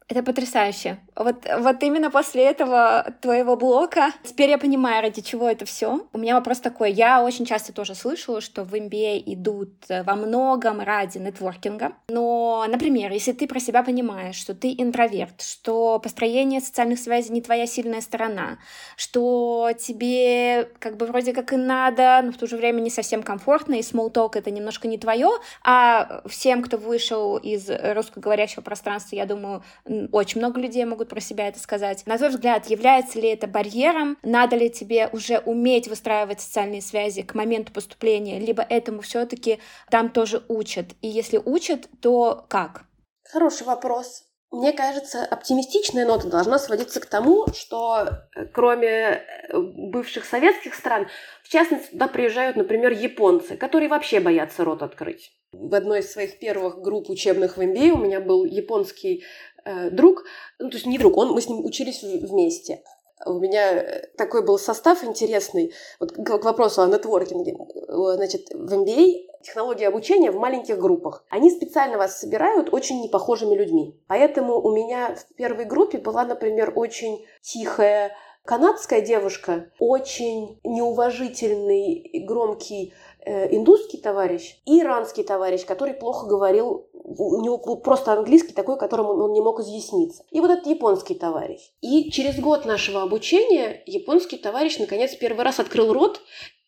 Это 0.08 0.24
потрясающе. 0.24 1.00
Вот, 1.18 1.48
вот 1.60 1.82
именно 1.82 2.12
после 2.12 2.44
этого 2.44 3.14
твоего 3.22 3.58
блока 3.58 4.12
теперь 4.24 4.52
я 4.52 4.60
понимаю, 4.60 5.02
ради 5.02 5.22
чего 5.22 5.50
это 5.50 5.66
все. 5.66 6.08
У 6.14 6.18
меня 6.20 6.36
вопрос 6.36 6.60
такой. 6.60 6.92
Я 6.92 7.24
очень 7.24 7.46
часто 7.46 7.74
тоже 7.74 7.96
слышала, 7.96 8.40
что 8.40 8.64
в 8.64 8.74
MBA 8.76 9.24
идут 9.26 9.72
во 9.90 10.16
многом 10.16 10.80
ради 10.80 11.18
нетворкинга. 11.18 11.94
Но, 12.10 12.66
например, 12.68 13.12
если 13.12 13.32
ты 13.32 13.48
про 13.48 13.60
себя 13.60 13.82
понимаешь, 13.82 14.36
что 14.36 14.54
ты 14.54 14.76
интроверт, 14.78 15.42
что 15.42 15.98
построение 16.00 16.62
социальных 16.62 17.00
связей 17.00 17.34
не 17.34 17.42
твоя 17.42 17.66
сильная 17.66 18.02
сторона, 18.02 18.60
что 18.96 19.72
тебе 19.80 20.70
как 20.78 20.98
бы 20.98 21.08
вроде 21.08 21.34
как 21.34 21.52
и 21.52 21.58
надо, 21.58 22.22
но 22.24 22.32
в 22.32 22.38
то 22.38 22.46
же 22.46 22.58
время 22.58 22.80
не 22.82 22.92
совсем 22.92 23.24
комфортно, 23.24 23.74
и 23.74 23.82
small 23.82 24.14
talk 24.14 24.32
это 24.36 24.52
немножко 24.52 24.88
не 24.88 25.00
твое, 25.00 25.30
а 25.64 26.22
всем, 26.28 26.62
кто 26.62 26.78
вышел 26.78 27.38
из 27.38 27.68
русскоговорящего 27.70 28.62
пространства, 28.62 29.16
я 29.16 29.26
думаю, 29.26 29.64
очень 30.12 30.42
много 30.42 30.62
людей 30.62 30.86
могут 30.86 31.07
про 31.08 31.20
себя 31.20 31.48
это 31.48 31.60
сказать. 31.60 32.06
На 32.06 32.18
твой 32.18 32.30
взгляд, 32.30 32.68
является 32.68 33.20
ли 33.20 33.30
это 33.30 33.48
барьером? 33.48 34.18
Надо 34.22 34.56
ли 34.56 34.70
тебе 34.70 35.10
уже 35.12 35.40
уметь 35.40 35.88
выстраивать 35.88 36.42
социальные 36.42 36.82
связи 36.82 37.24
к 37.24 37.34
моменту 37.34 37.72
поступления? 37.72 38.40
Либо 38.40 38.62
этому 38.62 39.02
все-таки 39.02 39.60
там 39.90 40.10
тоже 40.10 40.44
учат? 40.48 40.88
И 41.02 41.08
если 41.08 41.38
учат, 41.44 41.90
то 42.02 42.46
как? 42.50 42.84
Хороший 43.24 43.66
вопрос. 43.66 44.28
Мне 44.50 44.72
кажется, 44.72 45.26
оптимистичная 45.26 46.06
нота 46.06 46.30
должна 46.30 46.58
сводиться 46.58 47.02
к 47.02 47.06
тому, 47.06 47.48
что 47.54 48.08
э, 48.34 48.46
кроме 48.46 48.88
э, 48.88 49.22
бывших 49.58 50.24
советских 50.24 50.74
стран, 50.74 51.08
в 51.44 51.50
частности, 51.50 51.92
туда 51.92 52.08
приезжают, 52.08 52.56
например, 52.56 52.94
японцы, 52.94 53.58
которые 53.58 53.90
вообще 53.90 54.22
боятся 54.22 54.64
рот 54.64 54.84
открыть. 54.84 55.34
В 55.52 55.76
одной 55.76 56.00
из 56.00 56.12
своих 56.12 56.40
первых 56.40 56.80
групп 56.80 57.10
учебных 57.10 57.58
в 57.58 57.62
MBA 57.62 57.90
у 57.90 57.98
меня 57.98 58.22
был 58.22 58.46
японский 58.46 59.26
Э, 59.68 59.90
друг, 59.90 60.24
ну, 60.60 60.70
то 60.70 60.78
есть 60.78 60.86
не 60.86 60.98
друг, 60.98 61.18
он, 61.18 61.34
мы 61.34 61.42
с 61.42 61.50
ним 61.50 61.66
учились 61.66 62.02
вместе. 62.02 62.84
У 63.26 63.34
меня 63.34 63.74
э, 63.74 64.08
такой 64.18 64.46
был 64.46 64.58
состав 64.58 65.04
интересный. 65.04 65.74
Вот 66.00 66.14
к 66.14 66.44
вопросу 66.46 66.84
о 66.84 66.88
нетворкинге. 66.88 67.58
Э, 67.88 68.16
значит, 68.16 68.48
в 68.54 68.74
MBA 68.74 69.42
технологии 69.44 69.84
обучения 69.84 70.32
в 70.32 70.38
маленьких 70.38 70.80
группах. 70.80 71.26
Они 71.30 71.52
специально 71.52 71.98
вас 71.98 72.18
собирают 72.18 72.74
очень 72.74 73.02
непохожими 73.02 73.56
людьми. 73.56 74.00
Поэтому 74.08 74.58
у 74.58 74.74
меня 74.74 75.16
в 75.16 75.36
первой 75.36 75.66
группе 75.66 75.98
была, 75.98 76.24
например, 76.24 76.72
очень 76.74 77.26
тихая 77.42 78.16
канадская 78.46 79.02
девушка, 79.02 79.70
очень 79.80 80.62
неуважительный, 80.64 82.24
громкий 82.26 82.94
Э, 83.30 83.54
индусский 83.54 83.98
товарищ 83.98 84.58
и 84.66 84.80
иранский 84.80 85.22
товарищ, 85.22 85.66
который 85.66 85.94
плохо 85.94 86.28
говорил, 86.28 86.87
у 87.08 87.42
него 87.42 87.58
был 87.58 87.78
просто 87.78 88.12
английский 88.14 88.54
такой, 88.54 88.78
которому 88.78 89.14
он 89.24 89.32
не 89.32 89.42
мог 89.42 89.62
изъясниться. 89.62 90.24
И 90.30 90.42
вот 90.42 90.52
этот 90.52 90.68
японский 90.68 91.16
товарищ. 91.16 91.72
И 91.82 92.12
через 92.12 92.38
год 92.40 92.66
нашего 92.66 93.02
обучения 93.02 93.82
японский 93.86 94.38
товарищ 94.38 94.78
наконец 94.78 95.16
первый 95.16 95.44
раз 95.46 95.60
открыл 95.60 95.94
рот 95.94 96.22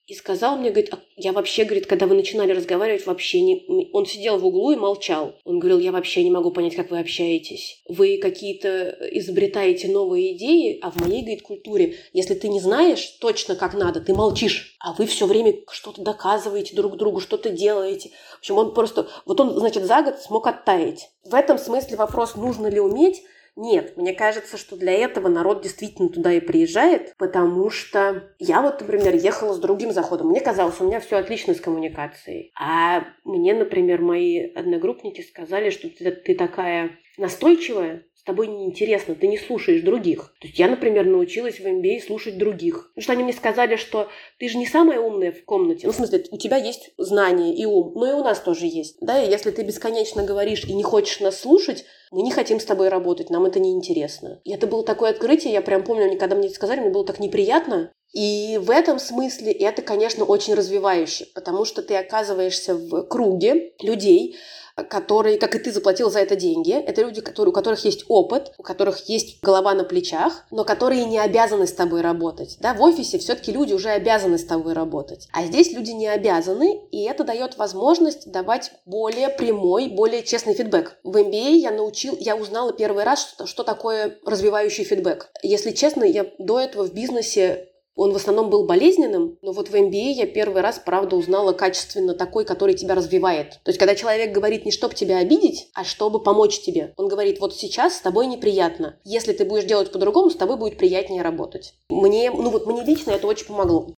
и 0.10 0.16
сказал 0.16 0.58
мне, 0.58 0.72
говорит, 0.72 0.92
а 0.92 1.00
я 1.18 1.34
вообще, 1.34 1.66
говорит, 1.66 1.86
когда 1.86 2.08
вы 2.08 2.16
начинали 2.16 2.52
разговаривать, 2.52 3.06
вообще 3.06 3.42
не... 3.42 3.90
Он 3.94 4.08
сидел 4.08 4.40
в 4.40 4.46
углу 4.46 4.72
и 4.72 4.76
молчал. 4.76 5.36
Он 5.46 5.60
говорил, 5.60 5.78
я 5.78 5.92
вообще 5.92 6.24
не 6.24 6.32
могу 6.32 6.50
понять, 6.50 6.76
как 6.76 6.90
вы 6.90 7.00
общаетесь. 7.00 7.84
Вы 7.88 8.18
какие-то 8.18 8.98
изобретаете 9.12 9.88
новые 9.90 10.36
идеи, 10.36 10.80
а 10.82 10.90
в 10.90 11.00
моей, 11.00 11.22
говорит, 11.22 11.44
культуре, 11.44 11.98
если 12.12 12.34
ты 12.34 12.48
не 12.48 12.60
знаешь 12.60 13.06
точно, 13.22 13.56
как 13.56 13.76
надо, 13.76 14.02
ты 14.02 14.16
молчишь. 14.16 14.76
А 14.80 14.94
вы 14.94 15.06
все 15.06 15.28
время 15.28 15.54
что-то 15.70 16.02
доказываете 16.02 16.76
друг 16.76 16.98
другу, 16.98 17.20
что-то 17.20 17.52
делаете. 17.52 18.10
В 18.38 18.40
общем, 18.40 18.58
он 18.58 18.74
просто... 18.74 19.08
Вот 19.28 19.40
он, 19.40 19.60
значит, 19.60 19.84
за 19.84 20.02
год 20.02 20.20
смог 20.20 20.48
оттаять. 20.48 21.12
В 21.24 21.36
этом 21.36 21.60
смысле 21.60 21.98
вопрос, 21.98 22.34
нужно 22.34 22.66
ли 22.66 22.80
уметь, 22.80 23.22
нет, 23.60 23.98
мне 23.98 24.14
кажется, 24.14 24.58
что 24.58 24.78
для 24.78 24.94
этого 24.94 25.28
народ 25.28 25.62
действительно 25.62 26.08
туда 26.08 26.32
и 26.32 26.40
приезжает, 26.40 27.14
потому 27.18 27.70
что 27.70 28.32
я 28.40 28.62
вот, 28.62 28.80
например, 28.80 29.14
ехала 29.16 29.54
с 29.54 29.60
другим 29.60 29.92
заходом. 29.92 30.30
Мне 30.30 30.40
казалось, 30.40 30.80
у 30.80 30.86
меня 30.86 31.02
все 31.02 31.18
отлично 31.18 31.54
с 31.54 31.60
коммуникацией. 31.60 32.54
А 32.58 33.04
мне, 33.26 33.54
например, 33.54 34.02
мои 34.02 34.54
одногруппники 34.54 35.22
сказали, 35.22 35.72
что 35.72 35.90
ты, 35.90 36.10
ты 36.12 36.36
такая 36.36 36.92
настойчивая, 37.18 38.04
тобой 38.30 38.48
неинтересно, 38.48 39.16
ты 39.16 39.28
не 39.28 39.38
слушаешь 39.38 39.82
других. 39.82 40.36
То 40.40 40.48
есть 40.48 40.60
я, 40.60 40.68
например, 40.68 41.06
научилась 41.06 41.60
в 41.60 41.66
MBA 41.66 42.00
слушать 42.02 42.38
других. 42.38 42.90
Потому 42.90 43.04
что 43.04 43.14
они 43.14 43.24
мне 43.24 43.34
сказали, 43.34 43.76
что 43.76 44.08
ты 44.38 44.48
же 44.48 44.58
не 44.60 44.68
самая 44.68 45.00
умная 45.00 45.32
в 45.32 45.44
комнате. 45.46 45.88
Ну, 45.88 45.94
в 45.94 45.96
смысле, 45.96 46.24
у 46.30 46.38
тебя 46.38 46.58
есть 46.58 46.92
знания 46.98 47.56
и 47.56 47.66
ум, 47.66 47.94
но 47.96 48.08
и 48.08 48.14
у 48.14 48.24
нас 48.24 48.40
тоже 48.40 48.68
есть. 48.68 48.98
Да, 49.02 49.22
и 49.22 49.30
если 49.30 49.50
ты 49.50 49.64
бесконечно 49.64 50.24
говоришь 50.24 50.64
и 50.66 50.74
не 50.74 50.84
хочешь 50.84 51.20
нас 51.22 51.40
слушать, 51.40 51.86
мы 52.12 52.22
не 52.22 52.32
хотим 52.32 52.60
с 52.60 52.66
тобой 52.66 52.90
работать, 52.90 53.32
нам 53.32 53.46
это 53.46 53.60
не 53.60 53.72
интересно. 53.72 54.40
И 54.44 54.52
это 54.54 54.68
было 54.68 54.84
такое 54.84 55.10
открытие, 55.10 55.54
я 55.54 55.62
прям 55.62 55.84
помню, 55.84 56.18
когда 56.20 56.36
мне 56.36 56.48
это 56.48 56.56
сказали, 56.56 56.82
мне 56.82 56.92
было 56.92 57.06
так 57.06 57.20
неприятно. 57.20 57.92
И 58.14 58.60
в 58.62 58.72
этом 58.72 59.00
смысле 59.00 59.52
это, 59.52 59.82
конечно, 59.82 60.26
очень 60.26 60.56
развивающе, 60.56 61.28
потому 61.36 61.66
что 61.66 61.82
ты 61.82 61.96
оказываешься 61.96 62.76
в 62.76 63.04
круге 63.04 63.74
людей, 63.82 64.38
которые, 64.84 65.38
как 65.38 65.56
и 65.56 65.60
ты, 65.60 65.72
заплатил 65.72 66.10
за 66.10 66.20
это 66.20 66.36
деньги. 66.36 66.72
Это 66.72 67.02
люди, 67.02 67.22
которые, 67.22 67.52
у 67.52 67.54
которых 67.54 67.84
есть 67.86 68.06
опыт, 68.08 68.54
у 68.58 68.64
которых 68.64 69.10
есть 69.10 69.42
голова 69.42 69.74
на 69.74 69.84
плечах, 69.84 70.46
но 70.52 70.64
которые 70.64 71.06
не 71.06 71.20
обязаны 71.20 71.68
с 71.68 71.74
тобой 71.74 72.02
работать. 72.02 72.58
Да, 72.60 72.74
в 72.74 72.82
офисе 72.82 73.18
все-таки 73.18 73.52
люди 73.52 73.74
уже 73.74 73.90
обязаны 73.90 74.38
с 74.38 74.46
тобой 74.46 74.74
работать. 74.74 75.28
А 75.34 75.46
здесь 75.46 75.72
люди 75.72 75.92
не 75.92 76.08
обязаны, 76.08 76.82
и 76.92 77.04
это 77.04 77.24
дает 77.24 77.58
возможность 77.58 78.32
давать 78.32 78.72
более 78.86 79.30
прямой, 79.30 79.90
более 79.90 80.24
честный 80.24 80.54
фидбэк. 80.54 80.98
В 81.04 81.18
MBA 81.18 81.56
я 81.58 81.72
научил, 81.72 82.16
я 82.20 82.36
узнала 82.36 82.74
первый 82.74 83.04
раз, 83.04 83.28
что, 83.28 83.46
что 83.46 83.64
такое 83.64 84.18
развивающий 84.26 84.84
фидбэк. 84.84 85.30
Если 85.44 85.72
честно, 85.72 86.04
я 86.04 86.26
до 86.38 86.60
этого 86.60 86.86
в 86.86 86.94
бизнесе 86.94 87.70
он 87.96 88.14
в 88.14 88.16
основном 88.16 88.50
был 88.50 88.66
болезненным, 88.66 89.38
но 89.42 89.52
вот 89.52 89.70
в 89.70 89.76
MBA 89.76 90.12
я 90.14 90.26
первый 90.26 90.62
раз, 90.62 90.80
правда, 90.80 91.16
узнала 91.16 91.52
качественно 91.54 92.14
такой, 92.14 92.46
который 92.46 92.74
тебя 92.74 92.96
развивает. 92.96 93.60
То 93.64 93.70
есть, 93.70 93.80
когда 93.80 93.96
человек 93.96 94.32
говорит 94.32 94.66
не 94.66 94.72
чтобы 94.72 94.96
тебя 94.96 95.18
обидеть, 95.18 95.70
а 95.74 95.84
чтобы 95.84 96.24
помочь 96.24 96.62
тебе. 96.62 96.94
Он 96.98 97.08
говорит, 97.08 97.40
вот 97.40 97.56
сейчас 97.56 97.98
с 97.98 98.02
тобой 98.02 98.28
неприятно. 98.28 98.98
Если 99.04 99.34
ты 99.34 99.46
будешь 99.46 99.66
делать 99.66 99.92
по-другому, 99.92 100.30
с 100.30 100.36
тобой 100.36 100.58
будет 100.58 100.78
приятнее 100.78 101.22
работать. 101.22 101.74
Мне, 101.90 102.32
ну 102.32 102.50
вот 102.50 102.66
мне 102.68 102.84
лично 102.84 103.12
это 103.12 103.28
очень 103.28 103.48
помогло. 103.48 103.94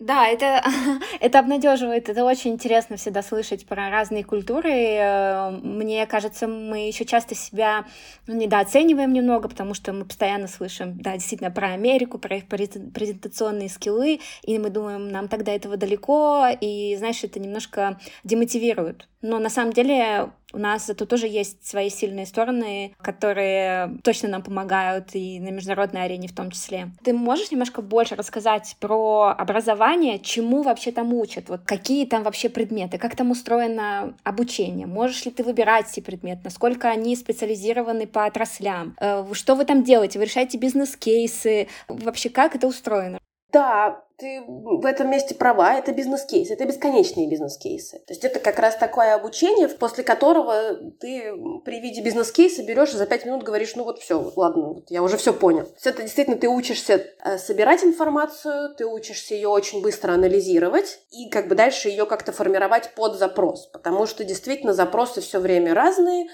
Да, 0.00 0.26
это, 0.26 0.64
это 1.20 1.38
обнадеживает. 1.38 2.08
Это 2.08 2.24
очень 2.24 2.52
интересно 2.52 2.96
всегда 2.96 3.22
слышать 3.22 3.66
про 3.66 3.90
разные 3.90 4.24
культуры. 4.24 4.72
Э, 4.72 5.50
мне 5.50 6.06
кажется, 6.06 6.48
мы 6.48 6.86
еще 6.86 7.04
часто 7.04 7.34
себя 7.34 7.84
недооцениваем 8.26 9.12
немного, 9.12 9.50
потому 9.50 9.74
что 9.74 9.92
мы 9.92 10.06
постоянно 10.06 10.48
слышим, 10.48 10.98
да, 11.02 11.12
действительно, 11.12 11.50
про 11.50 11.72
Америку, 11.72 12.18
про 12.18 12.36
их 12.36 12.46
презентационные 12.46 13.68
скиллы, 13.68 14.20
и 14.42 14.58
мы 14.58 14.70
думаем, 14.70 15.08
нам 15.08 15.28
тогда 15.28 15.52
этого 15.52 15.76
далеко, 15.76 16.46
и, 16.60 16.96
знаешь, 16.96 17.22
это 17.22 17.38
немножко 17.38 18.00
демотивирует. 18.24 19.06
Но 19.20 19.38
на 19.38 19.50
самом 19.50 19.74
деле 19.74 20.30
У 20.52 20.58
нас 20.58 20.86
зато 20.86 21.06
тоже 21.06 21.26
есть 21.26 21.66
свои 21.66 21.90
сильные 21.90 22.26
стороны, 22.26 22.94
которые 23.00 23.98
точно 24.02 24.28
нам 24.28 24.42
помогают 24.42 25.14
и 25.14 25.38
на 25.40 25.50
международной 25.50 26.04
арене 26.04 26.28
в 26.28 26.34
том 26.34 26.50
числе. 26.50 26.90
Ты 27.04 27.12
можешь 27.12 27.50
немножко 27.50 27.82
больше 27.82 28.16
рассказать 28.16 28.76
про 28.80 29.34
образование, 29.36 30.18
чему 30.18 30.62
вообще 30.62 30.92
там 30.92 31.14
учат? 31.14 31.48
Вот 31.48 31.60
какие 31.64 32.06
там 32.06 32.22
вообще 32.22 32.48
предметы, 32.48 32.98
как 32.98 33.16
там 33.16 33.30
устроено 33.30 34.14
обучение? 34.24 34.86
Можешь 34.86 35.24
ли 35.24 35.30
ты 35.30 35.42
выбирать 35.44 35.86
эти 35.90 36.00
предметы? 36.00 36.40
Насколько 36.44 36.88
они 36.88 37.14
специализированы 37.16 38.06
по 38.06 38.24
отраслям? 38.24 38.96
Э, 39.00 39.24
что 39.32 39.54
вы 39.54 39.64
там 39.64 39.84
делаете? 39.84 40.18
Вы 40.18 40.24
решаете 40.24 40.58
бизнес-кейсы? 40.58 41.68
Вообще, 41.88 42.28
как 42.28 42.56
это 42.56 42.66
устроено? 42.66 43.18
Да, 43.52 44.04
ты 44.20 44.42
в 44.46 44.84
этом 44.84 45.10
месте 45.10 45.34
права, 45.34 45.74
это 45.74 45.92
бизнес-кейсы, 45.92 46.52
это 46.52 46.66
бесконечные 46.66 47.26
бизнес-кейсы. 47.26 47.98
То 48.06 48.12
есть 48.12 48.24
это 48.24 48.38
как 48.38 48.58
раз 48.58 48.76
такое 48.76 49.14
обучение, 49.14 49.68
после 49.68 50.04
которого 50.04 50.74
ты 51.00 51.32
при 51.64 51.80
виде 51.80 52.02
бизнес-кейса 52.02 52.62
берешь 52.62 52.90
и 52.90 52.96
за 52.96 53.06
пять 53.06 53.24
минут 53.24 53.42
говоришь, 53.42 53.74
ну 53.76 53.84
вот 53.84 53.98
все, 53.98 54.32
ладно, 54.36 54.74
вот 54.74 54.90
я 54.90 55.02
уже 55.02 55.16
все 55.16 55.32
понял. 55.32 55.66
Есть 55.72 55.86
это 55.86 56.02
действительно 56.02 56.36
ты 56.36 56.48
учишься 56.48 57.06
э, 57.24 57.38
собирать 57.38 57.82
информацию, 57.82 58.74
ты 58.76 58.84
учишься 58.84 59.34
ее 59.34 59.48
очень 59.48 59.80
быстро 59.80 60.12
анализировать 60.12 61.00
и 61.10 61.30
как 61.30 61.48
бы 61.48 61.54
дальше 61.54 61.88
ее 61.88 62.04
как-то 62.04 62.32
формировать 62.32 62.94
под 62.94 63.18
запрос, 63.18 63.66
потому 63.66 64.06
что 64.06 64.22
действительно 64.24 64.74
запросы 64.74 65.22
все 65.22 65.38
время 65.40 65.74
разные, 65.74 66.28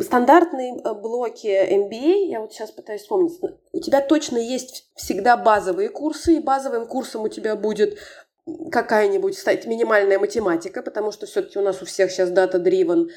стандартные 0.00 0.80
э, 0.82 0.94
блоки 0.94 1.46
MBA, 1.46 2.26
я 2.26 2.40
вот 2.40 2.52
сейчас 2.52 2.70
пытаюсь 2.70 3.02
вспомнить, 3.02 3.38
у 3.72 3.80
тебя 3.80 4.00
точно 4.00 4.38
есть 4.38 4.90
всегда 4.94 5.36
базовые 5.36 5.88
курсы, 5.88 6.34
и 6.34 6.40
базовым 6.40 6.86
курсом 6.86 7.22
у 7.22 7.28
тебя 7.28 7.56
будет 7.56 7.98
какая-нибудь 8.70 9.38
стать 9.38 9.66
минимальная 9.66 10.18
математика, 10.18 10.82
потому 10.82 11.12
что 11.12 11.26
все-таки 11.26 11.58
у 11.58 11.62
нас 11.62 11.80
у 11.82 11.86
всех 11.86 12.10
сейчас 12.10 12.30
data-driven. 12.30 13.08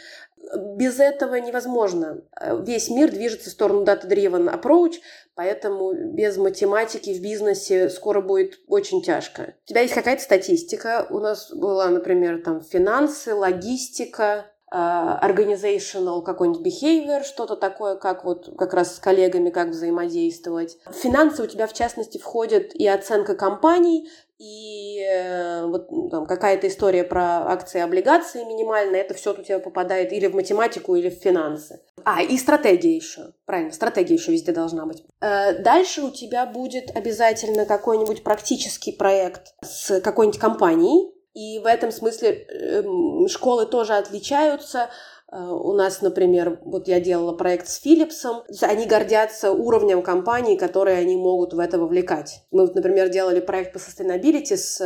Без 0.77 0.99
этого 1.01 1.35
невозможно. 1.35 2.21
Весь 2.61 2.89
мир 2.89 3.11
движется 3.11 3.49
в 3.49 3.53
сторону 3.53 3.83
data-driven 3.83 4.49
approach, 4.49 4.93
поэтому 5.35 5.93
без 5.93 6.37
математики 6.37 7.13
в 7.13 7.21
бизнесе 7.21 7.89
скоро 7.89 8.21
будет 8.21 8.59
очень 8.67 9.01
тяжко. 9.01 9.55
У 9.65 9.67
тебя 9.67 9.81
есть 9.81 9.93
какая-то 9.93 10.21
статистика. 10.21 11.05
У 11.09 11.19
нас 11.19 11.51
была, 11.51 11.89
например, 11.89 12.41
там 12.41 12.61
финансы, 12.61 13.33
логистика, 13.33 14.45
organizational 14.73 16.21
какой-нибудь 16.21 16.65
behavior, 16.65 17.23
что-то 17.23 17.55
такое, 17.55 17.95
как 17.95 18.25
вот 18.25 18.53
как 18.57 18.73
раз 18.73 18.95
с 18.95 18.99
коллегами, 18.99 19.49
как 19.49 19.69
взаимодействовать. 19.69 20.77
Финансы 20.91 21.43
у 21.43 21.47
тебя, 21.47 21.67
в 21.67 21.73
частности, 21.73 22.17
входит 22.17 22.75
и 22.75 22.85
оценка 22.87 23.35
компаний, 23.35 24.09
и 24.39 25.01
э, 25.01 25.65
вот 25.65 25.91
ну, 25.91 26.09
там 26.09 26.27
какая-то 26.27 26.67
история 26.67 27.03
про 27.03 27.51
акции 27.51 27.79
и 27.79 27.81
облигации 27.81 28.43
минимальная, 28.43 29.01
это 29.01 29.15
все 29.15 29.33
у 29.33 29.41
тебя 29.41 29.57
попадает 29.57 30.13
или 30.13 30.27
в 30.27 30.35
математику, 30.35 30.95
или 30.95 31.09
в 31.09 31.15
финансы. 31.15 31.81
А, 32.03 32.21
и 32.21 32.37
стратегия 32.37 32.95
еще. 32.95 33.33
Правильно, 33.45 33.73
стратегия 33.73 34.13
еще 34.13 34.31
везде 34.31 34.51
должна 34.51 34.85
быть. 34.85 35.03
Э, 35.21 35.57
дальше 35.63 36.03
у 36.03 36.11
тебя 36.11 36.45
будет 36.45 36.95
обязательно 36.95 37.65
какой-нибудь 37.65 38.23
практический 38.23 38.91
проект 38.91 39.55
с 39.63 39.99
какой-нибудь 40.01 40.39
компанией, 40.39 41.16
и 41.37 41.59
в 41.59 41.67
этом 41.67 41.91
смысле 41.91 42.47
эм, 42.49 43.27
школы 43.27 43.67
тоже 43.67 43.93
отличаются. 43.93 44.89
Э, 45.31 45.37
у 45.37 45.73
нас, 45.73 46.01
например, 46.01 46.59
вот 46.65 46.87
я 46.87 46.99
делала 46.99 47.31
проект 47.31 47.67
с 47.67 47.79
Philipsом. 47.85 48.41
Они 48.61 48.87
гордятся 48.87 49.51
уровнем 49.51 50.01
компании, 50.01 50.55
которые 50.55 50.97
они 50.97 51.15
могут 51.15 51.53
в 51.53 51.59
это 51.59 51.77
вовлекать. 51.77 52.41
Мы, 52.49 52.61
вот, 52.61 52.73
например, 52.73 53.09
делали 53.09 53.39
проект 53.39 53.71
по 53.73 53.77
sustainability 53.77 54.57
с 54.57 54.81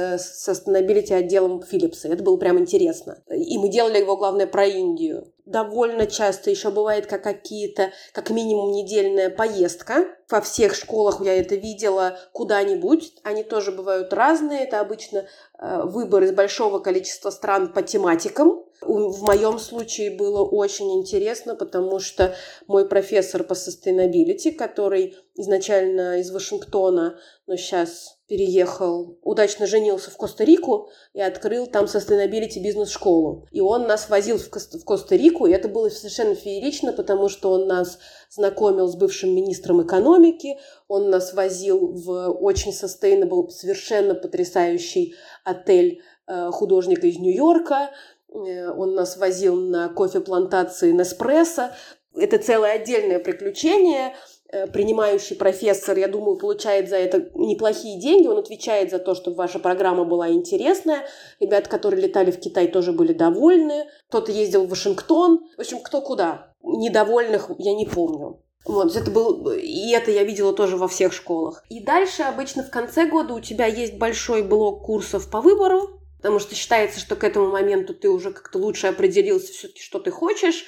sustainability 0.46 1.14
отделом 1.14 1.62
Philips. 1.72 2.00
Это 2.04 2.22
было 2.22 2.36
прям 2.36 2.60
интересно. 2.60 3.24
И 3.30 3.58
мы 3.58 3.70
делали 3.70 4.00
его, 4.00 4.18
главное, 4.18 4.46
про 4.46 4.66
Индию 4.66 5.32
довольно 5.52 6.08
часто 6.08 6.50
еще 6.50 6.72
бывает 6.72 7.06
как 7.06 7.24
какие-то, 7.24 7.92
как 8.14 8.30
минимум 8.30 8.72
недельная 8.72 9.30
поездка. 9.30 10.06
Во 10.30 10.42
всех 10.42 10.76
школах 10.76 11.22
я 11.22 11.40
это 11.40 11.56
видела 11.56 12.18
куда-нибудь. 12.32 13.14
Они 13.24 13.44
тоже 13.44 13.72
бывают 13.72 14.14
разные. 14.14 14.64
Это 14.64 14.80
обычно 14.80 15.28
э, 15.60 15.82
выбор 15.84 16.24
из 16.24 16.32
большого 16.32 16.80
количества 16.80 17.30
стран 17.30 17.74
по 17.74 17.82
тематикам. 17.82 18.64
В 18.82 19.24
моем 19.24 19.60
случае 19.60 20.10
было 20.10 20.44
очень 20.44 20.92
интересно, 21.00 21.56
потому 21.56 22.00
что 22.00 22.34
мой 22.66 22.88
профессор 22.88 23.44
по 23.44 23.54
sustainability, 23.54 24.52
который 24.54 25.16
изначально 25.36 26.20
из 26.20 26.32
Вашингтона, 26.32 27.20
но 27.46 27.56
сейчас 27.58 28.18
переехал, 28.32 29.20
удачно 29.24 29.68
женился 29.68 30.10
в 30.10 30.16
Коста-Рику 30.16 30.90
и 31.14 31.20
открыл 31.20 31.68
там 31.68 31.84
sustainability 31.86 32.62
бизнес-школу. 32.64 33.46
И 33.52 33.60
он 33.60 33.88
нас 33.88 34.08
возил 34.08 34.38
в, 34.38 34.48
в 34.48 34.86
Коста-Рику, 34.86 35.48
и 35.48 35.52
это 35.52 35.68
было 35.68 35.90
совершенно 35.90 36.34
феерично, 36.34 36.94
потому 36.94 37.28
что 37.28 37.52
он 37.52 37.68
нас 37.68 38.00
знакомил 38.30 38.88
с 38.88 38.96
бывшим 38.96 39.36
министром 39.36 39.86
экономики, 39.86 40.58
он 40.88 41.10
нас 41.10 41.34
возил 41.34 41.88
в 41.88 42.30
очень 42.30 42.72
sustainable, 42.72 43.50
совершенно 43.50 44.16
потрясающий 44.16 45.14
отель 45.44 46.02
э, 46.28 46.52
художника 46.52 47.08
из 47.08 47.20
Нью-Йорка, 47.20 47.90
Э, 48.32 48.72
он 48.72 48.96
нас 48.96 49.18
возил 49.18 49.56
на 49.56 49.90
кофе-плантации 49.90 50.92
Неспрессо. 50.92 51.72
Это 52.16 52.38
целое 52.38 52.74
отдельное 52.74 53.20
приключение. 53.20 54.16
Э, 54.54 54.68
принимающий 54.68 55.38
профессор, 55.38 55.98
я 55.98 56.10
думаю, 56.10 56.38
получает 56.38 56.90
за 56.90 56.98
это 56.98 57.30
неплохие 57.36 58.00
деньги. 58.00 58.28
Он 58.28 58.38
отвечает 58.38 58.92
за 58.92 59.00
то, 59.00 59.16
чтобы 59.16 59.38
ваша 59.38 59.60
программа 59.60 60.04
была 60.04 60.30
интересная. 60.30 61.08
Ребята, 61.40 61.70
которые 61.70 62.02
летали 62.02 62.32
в 62.32 62.40
Китай, 62.40 62.68
тоже 62.68 62.92
были 62.92 63.14
довольны. 63.14 63.86
Кто-то 64.10 64.32
ездил 64.32 64.66
в 64.66 64.70
Вашингтон. 64.70 65.40
В 65.56 65.62
общем, 65.62 65.80
кто 65.80 66.02
куда. 66.02 66.54
Недовольных 66.64 67.50
я 67.60 67.74
не 67.74 67.86
помню. 67.86 68.42
Вот, 68.66 68.96
это 68.96 69.10
был, 69.10 69.50
и 69.52 69.92
это 69.92 70.12
я 70.12 70.24
видела 70.24 70.54
тоже 70.54 70.78
во 70.78 70.88
всех 70.88 71.14
школах. 71.14 71.64
И 71.70 71.80
дальше 71.80 72.22
обычно 72.24 72.62
в 72.62 72.70
конце 72.70 73.08
года 73.08 73.34
у 73.34 73.40
тебя 73.40 73.66
есть 73.66 73.98
большой 73.98 74.44
блок 74.44 74.86
курсов 74.86 75.32
по 75.32 75.42
выбору, 75.42 76.02
потому 76.18 76.38
что 76.38 76.54
считается, 76.54 77.00
что 77.00 77.16
к 77.16 77.24
этому 77.24 77.48
моменту 77.48 77.96
ты 77.96 78.08
уже 78.08 78.32
как-то 78.32 78.60
лучше 78.60 78.86
определился 78.86 79.52
все-таки, 79.52 79.82
что 79.82 79.98
ты 79.98 80.12
хочешь, 80.12 80.66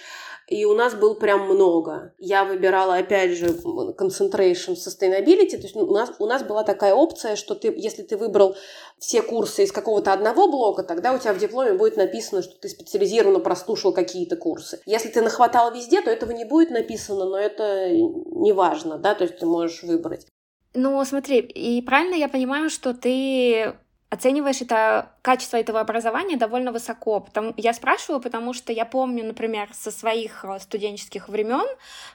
и 0.48 0.66
у 0.66 0.74
нас 0.74 0.94
был 0.94 1.16
прям 1.16 1.48
много. 1.48 2.14
Я 2.18 2.44
выбирала, 2.44 2.96
опять 2.96 3.32
же, 3.32 3.48
concentration 3.48 4.76
sustainability, 4.76 5.58
то 5.58 5.64
есть 5.64 5.76
у 5.76 5.91
нас, 5.94 6.12
у 6.20 6.26
нас 6.26 6.44
была 6.44 6.64
такая 6.64 6.94
опция, 6.94 7.36
что 7.36 7.56
ты, 7.56 7.74
если 7.76 8.04
ты 8.04 8.18
выбрал 8.18 8.56
все 9.00 9.22
курсы 9.22 9.64
из 9.64 9.72
какого-то 9.72 10.14
одного 10.14 10.48
блока, 10.48 10.84
тогда 10.84 11.14
у 11.14 11.18
тебя 11.18 11.34
в 11.34 11.39
дипломе 11.39 11.74
будет 11.74 11.98
написано, 11.98 12.41
что 12.41 12.60
ты 12.60 12.70
специализированно 12.70 13.39
прослушал 13.39 13.94
какие-то 13.94 14.36
курсы. 14.36 14.82
Если 14.86 15.10
ты 15.10 15.22
нахватал 15.22 15.74
везде, 15.74 16.02
то 16.02 16.12
этого 16.12 16.32
не 16.32 16.46
будет 16.46 16.72
написано, 16.72 17.26
но 17.26 17.38
это 17.38 17.89
не 17.89 18.54
важно, 18.54 18.98
да, 18.98 19.16
то 19.16 19.24
есть 19.24 19.39
ты 19.39 19.46
можешь 19.46 19.84
выбрать. 19.84 20.28
Ну, 20.74 21.04
смотри, 21.06 21.39
и 21.39 21.82
правильно 21.84 22.16
я 22.16 22.28
понимаю, 22.28 22.70
что 22.70 22.94
ты 22.94 23.76
оцениваешь 24.14 24.61
это 24.61 25.09
качество 25.22 25.57
этого 25.57 25.80
образования 25.80 26.38
довольно 26.38 26.72
высоко. 26.72 27.20
Потому, 27.20 27.53
я 27.57 27.74
спрашиваю, 27.74 28.22
потому 28.22 28.53
что 28.53 28.72
я 28.72 28.86
помню, 28.86 29.24
например, 29.24 29.70
со 29.74 29.89
своих 29.89 30.45
э, 30.45 30.59
студенческих 30.59 31.30
времен, 31.30 31.66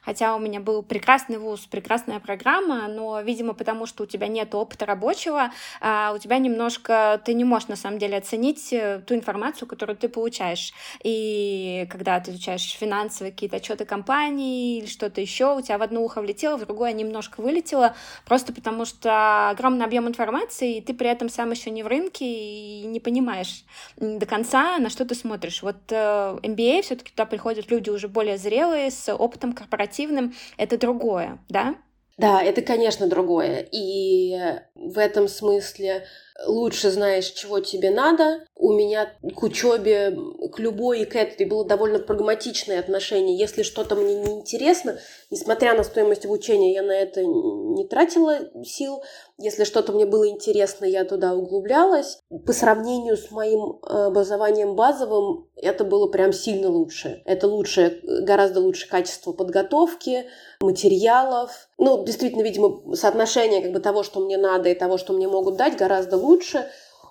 хотя 0.02 0.36
у 0.36 0.38
меня 0.38 0.60
был 0.60 0.82
прекрасный 0.82 1.38
вуз, 1.38 1.60
прекрасная 1.66 2.20
программа, 2.20 2.86
но, 2.86 3.20
видимо, 3.20 3.54
потому 3.54 3.86
что 3.86 4.04
у 4.04 4.06
тебя 4.06 4.28
нет 4.28 4.54
опыта 4.54 4.86
рабочего, 4.86 5.50
а 5.80 6.12
у 6.14 6.18
тебя 6.18 6.38
немножко, 6.38 7.20
ты 7.24 7.34
не 7.34 7.44
можешь 7.44 7.68
на 7.68 7.76
самом 7.76 7.98
деле 7.98 8.18
оценить 8.18 8.72
э, 8.72 9.02
ту 9.06 9.14
информацию, 9.14 9.66
которую 9.66 9.96
ты 9.96 10.08
получаешь. 10.08 10.72
И 11.02 11.86
когда 11.90 12.20
ты 12.20 12.30
изучаешь 12.30 12.76
финансовые 12.78 13.32
какие-то 13.32 13.56
отчеты 13.56 13.84
компании 13.84 14.78
или 14.78 14.86
что-то 14.86 15.20
еще, 15.20 15.56
у 15.56 15.62
тебя 15.62 15.78
в 15.78 15.82
одно 15.82 16.02
ухо 16.02 16.20
влетело, 16.20 16.56
в 16.56 16.64
другое 16.66 16.92
немножко 16.92 17.40
вылетело, 17.40 17.96
просто 18.24 18.52
потому 18.52 18.84
что 18.84 19.50
огромный 19.50 19.84
объем 19.84 20.06
информации, 20.06 20.76
и 20.76 20.80
ты 20.80 20.94
при 20.94 21.08
этом 21.08 21.28
сам 21.28 21.50
еще 21.50 21.70
не 21.70 21.82
рынке 21.88 22.24
и 22.24 22.86
не 22.86 23.00
понимаешь 23.00 23.64
до 23.96 24.26
конца, 24.26 24.78
на 24.78 24.90
что 24.90 25.04
ты 25.04 25.14
смотришь. 25.14 25.62
Вот 25.62 25.76
э, 25.90 26.38
MBA 26.42 26.82
все-таки 26.82 27.10
туда 27.10 27.26
приходят 27.26 27.70
люди 27.70 27.90
уже 27.90 28.08
более 28.08 28.38
зрелые, 28.38 28.90
с 28.90 29.12
опытом 29.12 29.52
корпоративным. 29.52 30.34
Это 30.56 30.78
другое, 30.78 31.38
да? 31.48 31.76
Да, 32.18 32.42
это, 32.42 32.62
конечно, 32.62 33.06
другое. 33.06 33.66
И 33.70 34.36
в 34.74 34.98
этом 34.98 35.28
смысле 35.28 36.04
лучше 36.46 36.90
знаешь, 36.90 37.26
чего 37.30 37.60
тебе 37.60 37.90
надо. 37.90 38.44
У 38.54 38.72
меня 38.72 39.12
к 39.34 39.42
учебе, 39.42 40.16
к 40.52 40.58
любой 40.58 41.02
и 41.02 41.04
к 41.04 41.16
этой 41.16 41.46
было 41.46 41.64
довольно 41.64 41.98
прагматичное 41.98 42.78
отношение. 42.78 43.36
Если 43.36 43.62
что-то 43.62 43.94
мне 43.94 44.14
не 44.14 44.32
интересно, 44.32 44.98
несмотря 45.30 45.74
на 45.74 45.84
стоимость 45.84 46.24
обучения, 46.24 46.74
я 46.74 46.82
на 46.82 46.92
это 46.92 47.24
не 47.24 47.86
тратила 47.86 48.38
сил. 48.64 49.02
Если 49.38 49.64
что-то 49.64 49.92
мне 49.92 50.06
было 50.06 50.28
интересно, 50.28 50.84
я 50.84 51.04
туда 51.04 51.34
углублялась. 51.34 52.18
По 52.46 52.52
сравнению 52.52 53.16
с 53.16 53.30
моим 53.30 53.78
э, 53.82 54.06
образованием 54.06 54.74
базовым, 54.74 55.48
это 55.56 55.84
было 55.84 56.08
прям 56.08 56.32
сильно 56.32 56.68
лучше. 56.68 57.22
Это 57.24 57.46
лучше, 57.46 58.00
гораздо 58.02 58.60
лучше 58.60 58.88
качество 58.88 59.32
подготовки, 59.32 60.26
материалов. 60.60 61.68
Ну, 61.78 62.04
действительно, 62.04 62.42
видимо, 62.42 62.94
соотношение 62.96 63.62
как 63.62 63.72
бы 63.72 63.78
того, 63.78 64.02
что 64.02 64.20
мне 64.20 64.36
надо 64.36 64.68
и 64.68 64.74
того, 64.74 64.98
что 64.98 65.12
мне 65.12 65.28
могут 65.28 65.56
дать, 65.56 65.76
гораздо 65.76 66.16
лучше. 66.16 66.27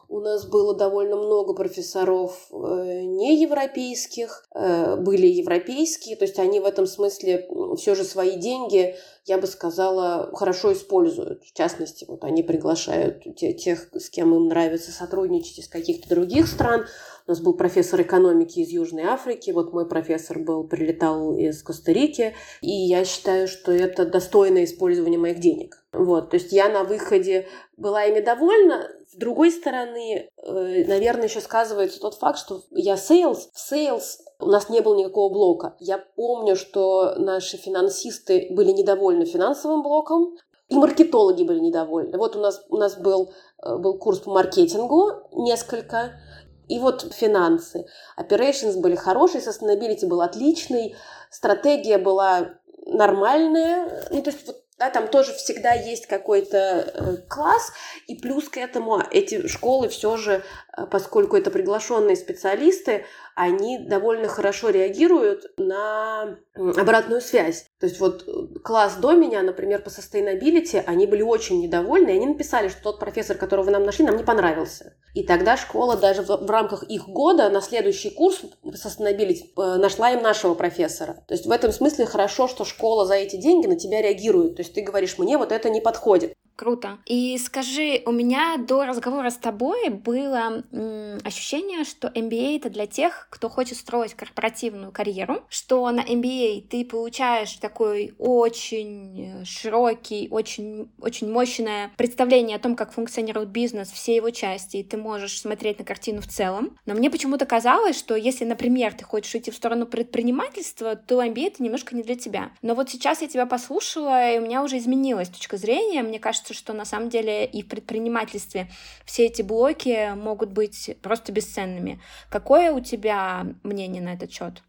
У 0.10 0.22
нас 0.22 0.46
было 0.46 0.74
довольно 0.74 1.18
много 1.18 1.54
профессоров 1.54 2.48
э, 2.50 2.56
неевропейских, 2.56 4.48
э, 4.56 4.96
были 4.96 5.28
европейские, 5.28 6.16
то 6.16 6.24
есть 6.24 6.40
они 6.40 6.62
в 6.62 6.66
этом 6.66 6.88
смысле 6.88 7.46
все 7.76 7.94
же 7.94 8.06
свои 8.06 8.38
деньги, 8.38 8.96
я 9.26 9.38
бы 9.38 9.48
сказала, 9.48 10.30
хорошо 10.34 10.72
используют. 10.72 11.44
В 11.44 11.54
частности, 11.54 12.06
вот 12.08 12.24
они 12.24 12.42
приглашают 12.42 13.36
тех, 13.36 13.90
с 13.94 14.10
кем 14.10 14.34
им 14.34 14.48
нравится 14.48 14.92
сотрудничать 14.92 15.60
из 15.60 15.68
каких-то 15.68 16.08
других 16.08 16.48
стран. 16.48 16.86
У 17.28 17.32
нас 17.32 17.42
был 17.42 17.56
профессор 17.56 18.02
экономики 18.04 18.60
из 18.60 18.70
Южной 18.70 19.04
Африки, 19.04 19.52
вот 19.52 19.74
мой 19.74 19.86
профессор 19.86 20.40
был, 20.40 20.64
прилетал 20.64 21.34
из 21.34 21.62
Коста-Рики, 21.62 22.34
и 22.62 22.72
я 22.72 23.04
считаю, 23.04 23.50
что 23.50 23.74
это 23.74 24.06
достойное 24.06 24.64
использование 24.64 25.20
моих 25.20 25.42
денег. 25.42 25.84
Вот, 25.92 26.30
то 26.30 26.38
есть 26.38 26.54
я 26.54 26.70
на 26.70 26.86
выходе 26.86 27.50
была 27.76 28.06
ими 28.06 28.22
довольна. 28.22 28.88
С 29.12 29.18
другой 29.18 29.52
стороны, 29.52 30.30
э, 30.38 30.86
наверное, 30.88 31.26
еще 31.26 31.42
сказывается 31.42 32.00
тот 32.00 32.16
факт, 32.16 32.40
что 32.40 32.62
я 32.72 32.94
sales, 32.94 33.50
в 33.52 33.74
sales 33.74 34.04
у 34.40 34.46
нас 34.46 34.70
не 34.70 34.80
было 34.80 34.96
никакого 34.96 35.34
блока. 35.34 35.76
Я 35.82 35.98
помню, 35.98 36.56
что 36.56 37.16
наши 37.18 37.58
финансисты 37.58 38.48
были 38.52 38.72
недовольны 38.72 39.26
финансовым 39.26 39.84
блоком, 39.84 40.38
и 40.70 40.76
маркетологи 40.76 41.44
были 41.44 41.60
недовольны. 41.60 42.18
Вот 42.18 42.36
у 42.38 42.40
нас, 42.40 42.64
у 42.70 42.78
нас 42.78 42.98
был, 42.98 43.34
э, 43.64 43.76
был 43.78 43.98
курс 43.98 44.20
по 44.20 44.32
маркетингу, 44.32 45.12
несколько, 45.34 46.20
и 46.68 46.80
вот 46.80 47.14
финансы. 47.14 47.86
Operations 48.18 48.80
были 48.80 48.96
хорошие, 48.96 49.42
sustainability 49.42 50.06
был 50.06 50.22
отличный, 50.22 50.96
стратегия 51.30 51.98
была 51.98 52.56
нормальная. 52.86 54.08
Ну, 54.12 54.22
то 54.22 54.30
есть 54.30 54.46
вот 54.48 54.64
да, 54.78 54.92
там 54.92 55.08
тоже 55.08 55.34
всегда 55.34 55.74
есть 55.74 56.06
какой-то 56.06 56.58
э, 56.58 57.18
класс, 57.28 57.74
и 58.06 58.16
плюс 58.16 58.48
к 58.48 58.58
этому 58.58 59.02
эти 59.10 59.48
школы 59.48 59.90
все 59.90 60.18
же, 60.18 60.44
э, 60.78 60.86
поскольку 60.86 61.36
это 61.36 61.50
приглашенные 61.50 62.16
специалисты, 62.16 63.06
они 63.38 63.78
довольно 63.78 64.28
хорошо 64.28 64.72
реагируют 64.72 65.46
на 65.58 66.38
обратную 66.56 67.22
связь. 67.22 67.68
То 67.80 67.86
есть 67.86 68.00
вот 68.00 68.28
э, 68.28 68.60
класс 68.64 68.96
до 68.96 69.12
меня, 69.12 69.44
например, 69.44 69.84
по 69.84 69.90
sustainability, 69.90 70.82
они 70.84 71.06
были 71.06 71.22
очень 71.22 71.62
недовольны, 71.62 72.10
и 72.10 72.16
они 72.16 72.26
написали, 72.26 72.68
что 72.68 72.82
тот 72.82 73.00
профессор, 73.00 73.38
которого 73.38 73.66
вы 73.66 73.72
нам 73.72 73.84
нашли, 73.84 74.06
нам 74.06 74.18
не 74.18 74.24
понравился. 74.24 74.96
И 75.14 75.22
тогда 75.22 75.56
школа 75.56 75.96
даже 75.96 76.24
в, 76.24 76.30
в 76.30 76.50
рамках 76.50 76.82
их 76.90 77.08
года 77.08 77.48
на 77.52 77.62
следующий 77.62 78.10
курс 78.10 78.42
по 78.64 78.70
sustainability 78.70 79.44
э, 79.56 79.76
нашла 79.78 80.10
им 80.10 80.24
нашего 80.24 80.56
профессора. 80.56 81.24
То 81.28 81.36
есть 81.36 81.46
в 81.46 81.52
этом 81.52 81.72
смысле 81.72 82.08
хорошо, 82.08 82.48
что 82.48 82.66
школа 82.66 83.06
за 83.06 83.14
эти 83.14 83.36
деньги 83.36 83.68
на 83.68 83.76
тебя 83.76 84.02
реагирует. 84.02 84.56
То 84.56 84.64
есть 84.64 84.74
ты 84.74 84.82
говоришь, 84.82 85.20
мне 85.20 85.38
вот 85.38 85.52
это 85.52 85.70
не 85.70 85.80
подходит. 85.80 86.34
Круто. 86.58 86.98
И 87.06 87.38
скажи, 87.38 88.02
у 88.08 88.12
меня 88.12 88.58
до 88.58 88.84
разговора 88.84 89.30
с 89.30 89.38
тобой 89.38 89.90
было 89.90 90.64
м, 90.72 91.20
ощущение, 91.24 91.84
что 91.84 92.08
MBA 92.08 92.58
это 92.58 92.72
для 92.72 92.88
тех, 92.88 93.28
кто 93.30 93.48
хочет 93.48 93.78
строить 93.78 94.16
корпоративную 94.16 94.92
карьеру, 94.92 95.44
что 95.50 95.88
на 95.92 96.02
MBA 96.02 96.68
ты 96.68 96.84
получаешь 96.84 97.54
такой 97.58 98.16
очень 98.18 99.46
широкий, 99.46 100.30
очень, 100.32 100.90
очень 101.00 101.32
мощное 101.32 101.92
представление 101.96 102.58
о 102.58 102.60
том, 102.60 102.76
как 102.76 102.92
функционирует 102.92 103.50
бизнес, 103.50 103.92
все 103.92 104.16
его 104.16 104.32
части, 104.32 104.78
и 104.78 104.84
ты 104.84 104.98
можешь 104.98 105.40
смотреть 105.40 105.78
на 105.78 105.86
картину 105.86 106.22
в 106.22 106.28
целом. 106.28 106.76
Но 106.88 106.96
мне 106.96 107.12
почему-то 107.12 107.46
казалось, 107.46 107.96
что 108.00 108.16
если, 108.16 108.46
например, 108.46 108.96
ты 108.96 109.04
хочешь 109.06 109.36
идти 109.36 109.52
в 109.52 109.56
сторону 109.56 109.86
предпринимательства, 109.86 110.96
то 110.96 111.22
MBA 111.24 111.48
это 111.50 111.62
немножко 111.62 111.96
не 111.96 112.02
для 112.02 112.16
тебя. 112.16 112.50
Но 112.64 112.74
вот 112.74 112.90
сейчас 112.90 113.22
я 113.22 113.28
тебя 113.28 113.46
послушала, 113.46 114.34
и 114.34 114.40
у 114.40 114.42
меня 114.42 114.64
уже 114.64 114.80
изменилась 114.80 115.30
точка 115.30 115.58
зрения. 115.58 116.02
Мне 116.02 116.18
кажется, 116.18 116.47
кажется, 116.48 116.54
что 116.54 116.74
на 116.74 116.86
самом 116.86 117.10
деле 117.10 117.46
и 117.46 117.62
в 117.62 117.68
предпринимательстве 117.68 118.70
все 119.06 119.26
эти 119.26 119.42
блоки 119.42 120.14
могут 120.16 120.52
быть 120.52 120.98
просто 121.02 121.32
бесценными. 121.32 122.00
Какое 122.30 122.72
у 122.72 122.80
тебя 122.80 123.46
мнение 123.64 124.02
на 124.02 124.14
этот 124.14 124.32
счет? 124.32 124.64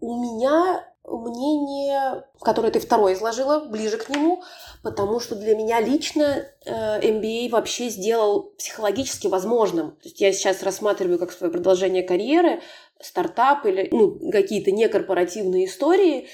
У 0.00 0.16
меня 0.20 0.84
мнение, 1.04 2.24
которое 2.40 2.70
ты 2.70 2.78
второе 2.78 3.14
изложила, 3.14 3.64
ближе 3.64 3.98
к 3.98 4.08
нему, 4.08 4.42
потому 4.82 5.20
что 5.20 5.34
для 5.34 5.56
меня 5.56 5.80
лично 5.80 6.46
э, 6.64 7.00
MBA 7.00 7.50
вообще 7.50 7.88
сделал 7.88 8.52
психологически 8.56 9.26
возможным. 9.28 9.92
То 9.92 10.08
есть 10.08 10.20
я 10.20 10.32
сейчас 10.32 10.62
рассматриваю 10.62 11.18
как 11.18 11.32
свое 11.32 11.52
продолжение 11.52 12.02
карьеры, 12.02 12.60
стартап 13.00 13.66
или 13.66 13.88
ну, 13.90 14.30
какие-то 14.30 14.70
некорпоративные 14.70 15.66
истории, 15.66 16.28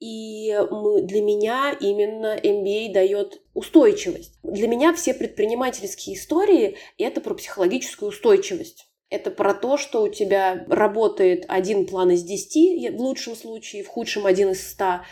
и 0.00 0.58
для 1.02 1.22
меня 1.22 1.76
именно 1.78 2.36
MBA 2.36 2.92
дает 2.92 3.43
устойчивость. 3.54 4.38
Для 4.42 4.68
меня 4.68 4.92
все 4.92 5.14
предпринимательские 5.14 6.16
истории– 6.16 6.76
это 6.98 7.20
про 7.20 7.34
психологическую 7.34 8.10
устойчивость. 8.10 8.88
Это 9.10 9.30
про 9.30 9.54
то, 9.54 9.76
что 9.76 10.02
у 10.02 10.08
тебя 10.08 10.64
работает 10.68 11.44
один 11.48 11.86
план 11.86 12.10
из 12.10 12.22
десяти, 12.24 12.90
в 12.90 13.00
лучшем 13.00 13.36
случае, 13.36 13.84
в 13.84 13.88
худшем 13.88 14.26
один 14.26 14.50
из 14.50 14.66
ста, 14.66 15.04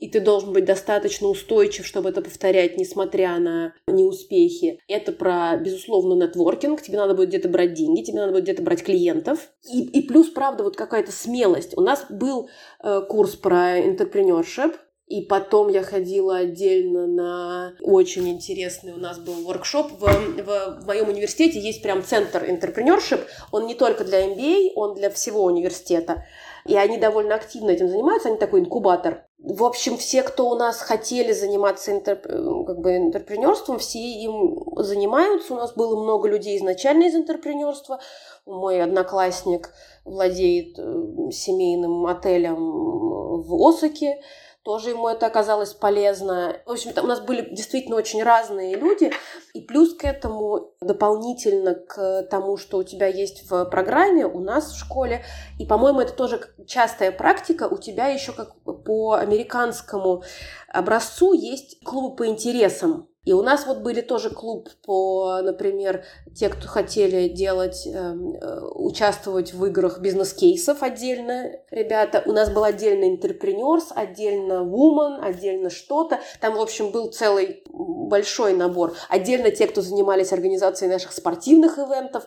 и 0.00 0.08
ты 0.08 0.20
должен 0.20 0.52
быть 0.52 0.64
достаточно 0.64 1.28
устойчив, 1.28 1.86
чтобы 1.86 2.08
это 2.08 2.22
повторять, 2.22 2.78
несмотря 2.78 3.38
на 3.38 3.74
неуспехи. 3.86 4.80
Это 4.88 5.12
про, 5.12 5.58
безусловно, 5.58 6.14
нетворкинг. 6.14 6.80
Тебе 6.80 6.96
надо 6.96 7.14
будет 7.14 7.28
где-то 7.28 7.50
брать 7.50 7.74
деньги, 7.74 8.02
тебе 8.02 8.20
надо 8.20 8.32
будет 8.32 8.44
где-то 8.44 8.62
брать 8.62 8.82
клиентов. 8.82 9.52
И, 9.70 9.82
и 9.82 10.08
плюс, 10.08 10.30
правда, 10.30 10.64
вот 10.64 10.74
какая-то 10.74 11.12
смелость. 11.12 11.76
У 11.76 11.82
нас 11.82 12.06
был 12.08 12.48
э, 12.82 13.02
курс 13.08 13.36
про 13.36 13.78
entrepreneurship, 13.78 14.76
и 15.10 15.22
потом 15.22 15.68
я 15.68 15.82
ходила 15.82 16.36
отдельно 16.36 17.04
на 17.08 17.74
очень 17.82 18.28
интересный 18.28 18.92
у 18.92 18.96
нас 18.96 19.18
был 19.18 19.44
воркшоп. 19.44 19.90
В, 19.98 20.04
в, 20.04 20.82
в 20.82 20.86
моем 20.86 21.08
университете 21.08 21.58
есть 21.58 21.82
прям 21.82 22.04
центр 22.04 22.44
entrepreneurship. 22.44 23.20
Он 23.50 23.66
не 23.66 23.74
только 23.74 24.04
для 24.04 24.24
MBA, 24.24 24.70
он 24.76 24.94
для 24.94 25.10
всего 25.10 25.42
университета. 25.42 26.24
И 26.64 26.76
они 26.76 26.96
довольно 26.96 27.34
активно 27.34 27.70
этим 27.70 27.88
занимаются, 27.88 28.28
они 28.28 28.38
такой 28.38 28.60
инкубатор. 28.60 29.24
В 29.38 29.64
общем, 29.64 29.96
все, 29.96 30.22
кто 30.22 30.48
у 30.48 30.54
нас 30.54 30.80
хотели 30.80 31.32
заниматься 31.32 31.90
интерп... 31.90 32.22
как 32.22 32.78
бы 32.78 32.96
интерпренерством, 32.96 33.80
все 33.80 33.98
им 33.98 34.62
занимаются. 34.76 35.54
У 35.54 35.56
нас 35.56 35.72
было 35.74 36.00
много 36.00 36.28
людей 36.28 36.56
изначально 36.56 37.04
из 37.04 37.16
интерпренерства. 37.16 37.98
Мой 38.46 38.80
одноклассник 38.80 39.70
владеет 40.04 40.78
э, 40.78 41.30
семейным 41.32 42.06
отелем 42.06 43.40
в 43.42 43.68
Осаке 43.68 44.20
тоже 44.62 44.90
ему 44.90 45.08
это 45.08 45.26
оказалось 45.26 45.74
полезно. 45.74 46.56
В 46.66 46.70
общем, 46.70 46.92
там 46.92 47.06
у 47.06 47.08
нас 47.08 47.20
были 47.20 47.52
действительно 47.54 47.96
очень 47.96 48.22
разные 48.22 48.76
люди, 48.76 49.12
и 49.54 49.60
плюс 49.60 49.94
к 49.94 50.04
этому, 50.04 50.74
дополнительно 50.80 51.74
к 51.74 52.24
тому, 52.30 52.56
что 52.56 52.78
у 52.78 52.82
тебя 52.82 53.06
есть 53.06 53.50
в 53.50 53.64
программе, 53.66 54.26
у 54.26 54.40
нас 54.40 54.72
в 54.72 54.78
школе, 54.78 55.24
и, 55.58 55.66
по-моему, 55.66 56.00
это 56.00 56.12
тоже 56.12 56.40
частая 56.66 57.12
практика, 57.12 57.68
у 57.68 57.78
тебя 57.78 58.06
еще 58.06 58.32
как 58.32 58.54
по 58.84 59.14
американскому 59.14 60.22
образцу 60.68 61.32
есть 61.32 61.82
клубы 61.82 62.16
по 62.16 62.26
интересам. 62.26 63.09
И 63.24 63.34
у 63.34 63.42
нас 63.42 63.66
вот 63.66 63.78
были 63.78 64.00
тоже 64.00 64.30
клуб 64.30 64.70
по, 64.82 65.40
например, 65.42 66.04
те, 66.34 66.48
кто 66.48 66.66
хотели 66.66 67.28
делать, 67.28 67.86
эм, 67.86 68.34
э, 68.34 68.60
участвовать 68.74 69.52
в 69.52 69.62
играх 69.66 70.00
бизнес-кейсов 70.00 70.82
отдельно, 70.82 71.52
ребята. 71.70 72.22
У 72.24 72.32
нас 72.32 72.50
был 72.50 72.64
отдельно 72.64 73.04
интерпренерс, 73.04 73.88
отдельно 73.94 74.64
woman, 74.64 75.20
отдельно 75.20 75.68
что-то. 75.68 76.20
Там, 76.40 76.54
в 76.54 76.60
общем, 76.60 76.92
был 76.92 77.08
целый 77.08 77.62
большой 77.68 78.54
набор. 78.54 78.94
Отдельно 79.10 79.50
те, 79.50 79.66
кто 79.66 79.82
занимались 79.82 80.32
организацией 80.32 80.90
наших 80.90 81.12
спортивных 81.12 81.78
ивентов. 81.78 82.26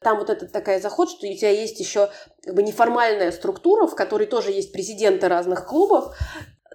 Там 0.00 0.18
вот 0.18 0.28
это 0.28 0.48
такая 0.48 0.80
заход, 0.80 1.08
что 1.08 1.24
у 1.24 1.34
тебя 1.34 1.50
есть 1.50 1.78
еще 1.78 2.10
как 2.44 2.56
бы 2.56 2.64
неформальная 2.64 3.30
структура, 3.30 3.86
в 3.86 3.94
которой 3.94 4.26
тоже 4.26 4.50
есть 4.50 4.72
президенты 4.72 5.28
разных 5.28 5.66
клубов, 5.66 6.16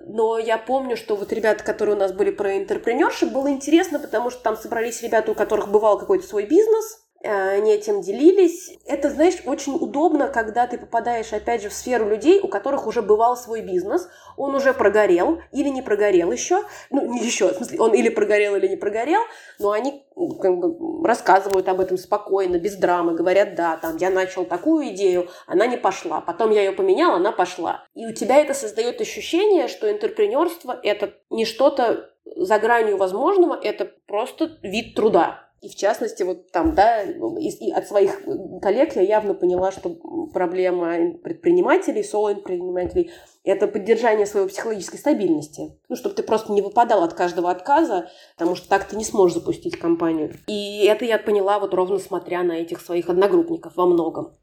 но 0.01 0.37
я 0.37 0.57
помню, 0.57 0.97
что 0.97 1.15
вот 1.15 1.31
ребята, 1.33 1.63
которые 1.63 1.95
у 1.95 1.99
нас 1.99 2.11
были 2.11 2.31
про 2.31 2.57
интерпренершип, 2.57 3.31
было 3.31 3.49
интересно, 3.49 3.99
потому 3.99 4.29
что 4.29 4.41
там 4.41 4.57
собрались 4.57 5.01
ребята, 5.01 5.31
у 5.31 5.35
которых 5.35 5.69
бывал 5.69 5.97
какой-то 5.97 6.27
свой 6.27 6.45
бизнес, 6.45 7.06
они 7.27 7.71
этим 7.71 8.01
делились. 8.01 8.77
Это, 8.85 9.09
знаешь, 9.09 9.35
очень 9.45 9.75
удобно, 9.75 10.27
когда 10.27 10.67
ты 10.67 10.77
попадаешь, 10.77 11.33
опять 11.33 11.61
же, 11.61 11.69
в 11.69 11.73
сферу 11.73 12.07
людей, 12.07 12.39
у 12.39 12.47
которых 12.47 12.87
уже 12.87 13.01
бывал 13.01 13.35
свой 13.35 13.61
бизнес, 13.61 14.07
он 14.37 14.55
уже 14.55 14.73
прогорел 14.73 15.39
или 15.51 15.69
не 15.69 15.81
прогорел 15.81 16.31
еще, 16.31 16.63
ну, 16.89 17.05
не 17.11 17.19
еще, 17.23 17.49
в 17.49 17.55
смысле, 17.55 17.79
он 17.79 17.93
или 17.93 18.09
прогорел, 18.09 18.55
или 18.55 18.67
не 18.67 18.75
прогорел, 18.75 19.21
но 19.59 19.71
они 19.71 20.05
как 20.41 20.57
бы, 20.57 21.05
рассказывают 21.05 21.67
об 21.67 21.79
этом 21.79 21.97
спокойно, 21.97 22.57
без 22.57 22.75
драмы, 22.75 23.15
говорят, 23.15 23.55
да, 23.55 23.77
там, 23.77 23.97
я 23.97 24.09
начал 24.09 24.45
такую 24.45 24.89
идею, 24.89 25.27
она 25.47 25.67
не 25.67 25.77
пошла, 25.77 26.21
потом 26.21 26.51
я 26.51 26.61
ее 26.61 26.71
поменял, 26.71 27.15
она 27.15 27.31
пошла. 27.31 27.83
И 27.93 28.05
у 28.05 28.13
тебя 28.13 28.37
это 28.37 28.53
создает 28.53 29.01
ощущение, 29.01 29.67
что 29.67 29.91
интерпренерство– 29.91 30.79
это 30.83 31.13
не 31.29 31.45
что-то 31.45 32.09
за 32.35 32.59
гранью 32.59 32.97
возможного, 32.97 33.59
это 33.61 33.91
просто 34.05 34.57
вид 34.61 34.95
труда 34.95 35.46
И 35.61 35.69
в 35.69 35.75
частности, 35.75 36.21
вот 36.21 36.51
там, 36.51 36.75
да, 36.75 37.01
из, 37.01 37.59
и 37.59 37.71
от 37.71 37.87
своих 37.87 38.21
коллег 38.61 38.95
я 38.95 39.01
явно 39.01 39.33
поняла, 39.33 39.71
что 39.71 39.89
проблема 40.31 41.13
предпринимателей, 41.23 42.03
соло-предпринимателей– 42.03 43.11
это 43.43 43.67
поддержание 43.67 44.27
своей 44.27 44.47
психологической 44.47 44.99
стабильности. 44.99 45.79
Ну, 45.89 45.95
чтобы 45.95 46.15
ты 46.15 46.21
просто 46.21 46.51
не 46.51 46.61
выпадал 46.61 47.03
от 47.03 47.13
каждого 47.13 47.49
отказа, 47.49 48.09
потому 48.37 48.55
что 48.55 48.69
так 48.69 48.87
ты 48.87 48.95
не 48.95 49.03
сможешь 49.03 49.37
запустить 49.37 49.79
компанию. 49.79 50.33
И 50.47 50.85
это 50.85 51.05
я 51.05 51.17
поняла 51.17 51.59
вот 51.59 51.73
ровно 51.73 51.97
смотря 51.97 52.43
на 52.43 52.51
этих 52.51 52.79
своих 52.79 53.09
одногруппников 53.09 53.75
во 53.75 53.87
многом. 53.87 54.33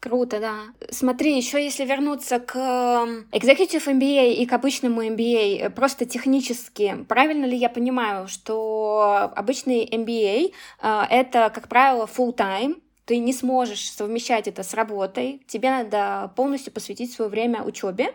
Круто, 0.00 0.40
да. 0.40 0.56
Смотри, 0.90 1.36
еще 1.36 1.62
если 1.62 1.84
вернуться 1.84 2.38
к 2.38 2.56
Executive 3.32 3.86
MBA 3.86 4.34
и 4.34 4.46
к 4.46 4.52
обычному 4.52 5.02
MBA, 5.02 5.70
просто 5.70 6.04
технически, 6.04 7.04
правильно 7.08 7.44
ли 7.46 7.56
я 7.56 7.68
понимаю, 7.68 8.28
что 8.28 9.32
обычный 9.34 9.86
MBA 9.86 10.52
э, 10.82 11.02
это, 11.10 11.50
как 11.54 11.68
правило, 11.68 12.06
full 12.06 12.36
time, 12.36 12.80
ты 13.06 13.18
не 13.18 13.32
сможешь 13.32 13.90
совмещать 13.90 14.48
это 14.48 14.62
с 14.62 14.74
работой, 14.74 15.42
тебе 15.46 15.70
надо 15.70 16.32
полностью 16.36 16.72
посвятить 16.72 17.12
свое 17.12 17.30
время 17.30 17.62
учебе. 17.62 18.12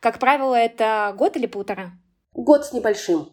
Как 0.00 0.18
правило, 0.18 0.54
это 0.54 1.14
год 1.16 1.36
или 1.36 1.46
полтора? 1.46 1.92
Год 2.32 2.64
с 2.64 2.72
небольшим. 2.72 3.28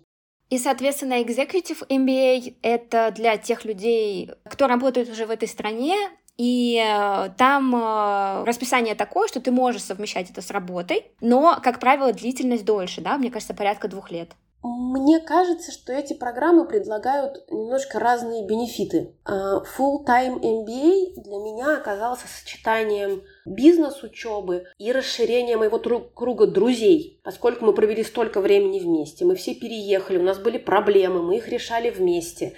И, 0.49 0.57
соответственно, 0.57 1.21
Executive 1.21 1.87
MBA— 1.87 2.55
это 2.61 3.11
для 3.11 3.37
тех 3.37 3.65
людей, 3.65 4.31
кто 4.45 4.67
работает 4.67 5.09
уже 5.09 5.25
в 5.25 5.31
этой 5.31 5.47
стране, 5.47 5.95
и 6.37 6.77
э, 6.77 7.29
там 7.37 7.75
э, 7.75 8.43
расписание 8.45 8.95
такое, 8.95 9.27
что 9.27 9.39
ты 9.39 9.51
можешь 9.51 9.83
совмещать 9.83 10.29
это 10.29 10.41
с 10.41 10.51
работой, 10.51 11.11
но, 11.19 11.59
как 11.63 11.79
правило, 11.79 12.13
длительность 12.13 12.65
дольше, 12.65 13.01
да, 13.01 13.17
мне 13.17 13.31
кажется, 13.31 13.53
порядка 13.53 13.87
двух 13.87 14.11
лет. 14.11 14.29
Мне 14.63 15.19
кажется, 15.19 15.71
что 15.71 15.93
эти 15.93 16.13
программы 16.13 16.67
предлагают 16.67 17.49
немножко 17.49 17.99
разные 17.99 18.45
бенефиты. 18.45 19.13
А, 19.23 19.61
full-time 19.63 20.41
MBA 20.41 21.21
для 21.21 21.37
меня 21.37 21.77
оказался 21.77 22.25
сочетанием 22.27 23.23
бизнес-учебы 23.45 24.65
и 24.77 24.91
расширения 24.91 25.57
моего 25.57 25.79
круга 25.79 26.47
друзей, 26.47 27.19
поскольку 27.23 27.65
мы 27.65 27.73
провели 27.73 28.03
столько 28.03 28.41
времени 28.41 28.79
вместе, 28.79 29.25
мы 29.25 29.35
все 29.35 29.53
переехали, 29.53 30.17
у 30.17 30.23
нас 30.23 30.39
были 30.39 30.57
проблемы, 30.57 31.21
мы 31.21 31.37
их 31.37 31.47
решали 31.47 31.89
вместе 31.89 32.55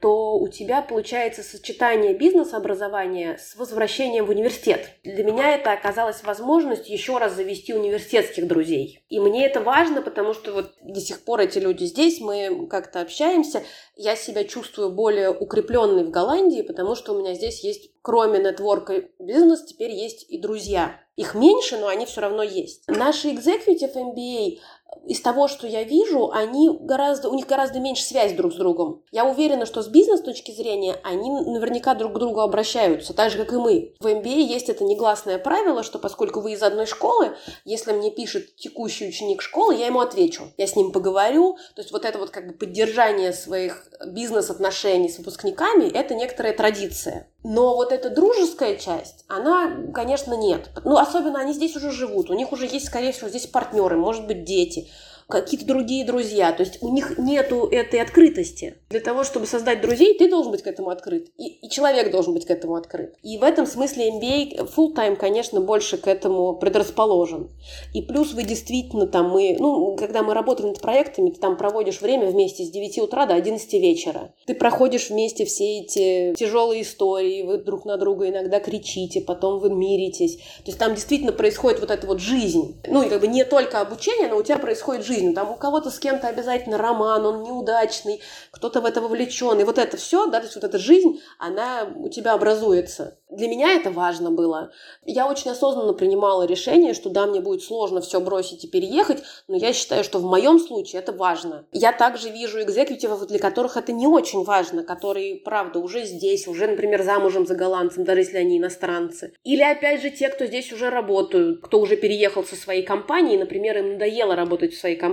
то 0.00 0.38
у 0.38 0.48
тебя 0.48 0.80
получается 0.80 1.42
сочетание 1.42 2.14
бизнес-образования 2.14 3.36
с 3.36 3.56
возвращением 3.56 4.26
в 4.26 4.30
университет. 4.30 4.90
Для 5.02 5.24
меня 5.24 5.54
это 5.54 5.72
оказалось 5.72 6.22
возможность 6.22 6.88
еще 6.88 7.18
раз 7.18 7.34
завести 7.34 7.74
университетских 7.74 8.46
друзей. 8.46 9.04
И 9.08 9.18
мне 9.18 9.46
это 9.46 9.60
важно, 9.60 10.00
потому 10.00 10.34
что 10.34 10.52
вот 10.52 10.74
до 10.82 11.00
сих 11.00 11.24
пор 11.24 11.40
эти 11.40 11.58
люди 11.58 11.84
здесь, 11.84 12.20
мы 12.20 12.68
как-то 12.68 13.00
общаемся. 13.00 13.64
Я 13.96 14.14
себя 14.14 14.44
чувствую 14.44 14.90
более 14.90 15.30
укрепленной 15.30 16.04
в 16.04 16.10
Голландии, 16.10 16.62
потому 16.62 16.94
что 16.94 17.12
у 17.12 17.18
меня 17.18 17.34
здесь 17.34 17.64
есть, 17.64 17.90
кроме 18.02 18.38
нетворка 18.38 19.04
бизнес, 19.18 19.64
теперь 19.64 19.90
есть 19.90 20.30
и 20.30 20.38
друзья. 20.38 21.00
Их 21.16 21.34
меньше, 21.34 21.78
но 21.78 21.88
они 21.88 22.06
все 22.06 22.20
равно 22.20 22.44
есть. 22.44 22.86
Наши 22.86 23.30
executive 23.30 23.92
MBA 23.92 24.60
из 25.08 25.20
того, 25.20 25.48
что 25.48 25.66
я 25.66 25.84
вижу, 25.84 26.30
они 26.32 26.70
гораздо, 26.80 27.30
у 27.30 27.34
них 27.34 27.46
гораздо 27.46 27.80
меньше 27.80 28.02
связь 28.02 28.34
друг 28.34 28.52
с 28.52 28.56
другом. 28.56 29.02
Я 29.10 29.24
уверена, 29.24 29.64
что 29.64 29.82
с 29.82 29.88
бизнес 29.88 30.20
точки 30.20 30.50
зрения 30.50 30.96
они 31.02 31.30
наверняка 31.30 31.94
друг 31.94 32.14
к 32.14 32.18
другу 32.18 32.40
обращаются, 32.40 33.14
так 33.14 33.30
же, 33.30 33.38
как 33.38 33.52
и 33.52 33.56
мы. 33.56 33.94
В 34.00 34.06
MBA 34.06 34.42
есть 34.42 34.68
это 34.68 34.84
негласное 34.84 35.38
правило, 35.38 35.82
что 35.82 35.98
поскольку 35.98 36.40
вы 36.40 36.52
из 36.52 36.62
одной 36.62 36.86
школы, 36.86 37.36
если 37.64 37.92
мне 37.92 38.10
пишет 38.10 38.56
текущий 38.56 39.08
ученик 39.08 39.40
школы, 39.40 39.74
я 39.74 39.86
ему 39.86 40.00
отвечу. 40.00 40.52
Я 40.56 40.66
с 40.66 40.76
ним 40.76 40.92
поговорю. 40.92 41.56
То 41.74 41.80
есть 41.80 41.92
вот 41.92 42.04
это 42.04 42.18
вот 42.18 42.30
как 42.30 42.46
бы 42.46 42.52
поддержание 42.52 43.32
своих 43.32 43.88
бизнес-отношений 44.06 45.08
с 45.08 45.18
выпускниками, 45.18 45.90
это 45.90 46.14
некоторая 46.14 46.52
традиция. 46.52 47.28
Но 47.44 47.76
вот 47.76 47.92
эта 47.92 48.10
дружеская 48.10 48.76
часть, 48.76 49.24
она, 49.28 49.70
конечно, 49.94 50.34
нет. 50.34 50.70
Ну, 50.84 50.96
особенно 50.96 51.38
они 51.38 51.52
здесь 51.52 51.76
уже 51.76 51.90
живут, 51.92 52.30
у 52.30 52.34
них 52.34 52.52
уже 52.52 52.66
есть, 52.66 52.86
скорее 52.86 53.12
всего, 53.12 53.28
здесь 53.28 53.46
партнеры, 53.46 53.96
может 53.96 54.26
быть, 54.26 54.44
дети 54.44 54.77
дети 54.80 54.88
какие-то 55.28 55.66
другие 55.66 56.04
друзья. 56.04 56.52
То 56.52 56.62
есть 56.62 56.82
у 56.82 56.88
них 56.88 57.18
нету 57.18 57.68
этой 57.70 58.00
открытости. 58.00 58.76
Для 58.88 59.00
того, 59.00 59.24
чтобы 59.24 59.46
создать 59.46 59.82
друзей, 59.82 60.16
ты 60.16 60.28
должен 60.28 60.50
быть 60.50 60.62
к 60.62 60.66
этому 60.66 60.88
открыт. 60.88 61.28
И, 61.36 61.48
и 61.48 61.68
человек 61.68 62.10
должен 62.10 62.32
быть 62.32 62.46
к 62.46 62.50
этому 62.50 62.74
открыт. 62.76 63.14
И 63.22 63.36
в 63.36 63.42
этом 63.42 63.66
смысле 63.66 64.10
MBA 64.10 64.74
full 64.74 64.94
time, 64.94 65.16
конечно, 65.16 65.60
больше 65.60 65.98
к 65.98 66.08
этому 66.08 66.54
предрасположен. 66.54 67.50
И 67.92 68.02
плюс 68.02 68.32
вы 68.32 68.42
действительно 68.42 69.06
там, 69.06 69.30
мы, 69.30 69.56
ну, 69.58 69.96
когда 69.96 70.22
мы 70.22 70.32
работаем 70.32 70.70
над 70.70 70.80
проектами, 70.80 71.30
ты 71.30 71.38
там 71.38 71.56
проводишь 71.56 72.00
время 72.00 72.26
вместе 72.26 72.64
с 72.64 72.70
9 72.70 72.98
утра 72.98 73.26
до 73.26 73.34
11 73.34 73.70
вечера. 73.74 74.32
Ты 74.46 74.54
проходишь 74.54 75.10
вместе 75.10 75.44
все 75.44 75.80
эти 75.80 76.34
тяжелые 76.34 76.82
истории, 76.82 77.42
вы 77.42 77.58
друг 77.58 77.84
на 77.84 77.98
друга 77.98 78.28
иногда 78.28 78.60
кричите, 78.60 79.20
потом 79.20 79.58
вы 79.58 79.70
миритесь. 79.70 80.36
То 80.36 80.66
есть 80.66 80.78
там 80.78 80.94
действительно 80.94 81.32
происходит 81.32 81.80
вот 81.80 81.90
эта 81.90 82.06
вот 82.06 82.20
жизнь. 82.20 82.80
Ну, 82.86 83.06
как 83.08 83.20
бы 83.20 83.26
не 83.26 83.44
только 83.44 83.80
обучение, 83.80 84.28
но 84.28 84.38
у 84.38 84.42
тебя 84.42 84.58
происходит 84.58 85.04
жизнь 85.04 85.17
жизнь, 85.18 85.34
там 85.34 85.50
у 85.50 85.56
кого-то 85.56 85.90
с 85.90 85.98
кем-то 85.98 86.28
обязательно 86.28 86.78
роман, 86.78 87.26
он 87.26 87.42
неудачный, 87.42 88.20
кто-то 88.50 88.80
в 88.80 88.86
это 88.86 89.00
вовлечен, 89.00 89.58
и 89.60 89.64
вот 89.64 89.78
это 89.78 89.96
все, 89.96 90.26
да, 90.26 90.38
то 90.38 90.44
есть 90.44 90.54
вот 90.54 90.64
эта 90.64 90.78
жизнь, 90.78 91.20
она 91.38 91.88
у 91.96 92.08
тебя 92.08 92.34
образуется. 92.34 93.18
Для 93.30 93.46
меня 93.48 93.74
это 93.74 93.90
важно 93.90 94.30
было. 94.30 94.72
Я 95.04 95.28
очень 95.28 95.50
осознанно 95.50 95.92
принимала 95.92 96.44
решение, 96.44 96.94
что 96.94 97.10
да, 97.10 97.26
мне 97.26 97.40
будет 97.40 97.62
сложно 97.62 98.00
все 98.00 98.20
бросить 98.20 98.64
и 98.64 98.68
переехать, 98.68 99.22
но 99.48 99.56
я 99.56 99.74
считаю, 99.74 100.02
что 100.02 100.18
в 100.18 100.24
моем 100.24 100.58
случае 100.58 101.02
это 101.02 101.12
важно. 101.12 101.66
Я 101.72 101.92
также 101.92 102.30
вижу 102.30 102.62
экзекутивов, 102.62 103.26
для 103.26 103.38
которых 103.38 103.76
это 103.76 103.92
не 103.92 104.06
очень 104.06 104.44
важно, 104.44 104.82
которые, 104.82 105.36
правда, 105.36 105.78
уже 105.78 106.04
здесь, 106.06 106.48
уже, 106.48 106.68
например, 106.68 107.02
замужем 107.02 107.46
за 107.46 107.54
голландцем, 107.54 108.04
даже 108.04 108.20
если 108.20 108.38
они 108.38 108.58
иностранцы. 108.58 109.34
Или, 109.44 109.62
опять 109.62 110.00
же, 110.00 110.08
те, 110.10 110.30
кто 110.30 110.46
здесь 110.46 110.72
уже 110.72 110.88
работают, 110.88 111.60
кто 111.60 111.80
уже 111.80 111.96
переехал 111.96 112.44
со 112.44 112.56
своей 112.56 112.82
компанией, 112.82 113.36
например, 113.36 113.76
им 113.78 113.92
надоело 113.92 114.36
работать 114.36 114.72
в 114.72 114.80
своей 114.80 114.96
компании, 114.96 115.07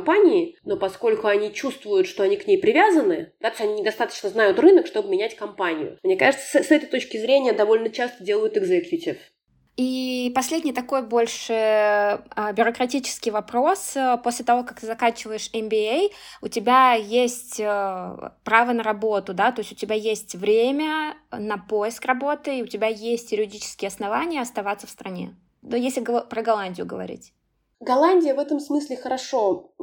но 0.63 0.77
поскольку 0.77 1.27
они 1.27 1.53
чувствуют, 1.53 2.07
что 2.07 2.23
они 2.23 2.37
к 2.37 2.47
ней 2.47 2.57
привязаны, 2.57 3.33
да, 3.39 3.49
то 3.49 3.55
есть 3.55 3.61
они 3.61 3.81
недостаточно 3.81 4.29
знают 4.29 4.59
рынок, 4.59 4.87
чтобы 4.87 5.09
менять 5.09 5.35
компанию. 5.35 5.97
Мне 6.03 6.17
кажется, 6.17 6.45
с, 6.45 6.67
с 6.67 6.71
этой 6.71 6.87
точки 6.87 7.17
зрения 7.17 7.53
довольно 7.53 7.89
часто 7.89 8.23
делают 8.23 8.57
экзекутив. 8.57 9.17
И 9.77 10.31
последний 10.33 10.71
такой 10.71 11.01
больше 11.01 11.53
а, 11.53 12.53
бюрократический 12.53 13.29
вопрос. 13.29 13.97
После 14.23 14.45
того, 14.45 14.63
как 14.63 14.79
ты 14.79 14.85
заканчиваешь 14.85 15.49
MBA, 15.51 16.11
у 16.41 16.47
тебя 16.47 16.93
есть 16.93 17.59
э, 17.59 18.31
право 18.45 18.71
на 18.71 18.83
работу, 18.83 19.33
да, 19.33 19.51
то 19.51 19.59
есть 19.59 19.73
у 19.73 19.75
тебя 19.75 19.95
есть 19.95 20.35
время 20.35 21.17
на 21.29 21.57
поиск 21.57 22.05
работы, 22.05 22.59
и 22.59 22.63
у 22.63 22.67
тебя 22.67 22.87
есть 22.87 23.33
юридические 23.33 23.89
основания 23.89 24.41
оставаться 24.41 24.87
в 24.87 24.91
стране. 24.91 25.35
Но 25.61 25.75
если 25.75 26.01
про 26.01 26.41
Голландию 26.41 26.85
говорить. 26.85 27.33
Голландия 27.79 28.33
в 28.33 28.39
этом 28.39 28.59
смысле 28.59 28.95
хорошо 28.97 29.73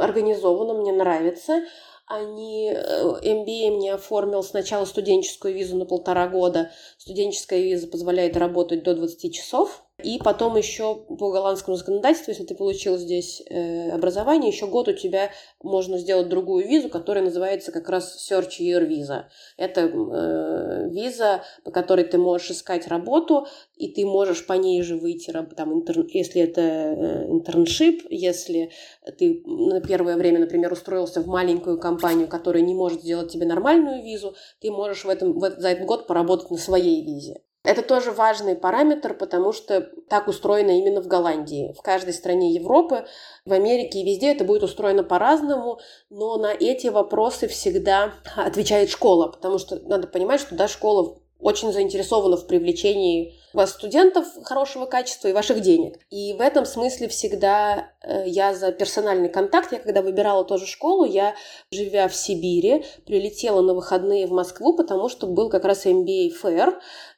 организована, 0.00 0.74
мне 0.74 0.92
нравится 0.92 1.62
они, 2.06 2.70
MBA 2.70 3.68
э, 3.68 3.70
мне 3.70 3.94
оформил 3.94 4.42
сначала 4.42 4.84
студенческую 4.84 5.54
визу 5.54 5.76
на 5.76 5.86
полтора 5.86 6.28
года. 6.28 6.70
Студенческая 6.98 7.60
виза 7.60 7.88
позволяет 7.88 8.36
работать 8.36 8.84
до 8.84 8.94
20 8.94 9.34
часов. 9.34 9.82
И 10.02 10.18
потом 10.18 10.56
еще 10.56 10.94
по 10.94 11.30
голландскому 11.30 11.76
законодательству, 11.76 12.30
если 12.30 12.44
ты 12.44 12.54
получил 12.54 12.98
здесь 12.98 13.42
э, 13.48 13.90
образование, 13.90 14.50
еще 14.50 14.66
год 14.66 14.88
у 14.88 14.92
тебя 14.92 15.30
можно 15.62 15.96
сделать 15.96 16.28
другую 16.28 16.68
визу, 16.68 16.90
которая 16.90 17.24
называется 17.24 17.72
как 17.72 17.88
раз 17.88 18.30
Search 18.30 18.60
Year 18.60 18.86
Visa. 18.86 19.24
Это 19.56 19.80
э, 19.80 20.90
виза, 20.90 21.44
по 21.64 21.70
которой 21.70 22.04
ты 22.04 22.18
можешь 22.18 22.50
искать 22.50 22.88
работу, 22.88 23.46
и 23.74 23.88
ты 23.88 24.04
можешь 24.04 24.46
по 24.46 24.52
ней 24.52 24.82
же 24.82 24.96
выйти, 24.96 25.32
там, 25.56 25.72
inter... 25.72 26.04
если 26.10 26.42
это 26.42 26.60
э, 26.60 27.30
internship, 27.30 28.02
если 28.10 28.72
ты 29.16 29.42
на 29.46 29.80
первое 29.80 30.16
время, 30.16 30.40
например, 30.40 30.72
устроился 30.72 31.22
в 31.22 31.26
маленькую 31.26 31.80
компанию, 31.80 32.28
которая 32.28 32.62
не 32.62 32.74
может 32.74 33.00
сделать 33.00 33.32
тебе 33.32 33.46
нормальную 33.46 34.04
визу, 34.04 34.34
ты 34.60 34.70
можешь 34.70 35.06
в 35.06 35.08
этом, 35.08 35.38
в, 35.38 35.58
за 35.58 35.68
этот 35.68 35.86
год 35.86 36.06
поработать 36.06 36.50
на 36.50 36.58
своей 36.58 37.02
визе. 37.02 37.40
Это 37.66 37.82
тоже 37.82 38.12
важный 38.12 38.54
параметр, 38.54 39.12
потому 39.12 39.52
что 39.52 39.80
так 40.08 40.28
устроено 40.28 40.70
именно 40.70 41.02
в 41.02 41.08
Голландии. 41.08 41.74
В 41.76 41.82
каждой 41.82 42.14
стране 42.14 42.52
Европы, 42.52 43.06
в 43.44 43.52
Америке 43.52 43.98
и 43.98 44.04
везде 44.04 44.30
это 44.32 44.44
будет 44.44 44.62
устроено 44.62 45.02
по-разному, 45.02 45.80
но 46.08 46.36
на 46.36 46.52
эти 46.52 46.86
вопросы 46.86 47.48
всегда 47.48 48.12
отвечает 48.36 48.88
школа, 48.88 49.26
потому 49.26 49.58
что 49.58 49.80
надо 49.80 50.06
понимать, 50.06 50.40
что 50.40 50.54
да, 50.54 50.68
школа 50.68 51.16
очень 51.40 51.72
заинтересована 51.72 52.36
в 52.36 52.46
привлечении 52.46 53.34
у 53.56 53.58
вас 53.58 53.70
студентов 53.70 54.26
хорошего 54.44 54.84
качества 54.84 55.28
и 55.28 55.32
ваших 55.32 55.62
денег. 55.62 55.98
И 56.10 56.34
в 56.34 56.42
этом 56.42 56.66
смысле 56.66 57.08
всегда 57.08 57.88
э, 58.02 58.24
я 58.26 58.54
за 58.54 58.70
персональный 58.70 59.30
контакт. 59.30 59.72
Я 59.72 59.78
когда 59.78 60.02
выбирала 60.02 60.44
тоже 60.44 60.66
школу, 60.66 61.06
я, 61.06 61.34
живя 61.70 62.06
в 62.08 62.14
Сибири, 62.14 62.84
прилетела 63.06 63.62
на 63.62 63.72
выходные 63.72 64.26
в 64.26 64.30
Москву, 64.30 64.76
потому 64.76 65.08
что 65.08 65.26
был 65.26 65.48
как 65.48 65.64
раз 65.64 65.86
MBA 65.86 66.32
Fair, 66.42 66.74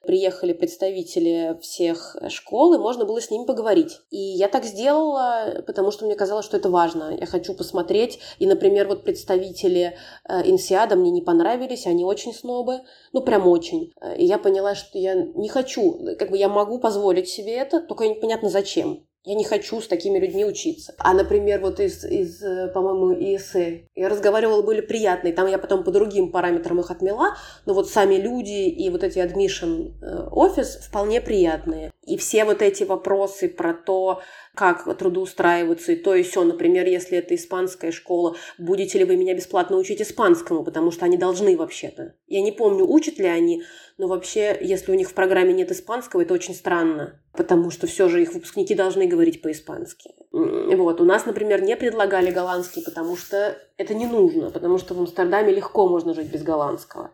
приехали 0.06 0.52
представители 0.52 1.58
всех 1.60 2.16
школ, 2.28 2.74
и 2.74 2.78
можно 2.78 3.04
было 3.04 3.20
с 3.20 3.32
ними 3.32 3.44
поговорить. 3.44 3.98
И 4.10 4.18
я 4.18 4.46
так 4.46 4.64
сделала, 4.64 5.64
потому 5.66 5.90
что 5.90 6.06
мне 6.06 6.14
казалось, 6.14 6.46
что 6.46 6.56
это 6.56 6.70
важно. 6.70 7.16
Я 7.18 7.26
хочу 7.26 7.52
посмотреть. 7.52 8.20
И, 8.38 8.46
например, 8.46 8.86
вот 8.86 9.02
представители 9.02 9.96
э, 10.28 10.48
Инсиада 10.48 10.94
мне 10.94 11.10
не 11.10 11.20
понравились, 11.20 11.86
они 11.86 12.04
очень 12.04 12.32
снобы, 12.32 12.82
ну 13.12 13.22
прям 13.22 13.48
очень. 13.48 13.92
И 14.16 14.24
я 14.24 14.38
поняла, 14.38 14.76
что 14.76 14.98
я 14.98 15.14
не 15.14 15.48
хочу, 15.48 15.98
как 16.28 16.32
бы 16.32 16.38
я 16.38 16.50
могу 16.50 16.78
позволить 16.78 17.26
себе 17.26 17.54
это, 17.54 17.80
только 17.80 18.06
непонятно 18.06 18.50
зачем. 18.50 19.06
Я 19.24 19.34
не 19.34 19.44
хочу 19.44 19.80
с 19.80 19.88
такими 19.88 20.18
людьми 20.18 20.44
учиться. 20.44 20.94
А, 20.98 21.14
например, 21.14 21.60
вот 21.60 21.80
из, 21.80 22.04
из 22.04 22.42
э, 22.42 22.68
по-моему, 22.68 23.14
ИСЭ, 23.14 23.84
я 23.94 24.08
разговаривала, 24.10 24.60
были 24.60 24.82
приятные, 24.82 25.32
там 25.32 25.46
я 25.46 25.58
потом 25.58 25.84
по 25.84 25.90
другим 25.90 26.30
параметрам 26.30 26.80
их 26.80 26.90
отмела, 26.90 27.34
но 27.64 27.72
вот 27.72 27.88
сами 27.88 28.16
люди 28.16 28.68
и 28.68 28.90
вот 28.90 29.02
эти 29.04 29.18
admission 29.18 29.94
э, 30.02 30.28
офис 30.30 30.76
вполне 30.76 31.22
приятные. 31.22 31.92
И 32.08 32.16
все 32.16 32.44
вот 32.44 32.62
эти 32.62 32.84
вопросы 32.84 33.48
про 33.48 33.74
то, 33.74 34.22
как 34.54 34.96
трудоустраиваться 34.96 35.92
и 35.92 35.96
то 35.96 36.14
и 36.14 36.22
все. 36.22 36.42
Например, 36.42 36.86
если 36.86 37.18
это 37.18 37.34
испанская 37.34 37.92
школа, 37.92 38.36
будете 38.58 38.98
ли 38.98 39.04
вы 39.04 39.16
меня 39.16 39.34
бесплатно 39.34 39.76
учить 39.76 40.02
испанскому, 40.02 40.64
потому 40.64 40.90
что 40.90 41.04
они 41.04 41.16
должны 41.16 41.56
вообще-то. 41.56 42.14
Я 42.26 42.40
не 42.40 42.50
помню, 42.50 42.84
учат 42.84 43.18
ли 43.18 43.26
они, 43.26 43.62
но 43.98 44.08
вообще, 44.08 44.58
если 44.60 44.90
у 44.90 44.94
них 44.94 45.10
в 45.10 45.14
программе 45.14 45.52
нет 45.52 45.70
испанского, 45.70 46.22
это 46.22 46.34
очень 46.34 46.54
странно, 46.54 47.20
потому 47.32 47.70
что 47.70 47.86
все 47.86 48.08
же 48.08 48.22
их 48.22 48.32
выпускники 48.32 48.74
должны 48.74 49.06
говорить 49.06 49.42
по-испански. 49.42 50.10
Вот. 50.32 51.00
У 51.00 51.04
нас, 51.04 51.26
например, 51.26 51.62
не 51.62 51.76
предлагали 51.76 52.30
голландский, 52.30 52.82
потому 52.82 53.16
что 53.16 53.58
это 53.76 53.94
не 53.94 54.06
нужно, 54.06 54.50
потому 54.50 54.78
что 54.78 54.94
в 54.94 55.00
Амстердаме 55.00 55.52
легко 55.52 55.88
можно 55.88 56.14
жить 56.14 56.32
без 56.32 56.42
голландского. 56.42 57.12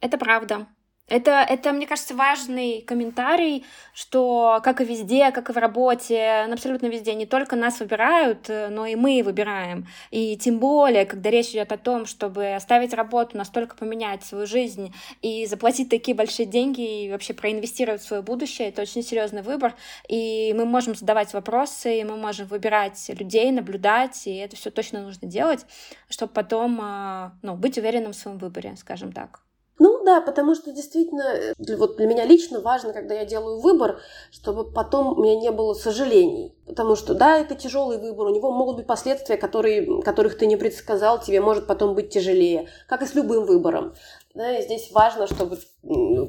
Это 0.00 0.16
правда. 0.16 0.66
Это, 1.10 1.44
это, 1.46 1.72
мне 1.72 1.88
кажется, 1.88 2.14
важный 2.14 2.82
комментарий, 2.82 3.66
что 3.92 4.60
как 4.62 4.80
и 4.80 4.84
везде, 4.84 5.32
как 5.32 5.50
и 5.50 5.52
в 5.52 5.56
работе, 5.56 6.44
ну, 6.46 6.54
абсолютно 6.54 6.86
везде, 6.86 7.14
не 7.14 7.26
только 7.26 7.56
нас 7.56 7.80
выбирают, 7.80 8.48
но 8.48 8.86
и 8.86 8.94
мы 8.94 9.20
выбираем. 9.24 9.88
И 10.12 10.36
тем 10.36 10.60
более, 10.60 11.04
когда 11.06 11.30
речь 11.30 11.50
идет 11.50 11.72
о 11.72 11.78
том, 11.78 12.06
чтобы 12.06 12.54
оставить 12.54 12.94
работу, 12.94 13.36
настолько 13.36 13.74
поменять 13.74 14.22
свою 14.22 14.46
жизнь 14.46 14.94
и 15.20 15.46
заплатить 15.46 15.88
такие 15.88 16.16
большие 16.16 16.46
деньги 16.46 17.06
и 17.06 17.10
вообще 17.10 17.34
проинвестировать 17.34 18.02
в 18.02 18.06
свое 18.06 18.22
будущее, 18.22 18.68
это 18.68 18.82
очень 18.82 19.02
серьезный 19.02 19.42
выбор. 19.42 19.74
И 20.08 20.54
мы 20.56 20.64
можем 20.64 20.94
задавать 20.94 21.32
вопросы, 21.32 21.98
и 21.98 22.04
мы 22.04 22.16
можем 22.16 22.46
выбирать 22.46 23.10
людей, 23.18 23.50
наблюдать, 23.50 24.28
и 24.28 24.36
это 24.36 24.54
все 24.54 24.70
точно 24.70 25.02
нужно 25.02 25.26
делать, 25.26 25.66
чтобы 26.08 26.32
потом 26.32 26.78
а, 26.80 27.32
ну, 27.42 27.56
быть 27.56 27.78
уверенным 27.78 28.12
в 28.12 28.16
своем 28.16 28.38
выборе, 28.38 28.76
скажем 28.76 29.10
так. 29.10 29.40
Ну 29.80 30.04
да, 30.04 30.20
потому 30.20 30.54
что 30.54 30.72
действительно, 30.72 31.22
э, 31.22 31.54
вот 31.76 31.96
для 31.96 32.06
меня 32.06 32.26
лично 32.26 32.60
важно, 32.60 32.92
когда 32.92 33.14
я 33.14 33.24
делаю 33.24 33.60
выбор, 33.60 33.98
чтобы 34.30 34.70
потом 34.70 35.18
у 35.18 35.22
меня 35.22 35.40
не 35.40 35.50
было 35.50 35.72
сожалений. 35.72 36.54
Потому 36.66 36.96
что, 36.96 37.14
да, 37.14 37.38
это 37.38 37.54
тяжелый 37.54 37.96
выбор, 37.96 38.26
у 38.26 38.34
него 38.34 38.52
могут 38.52 38.76
быть 38.76 38.86
последствия, 38.86 39.38
которые, 39.38 40.02
которых 40.02 40.36
ты 40.36 40.44
не 40.44 40.56
предсказал, 40.56 41.18
тебе 41.18 41.40
может 41.40 41.66
потом 41.66 41.94
быть 41.94 42.10
тяжелее, 42.10 42.68
как 42.88 43.00
и 43.00 43.06
с 43.06 43.14
любым 43.14 43.46
выбором. 43.46 43.94
Да, 44.34 44.58
и 44.58 44.62
здесь 44.62 44.90
важно, 44.92 45.26
чтобы 45.26 45.58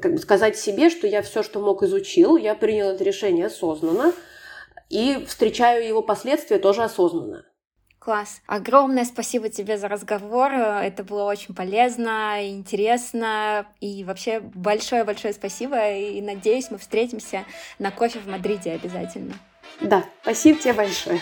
как 0.01 0.13
бы 0.13 0.17
сказать 0.19 0.57
себе, 0.57 0.89
что 0.89 1.05
я 1.05 1.21
все, 1.21 1.43
что 1.43 1.59
мог, 1.59 1.83
изучил, 1.83 2.37
я 2.37 2.55
принял 2.55 2.87
это 2.87 3.03
решение 3.03 3.47
осознанно 3.47 4.13
и 4.89 5.25
встречаю 5.27 5.85
его 5.85 6.01
последствия 6.01 6.57
тоже 6.57 6.83
осознанно. 6.83 7.43
Класс. 8.03 8.41
Огромное 8.47 9.05
спасибо 9.05 9.49
тебе 9.49 9.77
за 9.77 9.87
разговор. 9.87 10.51
Это 10.51 11.03
было 11.03 11.25
очень 11.25 11.53
полезно, 11.53 12.49
интересно. 12.49 13.67
И 13.79 14.03
вообще 14.03 14.39
большое-большое 14.39 15.35
спасибо. 15.35 15.91
И 15.91 16.19
надеюсь, 16.19 16.71
мы 16.71 16.79
встретимся 16.79 17.45
на 17.77 17.91
кофе 17.91 18.17
в 18.17 18.27
Мадриде 18.27 18.71
обязательно. 18.71 19.35
Да, 19.81 20.03
спасибо 20.23 20.59
тебе 20.59 20.73
большое. 20.73 21.19